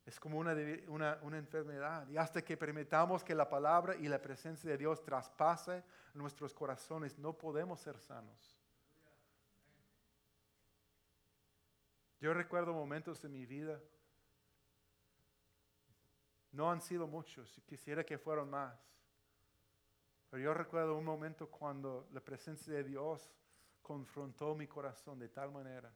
Es 0.06 0.20
como 0.20 0.40
una, 0.40 1.20
una, 1.22 1.38
enfermedad. 1.38 2.06
Y 2.10 2.18
hasta 2.18 2.42
que 2.42 2.58
permitamos 2.58 3.24
que 3.24 3.34
la 3.34 3.48
palabra 3.48 3.96
y 3.96 4.10
la 4.10 4.22
presencia 4.22 4.70
de 4.72 4.78
Dios 4.78 5.02
traspase 5.06 5.86
nuestros 6.14 6.54
corazones, 6.54 7.18
no 7.18 7.32
podemos 7.32 7.80
ser 7.80 7.98
sanos. 7.98 8.59
Yo 12.20 12.34
recuerdo 12.34 12.74
momentos 12.74 13.24
en 13.24 13.32
mi 13.32 13.46
vida, 13.46 13.80
no 16.52 16.70
han 16.70 16.82
sido 16.82 17.08
muchos, 17.08 17.62
quisiera 17.66 18.06
que 18.06 18.18
fueran 18.18 18.50
más. 18.50 18.78
Pero 20.30 20.44
yo 20.44 20.54
recuerdo 20.54 20.98
un 20.98 21.06
momento 21.06 21.50
cuando 21.50 22.08
la 22.12 22.20
presencia 22.20 22.74
de 22.74 22.84
Dios 22.84 23.34
confrontó 23.82 24.54
mi 24.54 24.68
corazón 24.68 25.18
de 25.18 25.30
tal 25.30 25.52
manera. 25.52 25.92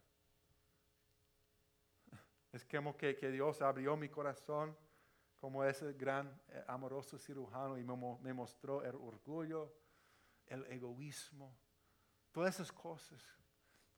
Es 2.54 2.66
como 2.66 2.96
que, 2.96 3.16
que 3.18 3.30
Dios 3.30 3.62
abrió 3.62 3.98
mi 3.98 4.10
corazón 4.10 4.78
como 5.36 5.64
ese 5.66 5.92
gran 5.94 6.42
eh, 6.48 6.64
amoroso 6.68 7.18
cirujano 7.18 7.78
y 7.78 7.84
me, 7.84 7.96
me 8.22 8.34
mostró 8.34 8.82
el 8.84 8.96
orgullo, 8.96 9.76
el 10.46 10.66
egoísmo, 10.68 11.54
todas 12.32 12.56
esas 12.56 12.72
cosas 12.72 13.22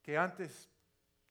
que 0.02 0.18
antes 0.18 0.68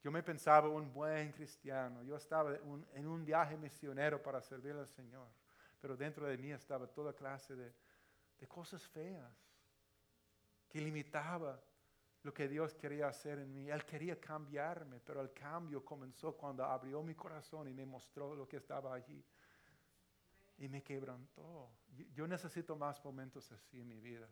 yo 0.06 0.12
me 0.12 0.22
pensaba 0.22 0.70
un 0.70 0.94
buen 0.94 1.32
cristiano, 1.32 2.04
yo 2.04 2.16
estaba 2.16 2.56
en 2.94 3.08
un 3.08 3.26
viaje 3.26 3.58
misionero 3.58 4.22
para 4.22 4.40
servir 4.40 4.74
al 4.74 4.88
Señor, 4.88 5.28
pero 5.82 5.98
dentro 5.98 6.28
de 6.28 6.38
mí 6.38 6.52
estaba 6.52 6.86
toda 6.86 7.12
clase 7.12 7.56
de, 7.56 7.74
de 8.40 8.48
cosas 8.48 8.88
feas 8.88 9.34
que 10.70 10.80
limitaba 10.80 11.60
lo 12.22 12.32
que 12.32 12.48
Dios 12.48 12.76
quería 12.76 13.08
hacer 13.08 13.40
en 13.40 13.52
mí. 13.52 13.68
Él 13.68 13.84
quería 13.84 14.20
cambiarme, 14.20 15.00
pero 15.00 15.22
el 15.22 15.34
cambio 15.34 15.84
comenzó 15.84 16.38
cuando 16.38 16.64
abrió 16.64 17.02
mi 17.02 17.16
corazón 17.16 17.68
y 17.68 17.74
me 17.74 17.88
mostró 17.88 18.36
lo 18.36 18.48
que 18.48 18.58
estaba 18.58 18.94
allí. 18.94 19.26
Y 20.60 20.70
me 20.70 20.84
quebrantó. 20.84 21.72
Yo 22.14 22.28
necesito 22.28 22.76
más 22.76 23.04
momentos 23.04 23.52
así 23.52 23.82
en 23.82 23.88
mi 23.88 24.00
vida. 24.00 24.30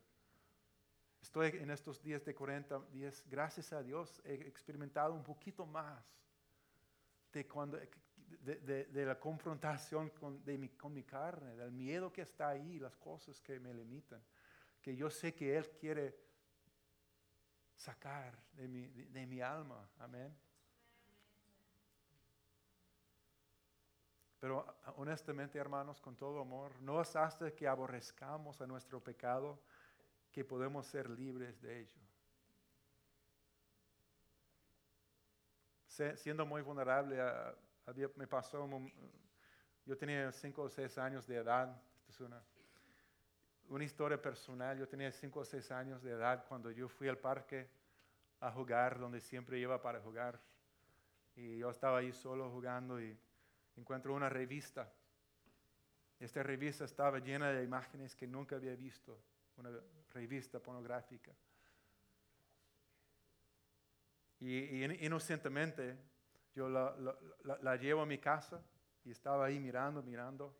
Estoy 1.24 1.52
en 1.54 1.72
estos 1.72 2.04
días 2.04 2.26
de 2.26 2.36
40 2.36 2.82
días, 2.92 3.24
gracias 3.30 3.72
a 3.72 3.82
Dios, 3.82 4.22
he 4.26 4.34
experimentado 4.34 5.14
un 5.14 5.24
poquito 5.24 5.66
más 5.66 6.04
de, 7.32 7.48
cuando, 7.48 7.80
de, 8.42 9.06
la 9.06 9.18
confrontación 9.18 10.10
con, 10.10 10.44
mi, 10.46 10.68
con 10.68 10.94
mi 10.94 11.04
carne, 11.06 11.56
del 11.56 11.72
miedo 11.72 12.12
que 12.12 12.24
está 12.24 12.50
ahí, 12.50 12.78
las 12.78 12.98
cosas 12.98 13.40
que 13.40 13.58
me 13.58 13.74
limitan. 13.74 14.22
Que 14.82 14.98
yo 14.98 15.10
sé 15.10 15.34
que 15.34 15.56
Él 15.56 15.70
quiere 15.80 16.14
sacar 17.74 18.38
de 18.52 18.68
mi, 18.68 18.88
de, 18.90 19.26
mi 19.26 19.40
alma. 19.40 19.90
Amén. 20.00 20.38
Pero 24.42 24.76
honestamente, 24.98 25.58
hermanos, 25.58 26.02
con 26.02 26.18
todo 26.18 26.42
amor, 26.42 26.82
no 26.82 27.02
es 27.02 27.16
hasta 27.16 27.50
que 27.56 27.66
aborrezcamos 27.66 28.60
a 28.60 28.68
nuestro 28.68 29.02
pecado 29.02 29.62
que 30.34 30.44
podemos 30.44 30.88
ser 30.88 31.10
libres 31.12 31.62
de 31.62 31.82
ello. 31.82 32.02
Siendo 36.16 36.44
muy 36.44 36.64
vulnerable, 36.64 37.22
me 38.16 38.28
pasó, 38.28 38.68
yo 39.86 39.96
tenía 39.96 40.32
cinco 40.32 40.64
o 40.64 40.70
seis 40.70 40.98
años 40.98 41.28
de 41.28 41.36
edad, 41.36 41.80
es 42.10 42.20
una, 42.20 42.42
una 43.70 43.84
historia 43.84 44.20
personal. 44.20 44.76
Yo 44.80 44.88
tenía 44.88 45.12
cinco 45.12 45.42
o 45.42 45.46
seis 45.46 45.70
años 45.72 46.02
de 46.02 46.12
edad 46.12 46.46
cuando 46.48 46.72
yo 46.72 46.90
fui 46.90 47.08
al 47.08 47.20
parque 47.20 47.70
a 48.40 48.52
jugar, 48.52 48.98
donde 48.98 49.22
siempre 49.22 49.60
iba 49.60 49.80
para 49.80 50.02
jugar. 50.02 50.42
Y 51.36 51.60
yo 51.60 51.70
estaba 51.70 52.00
ahí 52.00 52.12
solo 52.12 52.50
jugando 52.50 53.00
y 53.00 53.16
encuentro 53.78 54.16
una 54.16 54.30
revista. 54.30 54.92
Esta 56.20 56.42
revista 56.42 56.86
estaba 56.86 57.20
llena 57.20 57.52
de 57.52 57.64
imágenes 57.64 58.16
que 58.16 58.26
nunca 58.26 58.56
había 58.56 58.76
visto, 58.76 59.20
una 59.58 59.70
revista 60.12 60.60
pornográfica. 60.60 61.32
Y, 64.40 64.84
inocentemente 65.06 65.98
yo 66.54 66.70
la, 66.70 66.96
la 67.62 67.76
llevo 67.78 68.02
a 68.02 68.06
mi 68.06 68.18
casa 68.18 68.62
y 69.04 69.12
estaba 69.12 69.46
ahí 69.46 69.60
mirando, 69.60 70.04
mirando 70.04 70.56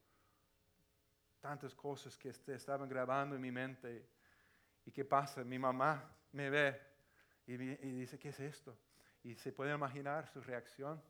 tantas 1.44 1.76
cosas 1.76 2.18
que 2.18 2.30
este, 2.30 2.56
estaban 2.56 2.88
grabando 2.88 3.36
en 3.36 3.42
mi 3.42 3.52
mente. 3.52 4.08
¿Y 4.86 4.92
qué 4.92 5.04
pasa? 5.04 5.44
Mi 5.44 5.60
mamá 5.60 6.10
me 6.32 6.50
ve 6.50 6.80
y, 7.46 7.58
dice, 7.58 8.18
¿qué 8.18 8.30
es 8.30 8.40
esto? 8.40 8.78
Y 9.24 9.36
se 9.36 9.52
puede 9.52 9.74
imaginar 9.74 10.26
su 10.30 10.40
reacción. 10.40 11.04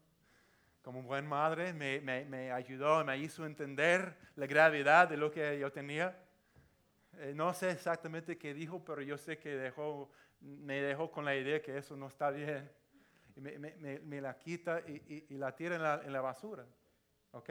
Como 0.82 1.04
buena 1.04 1.28
madre 1.28 1.72
me, 1.72 2.02
me, 2.02 2.26
me, 2.26 2.52
ayudó, 2.52 3.06
me 3.06 3.16
hizo 3.20 3.46
entender 3.46 4.18
la 4.36 4.48
gravedad 4.48 5.08
de 5.08 5.18
lo 5.18 5.30
que 5.30 5.60
yo 5.60 5.72
tenía. 5.72 6.20
Eh, 7.18 7.34
no 7.36 7.54
sé 7.54 7.72
exactamente 7.72 8.38
qué 8.38 8.54
dijo, 8.54 8.84
pero 8.84 9.02
yo 9.02 9.18
sé 9.18 9.38
que 9.38 9.72
me 10.40 10.82
dejó 10.82 11.12
con 11.12 11.26
la 11.26 11.36
idea 11.36 11.62
que 11.62 11.78
eso 11.78 11.96
no 11.96 12.08
está 12.08 12.32
bien. 12.32 12.70
Y 13.36 13.42
me, 13.42 14.22
la 14.22 14.38
quita 14.38 14.82
y, 14.82 15.26
y, 15.30 15.38
la 15.38 15.56
tira 15.56 15.76
en 16.04 16.14
la, 16.14 16.22
basura. 16.22 16.66
¿Ok? 17.32 17.50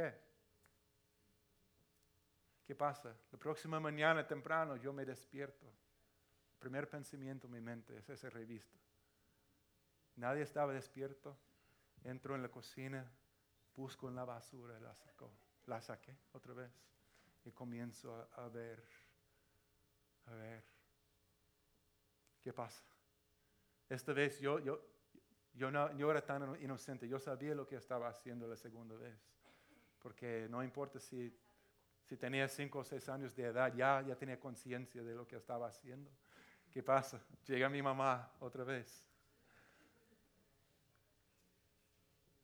¿Qué 2.64 2.74
pasa? 2.74 3.14
La 3.32 3.38
próxima 3.38 3.80
mañana 3.80 4.26
temprano 4.26 4.76
yo 4.76 4.92
me 4.92 5.04
despierto. 5.04 5.66
Primer 6.58 6.88
pensamiento 6.88 7.48
en 7.48 7.52
mi 7.52 7.60
mente 7.60 7.96
es 7.96 8.08
esa 8.08 8.30
revista. 8.30 8.78
Nadie 10.16 10.42
estaba 10.42 10.72
despierto. 10.72 11.36
Entro 12.04 12.34
en 12.34 12.42
la 12.42 12.48
cocina, 12.48 13.08
busco 13.74 14.08
en 14.08 14.16
la 14.16 14.24
basura, 14.24 14.78
la 14.78 14.94
saco. 14.94 15.30
La 15.66 15.80
saqué 15.80 16.16
otra 16.32 16.54
vez 16.54 16.72
y 17.44 17.50
comienzo 17.50 18.28
a, 18.36 18.48
ver, 18.48 18.82
a 20.26 20.34
ver. 20.34 20.62
¿Qué 22.40 22.52
pasa? 22.52 22.82
Esta 23.88 24.12
vez 24.12 24.40
yo, 24.40 24.58
yo, 24.58 24.80
yo, 25.54 25.70
no, 25.70 25.96
yo 25.96 26.10
era 26.10 26.24
tan 26.24 26.60
inocente, 26.62 27.08
yo 27.08 27.18
sabía 27.18 27.54
lo 27.54 27.66
que 27.66 27.76
estaba 27.76 28.08
haciendo 28.08 28.48
la 28.48 28.56
segunda 28.56 28.96
vez. 28.96 29.18
Porque 30.00 30.46
no 30.50 30.62
importa 30.62 30.98
si 30.98 31.32
si 32.12 32.16
tenía 32.16 32.48
cinco 32.48 32.80
o 32.80 32.84
seis 32.84 33.08
años 33.08 33.34
de 33.34 33.44
edad, 33.44 33.74
ya, 33.74 34.02
ya 34.02 34.14
tenía 34.16 34.38
conciencia 34.38 35.02
de 35.02 35.14
lo 35.14 35.26
que 35.26 35.36
estaba 35.36 35.68
haciendo. 35.68 36.10
¿Qué 36.70 36.82
pasa? 36.82 37.18
Llega 37.46 37.68
mi 37.68 37.80
mamá 37.80 38.30
otra 38.40 38.64
vez. 38.64 39.08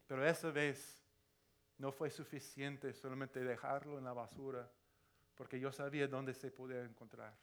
Pero 0.07 0.27
esa 0.27 0.51
vez 0.51 1.03
no 1.77 1.93
fue 1.93 2.11
suficiente 2.11 2.95
solamente 2.95 3.41
dejarlo 3.41 3.99
en 3.99 4.05
la 4.05 4.13
basura, 4.13 4.71
porque 5.35 5.61
yo 5.61 5.71
sabía 5.71 6.09
dónde 6.09 6.33
se 6.35 6.51
podía 6.51 6.83
encontrar. 6.83 7.35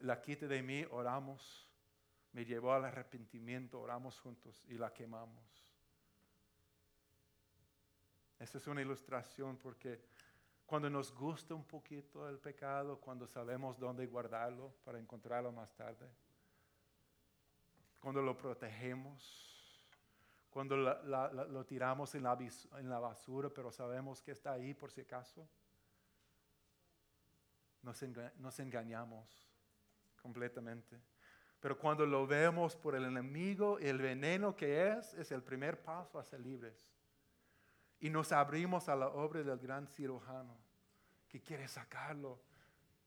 La 0.00 0.20
quita 0.20 0.46
de 0.46 0.62
mí, 0.62 0.84
oramos, 0.90 1.66
me 2.32 2.44
llevó 2.44 2.74
al 2.74 2.84
arrepentimiento, 2.84 3.80
oramos 3.80 4.20
juntos 4.20 4.62
y 4.68 4.74
la 4.74 4.92
quemamos. 4.92 5.66
Esa 8.38 8.58
es 8.58 8.66
una 8.66 8.82
ilustración 8.82 9.56
porque 9.56 10.04
cuando 10.66 10.90
nos 10.90 11.14
gusta 11.14 11.54
un 11.54 11.64
poquito 11.64 12.28
el 12.28 12.38
pecado, 12.38 13.00
cuando 13.00 13.26
sabemos 13.26 13.78
dónde 13.78 14.06
guardarlo 14.06 14.74
para 14.84 14.98
encontrarlo 14.98 15.50
más 15.50 15.74
tarde, 15.74 16.06
cuando 18.00 18.20
lo 18.20 18.36
protegemos, 18.36 19.80
cuando 20.50 20.76
lo 20.76 21.64
tiramos 21.64 22.14
en 22.14 22.24
la, 22.24 22.38
en 22.78 22.90
la 22.90 22.98
basura, 22.98 23.48
pero 23.48 23.72
sabemos 23.72 24.20
que 24.20 24.32
está 24.32 24.52
ahí 24.52 24.74
por 24.74 24.90
si 24.90 25.00
acaso, 25.00 25.48
nos, 27.82 28.02
nos 28.38 28.60
engañamos 28.60 29.45
completamente. 30.20 31.00
Pero 31.60 31.78
cuando 31.78 32.06
lo 32.06 32.26
vemos 32.26 32.76
por 32.76 32.94
el 32.94 33.04
enemigo, 33.04 33.78
el 33.78 33.98
veneno 33.98 34.54
que 34.54 34.92
es, 34.92 35.14
es 35.14 35.32
el 35.32 35.42
primer 35.42 35.82
paso 35.82 36.18
a 36.18 36.24
ser 36.24 36.40
libres. 36.40 36.92
Y 37.98 38.10
nos 38.10 38.30
abrimos 38.32 38.88
a 38.88 38.96
la 38.96 39.08
obra 39.08 39.42
del 39.42 39.58
gran 39.58 39.86
cirujano 39.86 40.56
que 41.28 41.40
quiere 41.40 41.66
sacarlo 41.66 42.40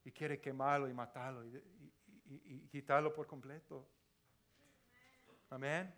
y 0.03 0.11
quiere 0.11 0.39
quemarlo 0.39 0.89
y 0.89 0.93
matarlo 0.93 1.45
y, 1.45 2.67
quitarlo 2.69 3.13
por 3.13 3.25
completo. 3.27 3.87
Amén. 5.49 5.93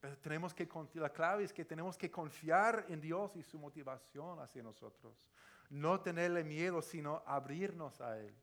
Pero 0.00 0.18
tenemos 0.18 0.52
que, 0.52 0.68
la 0.94 1.10
clave 1.10 1.44
es 1.44 1.52
que 1.52 1.64
tenemos 1.64 1.96
que 1.96 2.10
confiar 2.10 2.86
en 2.88 3.00
Dios 3.00 3.36
y 3.36 3.42
su 3.42 3.58
motivación 3.58 4.40
hacia 4.40 4.62
nosotros. 4.62 5.16
No 5.70 6.00
tenerle 6.00 6.44
miedo, 6.44 6.82
sino 6.82 7.22
abrirnos 7.26 8.00
a 8.00 8.18
Él. 8.18 8.34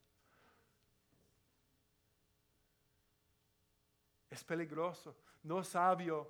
Es 4.34 4.44
peligroso, 4.44 5.16
no 5.44 5.64
sabio 5.64 6.28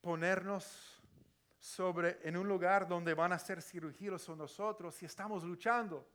ponernos 0.00 0.98
sobre 1.58 2.18
en 2.26 2.34
un 2.34 2.48
lugar 2.48 2.88
donde 2.88 3.12
van 3.12 3.30
a 3.30 3.34
hacer 3.34 3.60
cirugías 3.60 4.24
con 4.24 4.38
nosotros 4.38 4.94
si 4.94 5.04
estamos 5.04 5.44
luchando. 5.44 6.08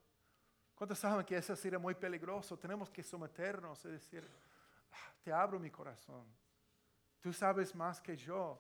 ¿Cuántos 0.74 0.98
saben 0.98 1.24
que 1.24 1.38
eso 1.38 1.56
sería 1.56 1.78
muy 1.78 1.94
peligroso? 1.94 2.58
Tenemos 2.58 2.90
que 2.90 3.04
someternos 3.04 3.86
y 3.86 3.90
decir, 3.90 4.28
ah, 4.92 5.14
te 5.24 5.32
abro 5.32 5.60
mi 5.60 5.70
corazón. 5.70 6.26
Tú 7.22 7.32
sabes 7.32 7.76
más 7.76 8.02
que 8.02 8.18
yo. 8.18 8.60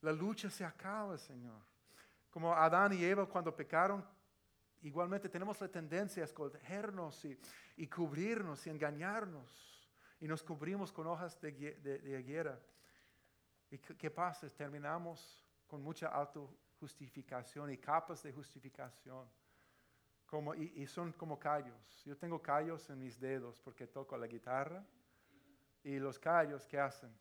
La 0.00 0.12
lucha 0.12 0.48
se 0.48 0.64
acaba, 0.64 1.18
Señor. 1.18 1.60
Como 2.30 2.54
Adán 2.54 2.94
y 2.94 3.04
Eva 3.04 3.28
cuando 3.28 3.54
pecaron, 3.54 4.02
igualmente 4.80 5.28
tenemos 5.28 5.60
la 5.60 5.68
tendencia 5.68 6.22
a 6.22 6.24
escondernos 6.24 7.26
y, 7.76 7.86
cubrirnos 7.88 8.66
y 8.66 8.70
engañarnos. 8.70 9.75
Y 10.20 10.26
nos 10.26 10.42
cubrimos 10.42 10.92
con 10.92 11.06
hojas 11.06 11.38
de, 11.40 11.52
de, 11.52 12.20
higuera. 12.20 12.58
¿Y 13.70 13.78
qué, 13.78 14.10
pasa? 14.10 14.48
Terminamos 14.48 15.44
con 15.66 15.82
mucha 15.82 16.08
autojustificación 16.08 17.70
y 17.70 17.78
capas 17.78 18.22
de 18.22 18.32
justificación. 18.32 19.28
Como, 20.24 20.54
y, 20.54 20.72
y, 20.76 20.86
son 20.86 21.12
como 21.12 21.38
callos. 21.38 22.02
Yo 22.04 22.16
tengo 22.16 22.40
callos 22.40 22.88
en 22.90 22.98
mis 22.98 23.20
dedos 23.20 23.60
porque 23.60 23.86
toco 23.86 24.16
la 24.16 24.26
guitarra. 24.26 24.84
Y 25.84 25.98
los 25.98 26.18
callos, 26.18 26.66
¿qué 26.66 26.80
hacen? 26.80 27.14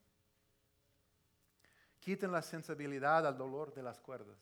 Quitan 1.99 2.31
la 2.31 2.41
sensibilidad 2.41 3.25
al 3.27 3.37
dolor 3.37 3.73
de 3.73 3.83
las 3.83 3.99
cuerdas. 3.99 4.37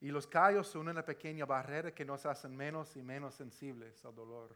Y 0.00 0.10
los 0.10 0.26
callos 0.26 0.68
son 0.68 0.88
una 0.88 1.04
pequeña 1.04 1.44
barrera 1.44 1.92
que 1.92 2.04
nos 2.04 2.24
hacen 2.26 2.56
menos 2.56 2.96
y 2.96 3.02
menos 3.02 3.34
sensibles 3.34 4.04
al 4.04 4.14
dolor. 4.14 4.54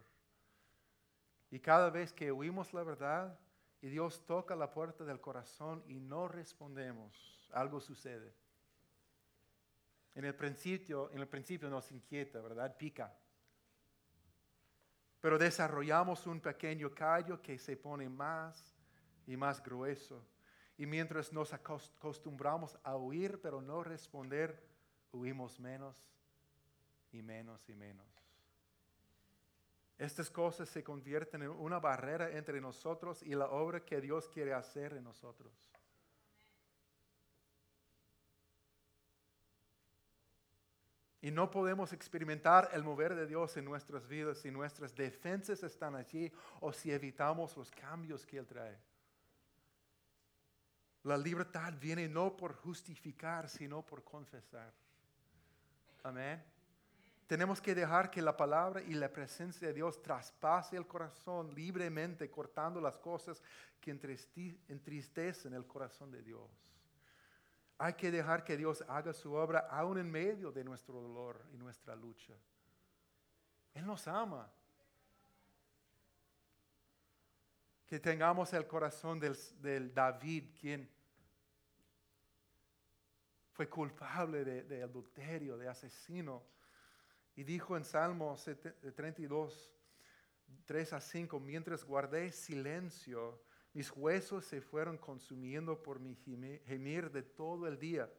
Y 1.53 1.61
cada 1.61 1.91
vez 1.91 2.15
que 2.15 2.31
oímos 2.31 2.73
la 2.73 2.83
verdad 2.83 3.39
y 3.83 3.89
Dios 3.89 4.25
toca 4.25 4.57
la 4.57 4.71
puerta 4.71 5.05
del 5.05 5.21
corazón 5.21 5.85
y 5.87 6.01
no 6.01 6.27
respondemos, 6.27 7.47
algo 7.53 7.79
sucede. 7.79 8.35
En 10.15 10.25
el 10.25 10.35
principio, 10.35 11.11
en 11.13 11.19
el 11.19 11.29
principio 11.29 11.69
nos 11.69 11.93
inquieta, 11.93 12.41
¿verdad? 12.41 12.75
Pica. 12.79 13.15
Pero 15.21 15.37
desarrollamos 15.37 16.27
un 16.27 16.41
pequeño 16.41 16.95
callo 16.95 17.43
que 17.43 17.59
se 17.59 17.77
pone 17.77 18.09
más 18.09 18.75
y 19.27 19.37
más 19.37 19.63
grueso. 19.63 20.25
Y 20.79 20.87
mientras 20.87 21.35
nos 21.35 21.53
acostumbramos 21.53 22.79
a 22.83 22.97
oír 22.97 23.39
pero 23.43 23.61
no 23.61 23.85
responder, 23.85 24.59
huimos 25.13 25.61
menos 25.61 26.03
y 27.13 27.21
menos 27.21 27.69
y 27.69 27.75
menos. 27.75 28.22
Estas 30.03 30.29
cosas 30.29 30.69
se 30.69 30.83
convierten 30.83 31.43
en 31.43 31.51
una 31.51 31.79
barrera 31.79 32.29
entre 32.33 32.61
nosotros 32.61 33.23
y 33.23 33.37
la 33.37 33.47
obra 33.47 33.85
que 33.85 34.01
Dios 34.01 34.29
quiere 34.29 34.53
hacer 34.53 34.95
en 34.95 35.05
nosotros. 35.05 35.53
Y 41.21 41.31
no 41.31 41.49
podemos 41.53 41.93
experimentar 41.93 42.71
el 42.73 42.83
mover 42.83 43.15
de 43.15 43.29
Dios 43.29 43.57
en 43.57 43.65
nuestras 43.65 44.09
vidas 44.09 44.39
si 44.39 44.51
nuestras 44.51 44.93
defensas 44.93 45.63
están 45.63 45.95
allí 45.95 46.33
o 46.59 46.73
si 46.73 46.91
evitamos 46.91 47.57
los 47.57 47.71
cambios 47.71 48.27
que 48.27 48.39
Él 48.39 48.47
trae. 48.49 48.77
La 51.05 51.17
libertad 51.17 51.75
viene 51.81 52.09
no 52.09 52.37
por 52.37 52.55
justificar, 52.57 53.49
sino 53.49 53.87
por 53.87 54.03
confesar. 54.03 54.73
Amén. 56.03 56.43
Tenemos 57.33 57.63
que 57.63 57.75
dejar 57.75 58.11
que 58.11 58.21
la 58.21 58.37
palabra 58.37 58.83
y 58.83 58.93
la 58.93 59.11
presencia 59.11 59.69
de 59.69 59.73
Dios 59.73 60.03
traspase 60.03 60.77
el 60.77 60.87
corazón 60.87 61.55
libremente, 61.55 62.31
cortando 62.31 62.79
las 62.79 62.99
cosas 62.99 63.43
que 63.81 63.91
entristecen 64.69 65.55
el 65.55 65.67
corazón 65.67 66.11
de 66.11 66.21
Dios. 66.21 66.51
Hay 67.79 67.95
que 67.95 68.11
dejar 68.11 68.45
que 68.45 68.59
Dios 68.59 68.85
haga 68.87 69.15
su 69.15 69.33
obra 69.33 69.61
aún 69.71 69.97
en 69.97 70.11
medio 70.11 70.53
de 70.53 70.63
nuestro 70.63 71.01
dolor 71.01 71.43
y 71.55 71.57
nuestra 71.57 71.97
lucha. 71.97 72.35
Él 73.73 73.87
nos 73.87 74.07
ama. 74.09 74.53
Que 77.87 77.99
tengamos 77.99 78.53
el 78.53 78.67
corazón 78.67 79.19
del, 79.19 79.95
David, 79.95 80.51
quien 80.61 80.87
fue 83.53 83.71
culpable 83.71 84.45
de, 84.45 84.83
adulterio, 84.83 85.57
de 85.57 85.71
asesino. 85.71 86.53
Y 87.35 87.45
dijo 87.45 87.77
en 87.77 87.85
Salmo 87.85 88.37
32, 88.95 89.73
3 90.67 90.93
a 90.93 91.01
5, 91.01 91.41
mientras 91.41 91.85
guardé 91.85 92.31
silencio, 92.31 93.43
mis 93.73 93.91
huesos 93.91 94.45
se 94.45 94.61
fueron 94.61 94.99
consumiendo 94.99 95.83
por 95.83 95.99
mi 95.99 96.15
gemir 96.67 97.11
de 97.11 97.23
todo 97.23 97.67
el 97.67 97.79
día. 97.79 98.11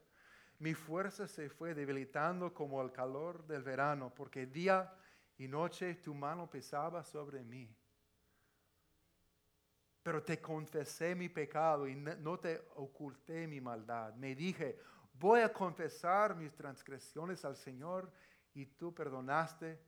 Mi 0.57 0.73
fuerza 0.73 1.27
se 1.27 1.49
fue 1.49 1.75
debilitando 1.75 2.53
como 2.53 2.81
el 2.81 2.91
calor 2.91 3.45
del 3.45 3.63
verano, 3.63 4.13
porque 4.15 4.47
día 4.47 4.95
y 5.37 5.47
noche 5.47 5.95
tu 5.95 6.13
mano 6.13 6.49
pesaba 6.49 7.03
sobre 7.03 7.43
mí. 7.43 7.69
Pero 10.01 10.23
te 10.23 10.41
confesé 10.41 11.15
mi 11.15 11.29
pecado 11.29 11.87
y 11.87 11.95
no 11.95 12.39
te 12.39 12.61
oculté 12.75 13.47
mi 13.47 13.61
maldad. 13.61 14.13
Me 14.15 14.35
dije, 14.35 14.79
voy 15.13 15.41
a 15.41 15.53
confesar 15.53 16.35
mis 16.35 16.53
transgresiones 16.53 17.45
al 17.45 17.55
Señor 17.55 18.11
y 18.53 18.65
tú 18.65 18.93
perdonaste 18.93 19.79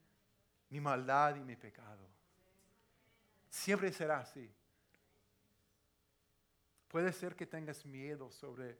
mi 0.70 0.80
maldad 0.80 1.36
y 1.36 1.40
mi 1.40 1.56
pecado. 1.56 2.06
Siempre 3.48 3.92
será 3.92 4.18
así. 4.18 4.50
Puede 6.88 7.12
ser 7.12 7.36
que 7.36 7.46
tengas 7.46 7.84
miedo 7.84 8.30
sobre 8.30 8.78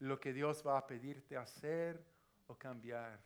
lo 0.00 0.18
que 0.18 0.32
Dios 0.32 0.62
va 0.66 0.78
a 0.78 0.86
pedirte 0.86 1.36
hacer 1.36 2.02
o 2.46 2.54
cambiar. 2.54 3.18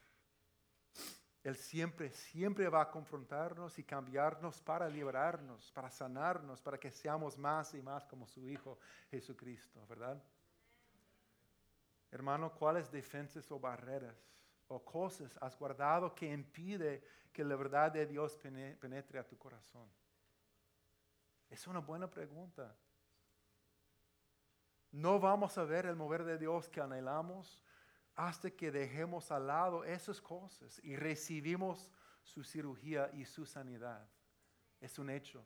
Él 1.43 1.57
siempre, 1.57 2.11
siempre 2.13 2.69
va 2.69 2.83
a 2.83 2.91
confrontarnos 2.91 3.79
y 3.79 3.85
cambiarnos 3.85 4.61
para 4.61 4.89
liberarnos, 4.89 5.73
para 5.73 5.91
sanarnos, 5.91 6.61
para 6.61 6.79
que 6.79 6.91
seamos 6.91 7.37
más 7.37 7.75
y 7.75 7.83
más 7.83 8.07
como 8.07 8.29
su 8.29 8.49
Hijo 8.49 8.79
Jesucristo, 9.11 9.85
¿verdad? 9.89 10.23
Hermano, 12.13 12.53
¿cuáles 12.53 12.93
defensas 12.93 13.51
o 13.51 13.59
barreras 13.59 14.17
cosas 14.81 15.37
has 15.41 15.57
guardado 15.57 16.15
que 16.15 16.33
impide 16.33 17.03
que 17.33 17.45
la 17.45 17.57
verdad 17.57 17.93
de 17.93 18.07
Dios 18.07 18.37
penetre 18.37 19.19
a 19.19 19.27
tu 19.27 19.37
corazón? 19.37 19.89
Es 21.49 21.67
una 21.67 21.81
buena 21.81 22.09
pregunta. 22.09 22.75
No 24.91 25.19
vamos 25.19 25.57
a 25.59 25.65
ver 25.65 25.87
el 25.87 25.97
mover 25.97 26.25
de 26.25 26.39
Dios 26.39 26.69
que 26.69 26.81
anhelamos 26.81 27.63
hasta 28.15 28.51
que 28.51 28.71
dejemos 28.71 29.31
al 29.31 29.47
lado 29.47 29.85
esas 29.85 30.21
cosas 30.21 30.81
y 30.85 30.97
recibimos 30.97 31.91
su 32.23 32.45
cirugía 32.45 33.11
y 33.15 33.25
su 33.25 33.47
sanidad. 33.47 34.07
Es 34.81 34.99
un 34.99 35.11
hecho. 35.11 35.45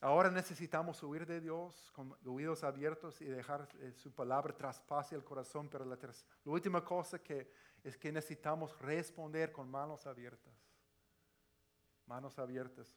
Ahora 0.00 0.30
necesitamos 0.30 1.02
huir 1.02 1.26
de 1.26 1.40
Dios 1.40 1.90
con 1.94 2.16
oídos 2.26 2.64
abiertos 2.64 3.20
y 3.20 3.26
dejar 3.26 3.68
eh, 3.80 3.92
su 3.92 4.12
palabra 4.12 4.54
traspase 4.54 5.14
el 5.14 5.24
corazón, 5.24 5.68
pero 5.68 5.84
la, 5.84 5.96
la 5.96 6.52
última 6.52 6.84
cosa 6.84 7.18
que 7.22 7.50
es 7.82 7.96
que 7.96 8.12
necesitamos 8.12 8.78
responder 8.80 9.52
con 9.52 9.70
manos 9.70 10.06
abiertas. 10.06 10.54
Manos 12.06 12.38
abiertas 12.38 12.96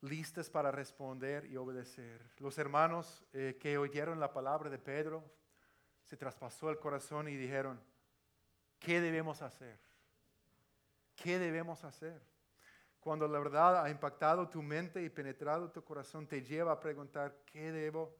listas 0.00 0.50
para 0.50 0.70
responder 0.70 1.46
y 1.46 1.56
obedecer. 1.56 2.30
Los 2.38 2.58
hermanos 2.58 3.24
eh, 3.32 3.56
que 3.60 3.78
oyeron 3.78 4.20
la 4.20 4.32
palabra 4.32 4.70
de 4.70 4.78
Pedro 4.78 5.24
se 6.02 6.16
traspasó 6.16 6.70
el 6.70 6.78
corazón 6.78 7.28
y 7.28 7.36
dijeron, 7.36 7.80
¿qué 8.78 9.00
debemos 9.00 9.42
hacer? 9.42 9.78
¿Qué 11.16 11.38
debemos 11.38 11.82
hacer? 11.84 12.20
Cuando 13.06 13.28
la 13.28 13.38
verdad 13.38 13.84
ha 13.84 13.88
impactado 13.88 14.48
tu 14.48 14.60
mente 14.60 15.00
y 15.00 15.08
penetrado 15.08 15.70
tu 15.70 15.84
corazón, 15.84 16.26
te 16.26 16.42
lleva 16.42 16.72
a 16.72 16.80
preguntar, 16.80 17.36
¿qué 17.46 17.70
debo 17.70 18.18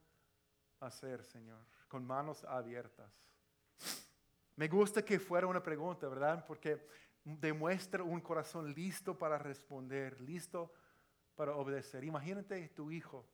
hacer, 0.78 1.24
Señor? 1.24 1.58
Con 1.88 2.06
manos 2.06 2.44
abiertas. 2.44 3.10
Me 4.54 4.68
gusta 4.68 5.04
que 5.04 5.18
fuera 5.18 5.48
una 5.48 5.60
pregunta, 5.60 6.06
¿verdad? 6.06 6.44
Porque 6.46 6.86
demuestra 7.24 8.04
un 8.04 8.20
corazón 8.20 8.72
listo 8.74 9.18
para 9.18 9.38
responder, 9.38 10.20
listo 10.20 10.72
para 11.34 11.56
obedecer. 11.56 12.04
Imagínate 12.04 12.68
tu 12.68 12.92
hijo 12.92 13.26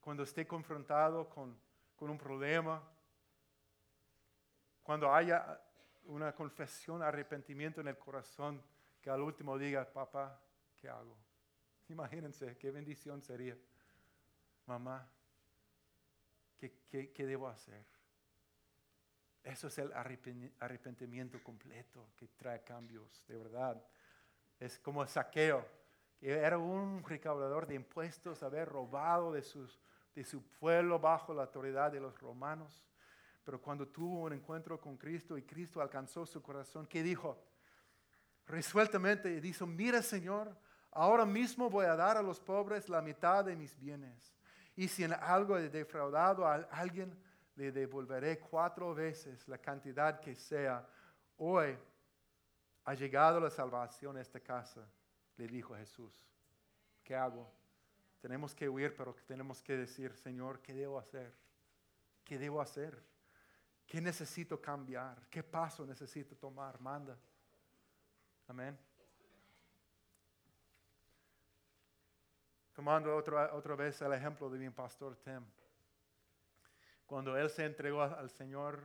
cuando 0.00 0.24
esté 0.24 0.44
confrontado 0.44 1.28
con, 1.28 1.56
un 2.00 2.18
problema, 2.18 2.82
cuando 4.82 5.14
haya 5.14 5.62
una 6.06 6.34
confesión, 6.34 7.00
arrepentimiento 7.00 7.80
en 7.80 7.86
el 7.86 7.96
corazón, 7.96 8.60
que 9.02 9.10
al 9.10 9.20
último 9.20 9.58
diga, 9.58 9.84
papá, 9.92 10.40
¿qué 10.76 10.88
hago? 10.88 11.18
Imagínense 11.88 12.56
qué 12.56 12.70
bendición 12.70 13.20
sería. 13.20 13.58
Mamá, 14.66 15.06
¿qué, 16.58 17.12
qué 17.12 17.26
debo 17.26 17.48
hacer? 17.48 17.84
Eso 19.42 19.66
es 19.66 19.76
el 19.78 19.92
arrepentimiento 19.92 21.42
completo 21.42 22.12
que 22.16 22.28
trae 22.28 22.62
cambios, 22.62 23.22
de 23.26 23.36
verdad. 23.36 23.84
Es 24.58 24.78
como 24.78 25.02
el 25.02 25.08
saqueo 25.08 25.66
era 26.22 26.56
un 26.56 27.02
recaudador 27.02 27.66
de 27.66 27.74
impuestos, 27.74 28.44
haber 28.44 28.68
robado 28.68 29.32
de, 29.32 29.44
de 30.14 30.24
su 30.24 30.42
pueblo 30.52 31.00
bajo 31.00 31.34
la 31.34 31.42
autoridad 31.42 31.90
de 31.90 31.98
los 31.98 32.16
romanos. 32.20 32.84
Pero 33.42 33.60
cuando 33.60 33.88
tuvo 33.88 34.20
un 34.20 34.32
encuentro 34.32 34.80
con 34.80 34.96
Cristo 34.96 35.36
y 35.36 35.42
Cristo 35.42 35.80
alcanzó 35.80 36.24
su 36.24 36.40
corazón, 36.40 36.86
¿qué 36.86 37.02
dijo? 37.02 37.42
Resueltamente 38.46 39.40
dijo, 39.40 39.66
mira 39.66 40.02
Señor, 40.02 40.56
ahora 40.90 41.24
mismo 41.24 41.70
voy 41.70 41.86
a 41.86 41.96
dar 41.96 42.16
a 42.16 42.22
los 42.22 42.40
pobres 42.40 42.88
la 42.88 43.00
mitad 43.00 43.44
de 43.44 43.56
mis 43.56 43.78
bienes. 43.78 44.34
Y 44.74 44.88
si 44.88 45.04
en 45.04 45.12
algo 45.12 45.58
he 45.58 45.68
defraudado 45.68 46.46
a 46.46 46.54
alguien, 46.70 47.16
le 47.56 47.70
devolveré 47.70 48.38
cuatro 48.38 48.94
veces 48.94 49.46
la 49.46 49.58
cantidad 49.58 50.20
que 50.20 50.34
sea. 50.34 50.86
Hoy 51.36 51.76
ha 52.84 52.94
llegado 52.94 53.38
la 53.40 53.50
salvación 53.50 54.16
a 54.16 54.20
esta 54.20 54.40
casa, 54.40 54.86
le 55.36 55.46
dijo 55.46 55.74
Jesús. 55.74 56.12
¿Qué 57.04 57.14
hago? 57.14 57.50
Tenemos 58.20 58.54
que 58.54 58.68
huir, 58.68 58.94
pero 58.96 59.14
tenemos 59.26 59.62
que 59.62 59.76
decir, 59.76 60.14
Señor, 60.16 60.60
¿qué 60.60 60.72
debo 60.72 60.98
hacer? 60.98 61.34
¿Qué 62.24 62.38
debo 62.38 62.60
hacer? 62.60 63.02
¿Qué 63.86 64.00
necesito 64.00 64.60
cambiar? 64.60 65.26
¿Qué 65.28 65.42
paso 65.42 65.84
necesito 65.84 66.36
tomar? 66.36 66.80
Manda. 66.80 67.18
Amén. 68.48 68.78
Tomando 72.74 73.14
otra, 73.14 73.54
otra 73.54 73.76
vez 73.76 74.00
el 74.02 74.12
ejemplo 74.12 74.48
de 74.48 74.58
mi 74.58 74.70
pastor 74.70 75.16
Tim. 75.16 75.44
Cuando 77.06 77.36
él 77.36 77.50
se 77.50 77.66
entregó 77.66 78.02
al 78.02 78.30
Señor 78.30 78.80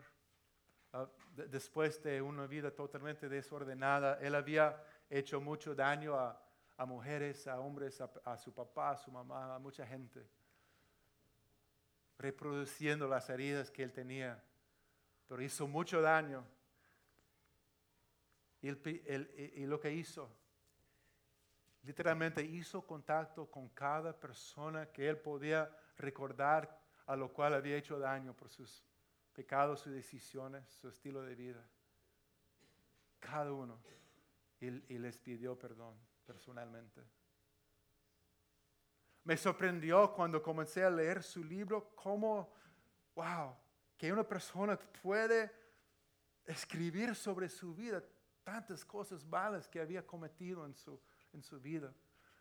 ah, 0.92 1.08
después 1.34 2.04
de 2.04 2.22
una 2.22 2.46
vida 2.46 2.72
totalmente 2.72 3.30
desordenada, 3.30 4.20
él 4.20 4.36
había 4.36 4.84
hecho 5.10 5.40
mucho 5.40 5.74
daño 5.74 6.16
a, 6.16 6.38
mujeres, 6.86 7.48
a 7.48 7.60
hombres, 7.60 8.02
a, 8.02 8.38
su 8.38 8.54
papá, 8.54 8.92
a 8.92 8.98
su 8.98 9.12
mamá, 9.12 9.56
a 9.56 9.60
mucha 9.60 9.88
gente, 9.88 10.28
reproduciendo 12.18 13.08
las 13.08 13.30
heridas 13.30 13.72
que 13.72 13.84
él 13.84 13.94
tenía, 13.94 14.44
pero 15.28 15.42
hizo 15.42 15.68
mucho 15.68 16.02
daño. 16.02 16.46
Y 18.62 19.66
lo 19.66 19.80
que 19.80 19.94
hizo, 19.94 20.30
literalmente 21.84 22.44
hizo 22.44 22.86
contacto 22.86 23.50
con 23.50 23.70
cada 23.70 24.18
persona 24.18 24.88
que 24.88 25.08
él 25.08 25.18
podía 25.18 25.70
recordar 25.98 26.78
a 27.06 27.16
lo 27.16 27.32
cual 27.32 27.54
había 27.54 27.78
hecho 27.78 27.98
daño 27.98 28.36
por 28.36 28.50
sus 28.50 28.84
pecados, 29.34 29.82
sus 29.82 29.94
decisiones, 29.94 30.68
su 30.68 30.90
estilo 30.90 31.22
de 31.22 31.36
vida. 31.36 31.66
Cada 33.20 33.52
uno. 33.54 33.80
Y, 34.60 34.70
les 34.70 35.18
pidió 35.20 35.58
perdón 35.58 35.96
personalmente. 36.26 37.02
Me 39.24 39.38
sorprendió 39.38 40.12
cuando 40.14 40.42
comencé 40.42 40.84
a 40.84 40.90
leer 40.90 41.22
su 41.22 41.44
libro 41.44 41.92
cómo, 41.96 42.54
wow, 43.16 43.56
que 43.96 44.12
una 44.12 44.28
persona 44.28 44.78
puede 44.78 45.52
escribir 46.46 47.16
sobre 47.16 47.48
su 47.48 47.76
vida 47.76 48.04
tantas 48.48 48.86
cosas 48.86 49.26
malas 49.26 49.68
que 49.68 49.82
había 49.82 50.08
cometido 50.08 50.66
en 50.66 50.74
su, 50.74 50.98
en 51.34 51.44
su 51.44 51.60
vida. 51.60 51.94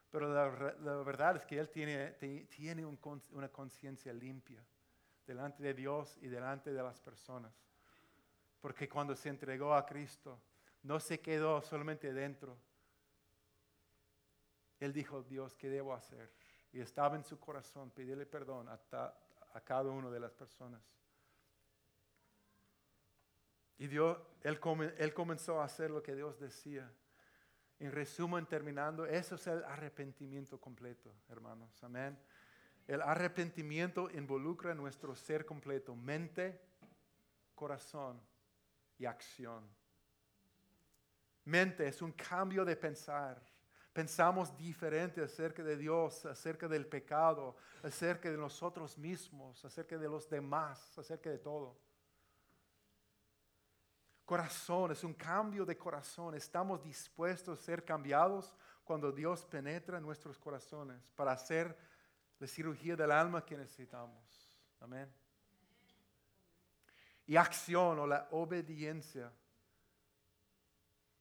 Pero 0.08 0.32
la, 0.32 1.02
verdad 1.02 1.34
es 1.34 1.44
que 1.44 1.58
Él 1.58 1.68
tiene, 1.68 2.12
tiene 2.48 2.86
una 2.86 3.48
conciencia 3.48 4.12
limpia 4.12 4.64
delante 5.26 5.64
de 5.64 5.74
Dios 5.74 6.16
y 6.22 6.28
delante 6.28 6.72
de 6.72 6.80
las 6.80 7.00
personas. 7.00 7.52
Porque 8.60 8.88
cuando 8.88 9.16
se 9.16 9.30
entregó 9.30 9.74
a 9.74 9.84
Cristo, 9.84 10.40
no 10.84 11.00
se 11.00 11.18
quedó 11.18 11.60
solamente 11.60 12.12
dentro. 12.12 12.56
Él 14.78 14.92
dijo, 14.92 15.24
Dios, 15.24 15.56
¿qué 15.56 15.68
debo 15.68 15.92
hacer? 15.92 16.32
Y 16.72 16.78
estaba 16.78 17.16
en 17.16 17.24
su 17.24 17.40
corazón 17.40 17.90
pedirle 17.90 18.26
perdón 18.26 18.68
a, 18.68 18.78
a 19.54 19.60
cada 19.62 19.90
una 19.90 20.08
de 20.08 20.20
las 20.20 20.32
personas. 20.34 20.80
Y 23.78 23.88
Dios, 23.88 24.18
él, 24.42 24.58
él 24.98 25.14
comenzó 25.14 25.60
a 25.60 25.64
hacer 25.64 25.90
lo 25.90 26.02
que 26.02 26.14
Dios 26.14 26.38
decía. 26.40 26.90
En 27.78 27.92
resumen, 27.92 28.46
terminando, 28.46 29.04
eso 29.04 29.34
es 29.34 29.46
el 29.46 29.62
arrepentimiento 29.64 30.58
completo, 30.58 31.12
hermanos. 31.28 31.82
Amén. 31.84 32.18
El 32.86 33.02
arrepentimiento 33.02 34.08
involucra 34.10 34.74
nuestro 34.74 35.14
ser 35.14 35.44
completo, 35.44 35.94
mente, 35.94 36.60
corazón 37.54 38.20
y 38.98 39.04
acción. 39.04 39.68
Mente 41.44 41.86
es 41.86 42.00
un 42.00 42.12
cambio 42.12 42.64
de 42.64 42.76
pensar. 42.76 43.42
Pensamos 43.92 44.56
diferente 44.56 45.22
acerca 45.22 45.62
de 45.62 45.76
Dios, 45.76 46.26
acerca 46.26 46.68
del 46.68 46.86
pecado, 46.86 47.56
acerca 47.82 48.30
de 48.30 48.36
nosotros 48.36 48.96
mismos, 48.98 49.64
acerca 49.64 49.96
de 49.98 50.08
los 50.08 50.28
demás, 50.28 50.98
acerca 50.98 51.30
de 51.30 51.38
todo. 51.38 51.78
Corazón 54.26 54.90
es 54.90 55.04
un 55.04 55.14
cambio 55.14 55.64
de 55.64 55.78
corazón. 55.78 56.34
Estamos 56.34 56.82
dispuestos 56.82 57.60
a 57.60 57.62
ser 57.62 57.84
cambiados 57.84 58.52
cuando 58.82 59.12
Dios 59.12 59.44
penetra 59.46 59.98
en 59.98 60.02
nuestros 60.02 60.36
corazones 60.36 61.00
para 61.14 61.30
hacer 61.30 61.78
la 62.40 62.48
cirugía 62.48 62.96
del 62.96 63.12
alma 63.12 63.44
que 63.46 63.56
necesitamos. 63.56 64.50
Amén. 64.80 65.08
Y 67.26 67.36
acción 67.36 68.00
o 68.00 68.06
la 68.06 68.26
obediencia. 68.32 69.32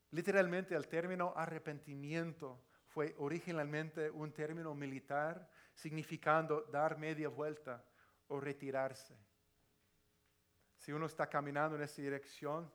Literalmente 0.10 0.74
el 0.74 0.88
término 0.88 1.32
arrepentimiento 1.36 2.60
fue 2.88 3.14
originalmente 3.20 4.10
un 4.10 4.32
término 4.34 4.74
militar 4.74 5.48
significando 5.76 6.62
dar 6.72 6.98
media 6.98 7.30
vuelta 7.30 7.86
o 8.30 8.40
retirarse. 8.40 9.16
Si 10.76 10.92
uno 10.92 11.06
está 11.06 11.28
caminando 11.30 11.76
en 11.76 11.84
esa 11.84 12.02
dirección, 12.02 12.72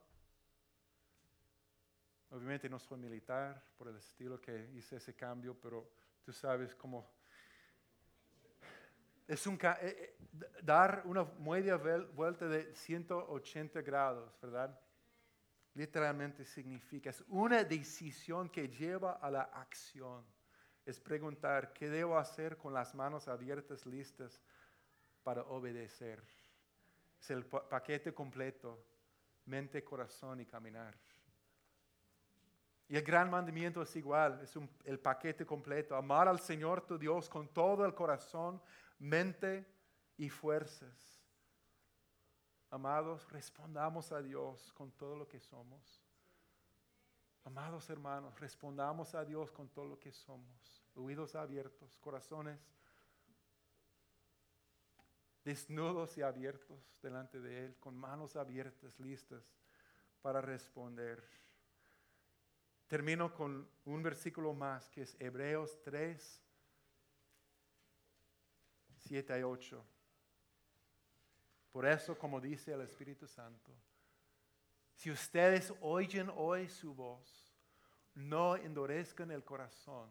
Obviamente 2.31 2.69
no 2.69 2.79
soy 2.79 2.99
militar 2.99 3.61
por 3.77 3.89
el 3.89 3.97
estilo 3.97 4.41
que 4.41 4.71
hice 4.75 4.97
ese 4.97 5.15
cambio, 5.15 5.57
pero 5.61 5.91
tú 6.23 6.33
sabes 6.33 6.75
cómo... 6.77 7.11
Es 9.27 9.47
un, 9.47 9.55
eh, 9.55 9.79
eh, 9.83 10.17
dar 10.63 11.03
una 11.05 11.25
media 11.25 11.77
vuelta 11.77 12.47
de 12.47 12.75
180 12.75 13.83
grados, 13.83 14.39
¿verdad? 14.41 14.79
Literalmente 15.75 16.45
significa, 16.45 17.11
es 17.11 17.23
una 17.29 17.65
decisión 17.65 18.49
que 18.49 18.69
lleva 18.69 19.15
a 19.15 19.31
la 19.31 19.43
acción. 19.43 20.25
Es 20.85 21.01
preguntar, 21.01 21.73
¿qué 21.73 21.89
debo 21.89 22.17
hacer 22.17 22.57
con 22.57 22.73
las 22.73 22.95
manos 22.95 23.29
abiertas, 23.29 23.87
listas 23.87 24.41
para 25.23 25.43
obedecer? 25.43 26.23
Es 27.21 27.31
el 27.31 27.45
paquete 27.45 28.15
completo, 28.15 28.85
mente, 29.47 29.83
corazón 29.85 30.41
y 30.41 30.47
caminar. 30.47 30.97
Y 32.91 32.97
el 32.97 33.03
gran 33.03 33.31
mandamiento 33.31 33.81
es 33.81 33.95
igual, 33.95 34.41
es 34.43 34.53
el 34.85 34.99
paquete 34.99 35.47
completo. 35.47 35.95
Amar 35.95 36.27
al 36.27 36.41
Señor 36.41 36.81
tu 36.83 36.99
Dios 36.99 37.29
con 37.29 37.49
todo 37.49 37.87
el 37.87 37.95
corazón, 37.95 38.61
mente 38.99 39.65
y 40.17 40.29
fuerzas. 40.29 41.23
Amados, 42.69 43.31
respondamos 43.31 44.11
a 44.11 44.21
Dios 44.21 44.73
con 44.73 44.91
todo 44.91 45.17
lo 45.17 45.29
que 45.29 45.39
somos. 45.39 46.05
Amados 47.45 47.89
hermanos, 47.89 48.39
respondamos 48.39 49.15
a 49.15 49.25
Dios 49.25 49.53
con 49.53 49.69
todo 49.69 49.87
lo 49.87 49.99
que 49.99 50.11
somos. 50.11 50.85
Oídos 50.97 51.37
abiertos, 51.37 51.97
corazones 52.01 52.59
desnudos 55.45 56.19
y 56.19 56.23
abiertos 56.23 56.99
delante 57.03 57.41
de 57.41 57.67
Él, 57.67 57.77
con 57.79 57.97
manos 57.97 58.37
abiertas, 58.37 58.99
listas 59.01 59.43
para 60.23 60.41
responder. 60.41 61.23
Termino 62.91 63.33
con 63.33 63.71
un 63.85 64.03
versículo 64.03 64.53
más 64.53 64.89
que 64.89 65.03
es 65.03 65.17
Hebreos 65.21 65.81
3, 65.85 66.43
7 68.97 69.39
y 69.39 69.43
8. 69.45 69.85
Por 71.71 71.87
eso, 71.87 72.19
como 72.19 72.41
dice 72.41 72.73
el 72.73 72.81
Espíritu 72.81 73.29
Santo, 73.29 73.71
si 74.97 75.09
ustedes 75.09 75.73
oyen 75.81 76.33
hoy 76.35 76.69
su 76.69 76.93
voz, 76.93 77.55
no 78.17 78.57
endurezcan 78.57 79.31
el 79.31 79.45
corazón, 79.45 80.11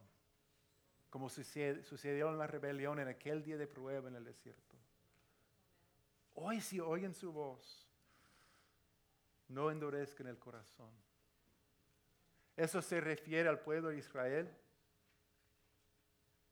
como 1.09 1.27
sucedió 1.29 2.29
en 2.29 2.37
la 2.37 2.47
rebelión 2.47 2.97
en 2.99 3.09
aquel 3.09 3.43
día 3.43 3.57
de 3.57 3.67
prueba 3.67 4.07
en 4.07 4.15
el 4.15 4.23
desierto. 4.23 4.77
Hoy 6.33 6.61
si 6.61 6.79
oyen 6.79 7.13
su 7.13 7.33
voz, 7.33 7.85
no 9.49 9.69
endurezcan 9.69 10.27
el 10.27 10.39
corazón. 10.39 11.08
Eso 12.59 12.81
se 12.81 12.99
refiere 12.99 13.47
al 13.47 13.61
pueblo 13.61 13.87
de 13.87 13.99
Israel 13.99 14.53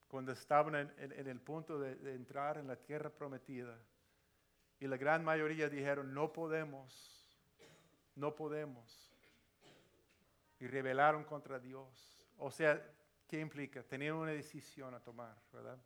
cuando 0.07 0.31
estaban 0.31 0.73
en, 0.73 1.27
el 1.27 1.41
punto 1.41 1.77
de, 1.77 2.13
entrar 2.13 2.57
en 2.57 2.65
la 2.65 2.77
tierra 2.77 3.09
prometida. 3.09 3.77
Y 4.79 4.87
la 4.87 4.95
gran 4.95 5.21
mayoría 5.25 5.67
dijeron, 5.67 6.13
no 6.13 6.31
podemos, 6.31 7.37
no 8.15 8.33
podemos. 8.33 9.11
Y 10.61 10.67
rebelaron 10.67 11.25
contra 11.25 11.59
Dios. 11.59 12.25
O 12.37 12.51
sea, 12.51 12.81
¿qué 13.27 13.41
implica? 13.41 13.83
Tenían 13.83 14.15
una 14.15 14.31
decisión 14.31 14.93
a 14.93 15.01
tomar, 15.01 15.35
¿verdad? 15.51 15.77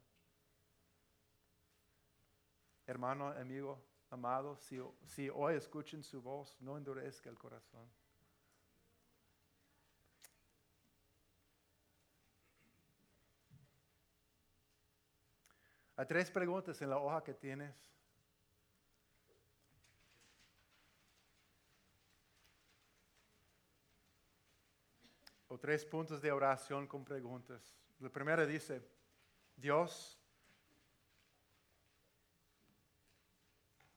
Hermano, 2.85 3.29
amigo, 3.29 3.83
amado, 4.11 4.55
si, 4.57 4.79
si 5.03 5.29
hoy 5.29 5.55
escuchen 5.55 6.03
su 6.03 6.21
voz, 6.21 6.61
no 6.61 6.77
endurezca 6.77 7.27
el 7.27 7.39
corazón. 7.39 7.89
Hay 15.95 16.05
tres 16.05 16.31
preguntas 16.31 16.81
en 16.81 16.89
la 16.89 16.97
hoja 16.97 17.23
que 17.23 17.33
tienes. 17.33 17.75
O 25.47 25.57
tres 25.57 25.83
puntos 25.85 26.21
de 26.21 26.31
oración 26.31 26.87
con 26.87 27.03
preguntas. 27.03 27.75
La 27.99 28.09
primera 28.09 28.45
dice, 28.45 28.81
Dios, 29.57 30.17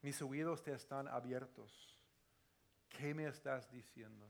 mis 0.03 0.21
oídos 0.21 0.63
te 0.63 0.73
están 0.73 1.09
abiertos. 1.09 1.99
¿Qué 2.89 3.15
me 3.15 3.27
estás 3.27 3.71
diciendo? 3.71 4.29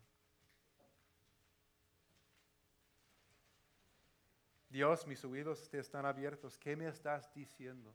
Dios, 4.74 5.06
mis 5.06 5.24
oídos 5.24 5.68
te 5.68 5.78
están 5.78 6.04
abiertos. 6.04 6.58
¿Qué 6.58 6.74
me 6.74 6.88
estás 6.88 7.32
diciendo? 7.32 7.94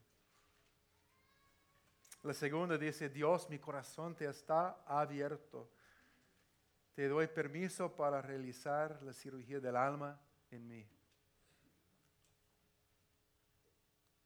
La 2.24 2.34
segunda 2.34 2.78
dice, 2.78 3.10
Dios, 3.10 3.50
mi 3.50 3.60
corazón 3.60 4.16
te 4.16 4.24
está 4.24 4.82
abierto. 4.86 5.70
Te 6.94 7.10
doy 7.10 7.28
permiso 7.28 7.94
para 7.94 8.22
realizar 8.22 8.98
la 9.04 9.12
cirugía 9.12 9.60
del 9.60 9.76
alma 9.76 10.18
en 10.52 10.68
mí. 10.70 10.90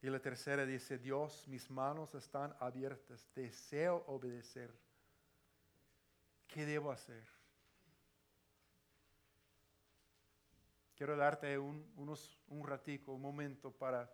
Y 0.03 0.07
la 0.11 0.19
tercera 0.19 0.63
dice, 0.63 0.99
Dios, 0.99 1.47
mis 1.47 1.71
manos 1.71 2.13
están 2.13 2.55
abiertas. 2.59 3.27
Deseo 3.33 4.03
obedecer. 4.05 4.71
¿Qué 6.47 6.67
debo 6.67 6.91
hacer? 6.91 7.27
Quiero 11.03 11.17
darte 11.17 11.59
un, 11.59 11.91
unos, 11.97 12.39
un 12.47 12.65
ratico, 12.65 13.11
un 13.11 13.21
momento 13.21 13.73
para 13.73 14.09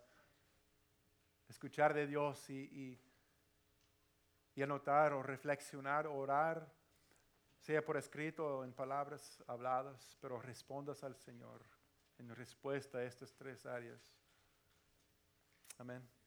escuchar 1.47 1.93
de 1.93 2.07
Dios 2.07 2.49
y, 2.49 2.99
y, 4.55 4.63
anotar 4.63 5.13
o 5.13 5.21
reflexionar, 5.21 6.07
orar, 6.07 6.67
sea 7.59 7.85
por 7.85 7.95
escrito 7.95 8.43
o 8.43 8.63
en 8.63 8.73
palabras 8.73 9.43
habladas, 9.45 10.17
pero 10.19 10.41
respondas 10.41 11.03
al 11.03 11.15
Señor 11.15 11.63
en 12.17 12.35
respuesta 12.35 12.97
a 12.97 13.03
estas 13.03 13.35
tres 13.35 13.67
áreas. 13.67 14.01
Amén. 15.77 16.18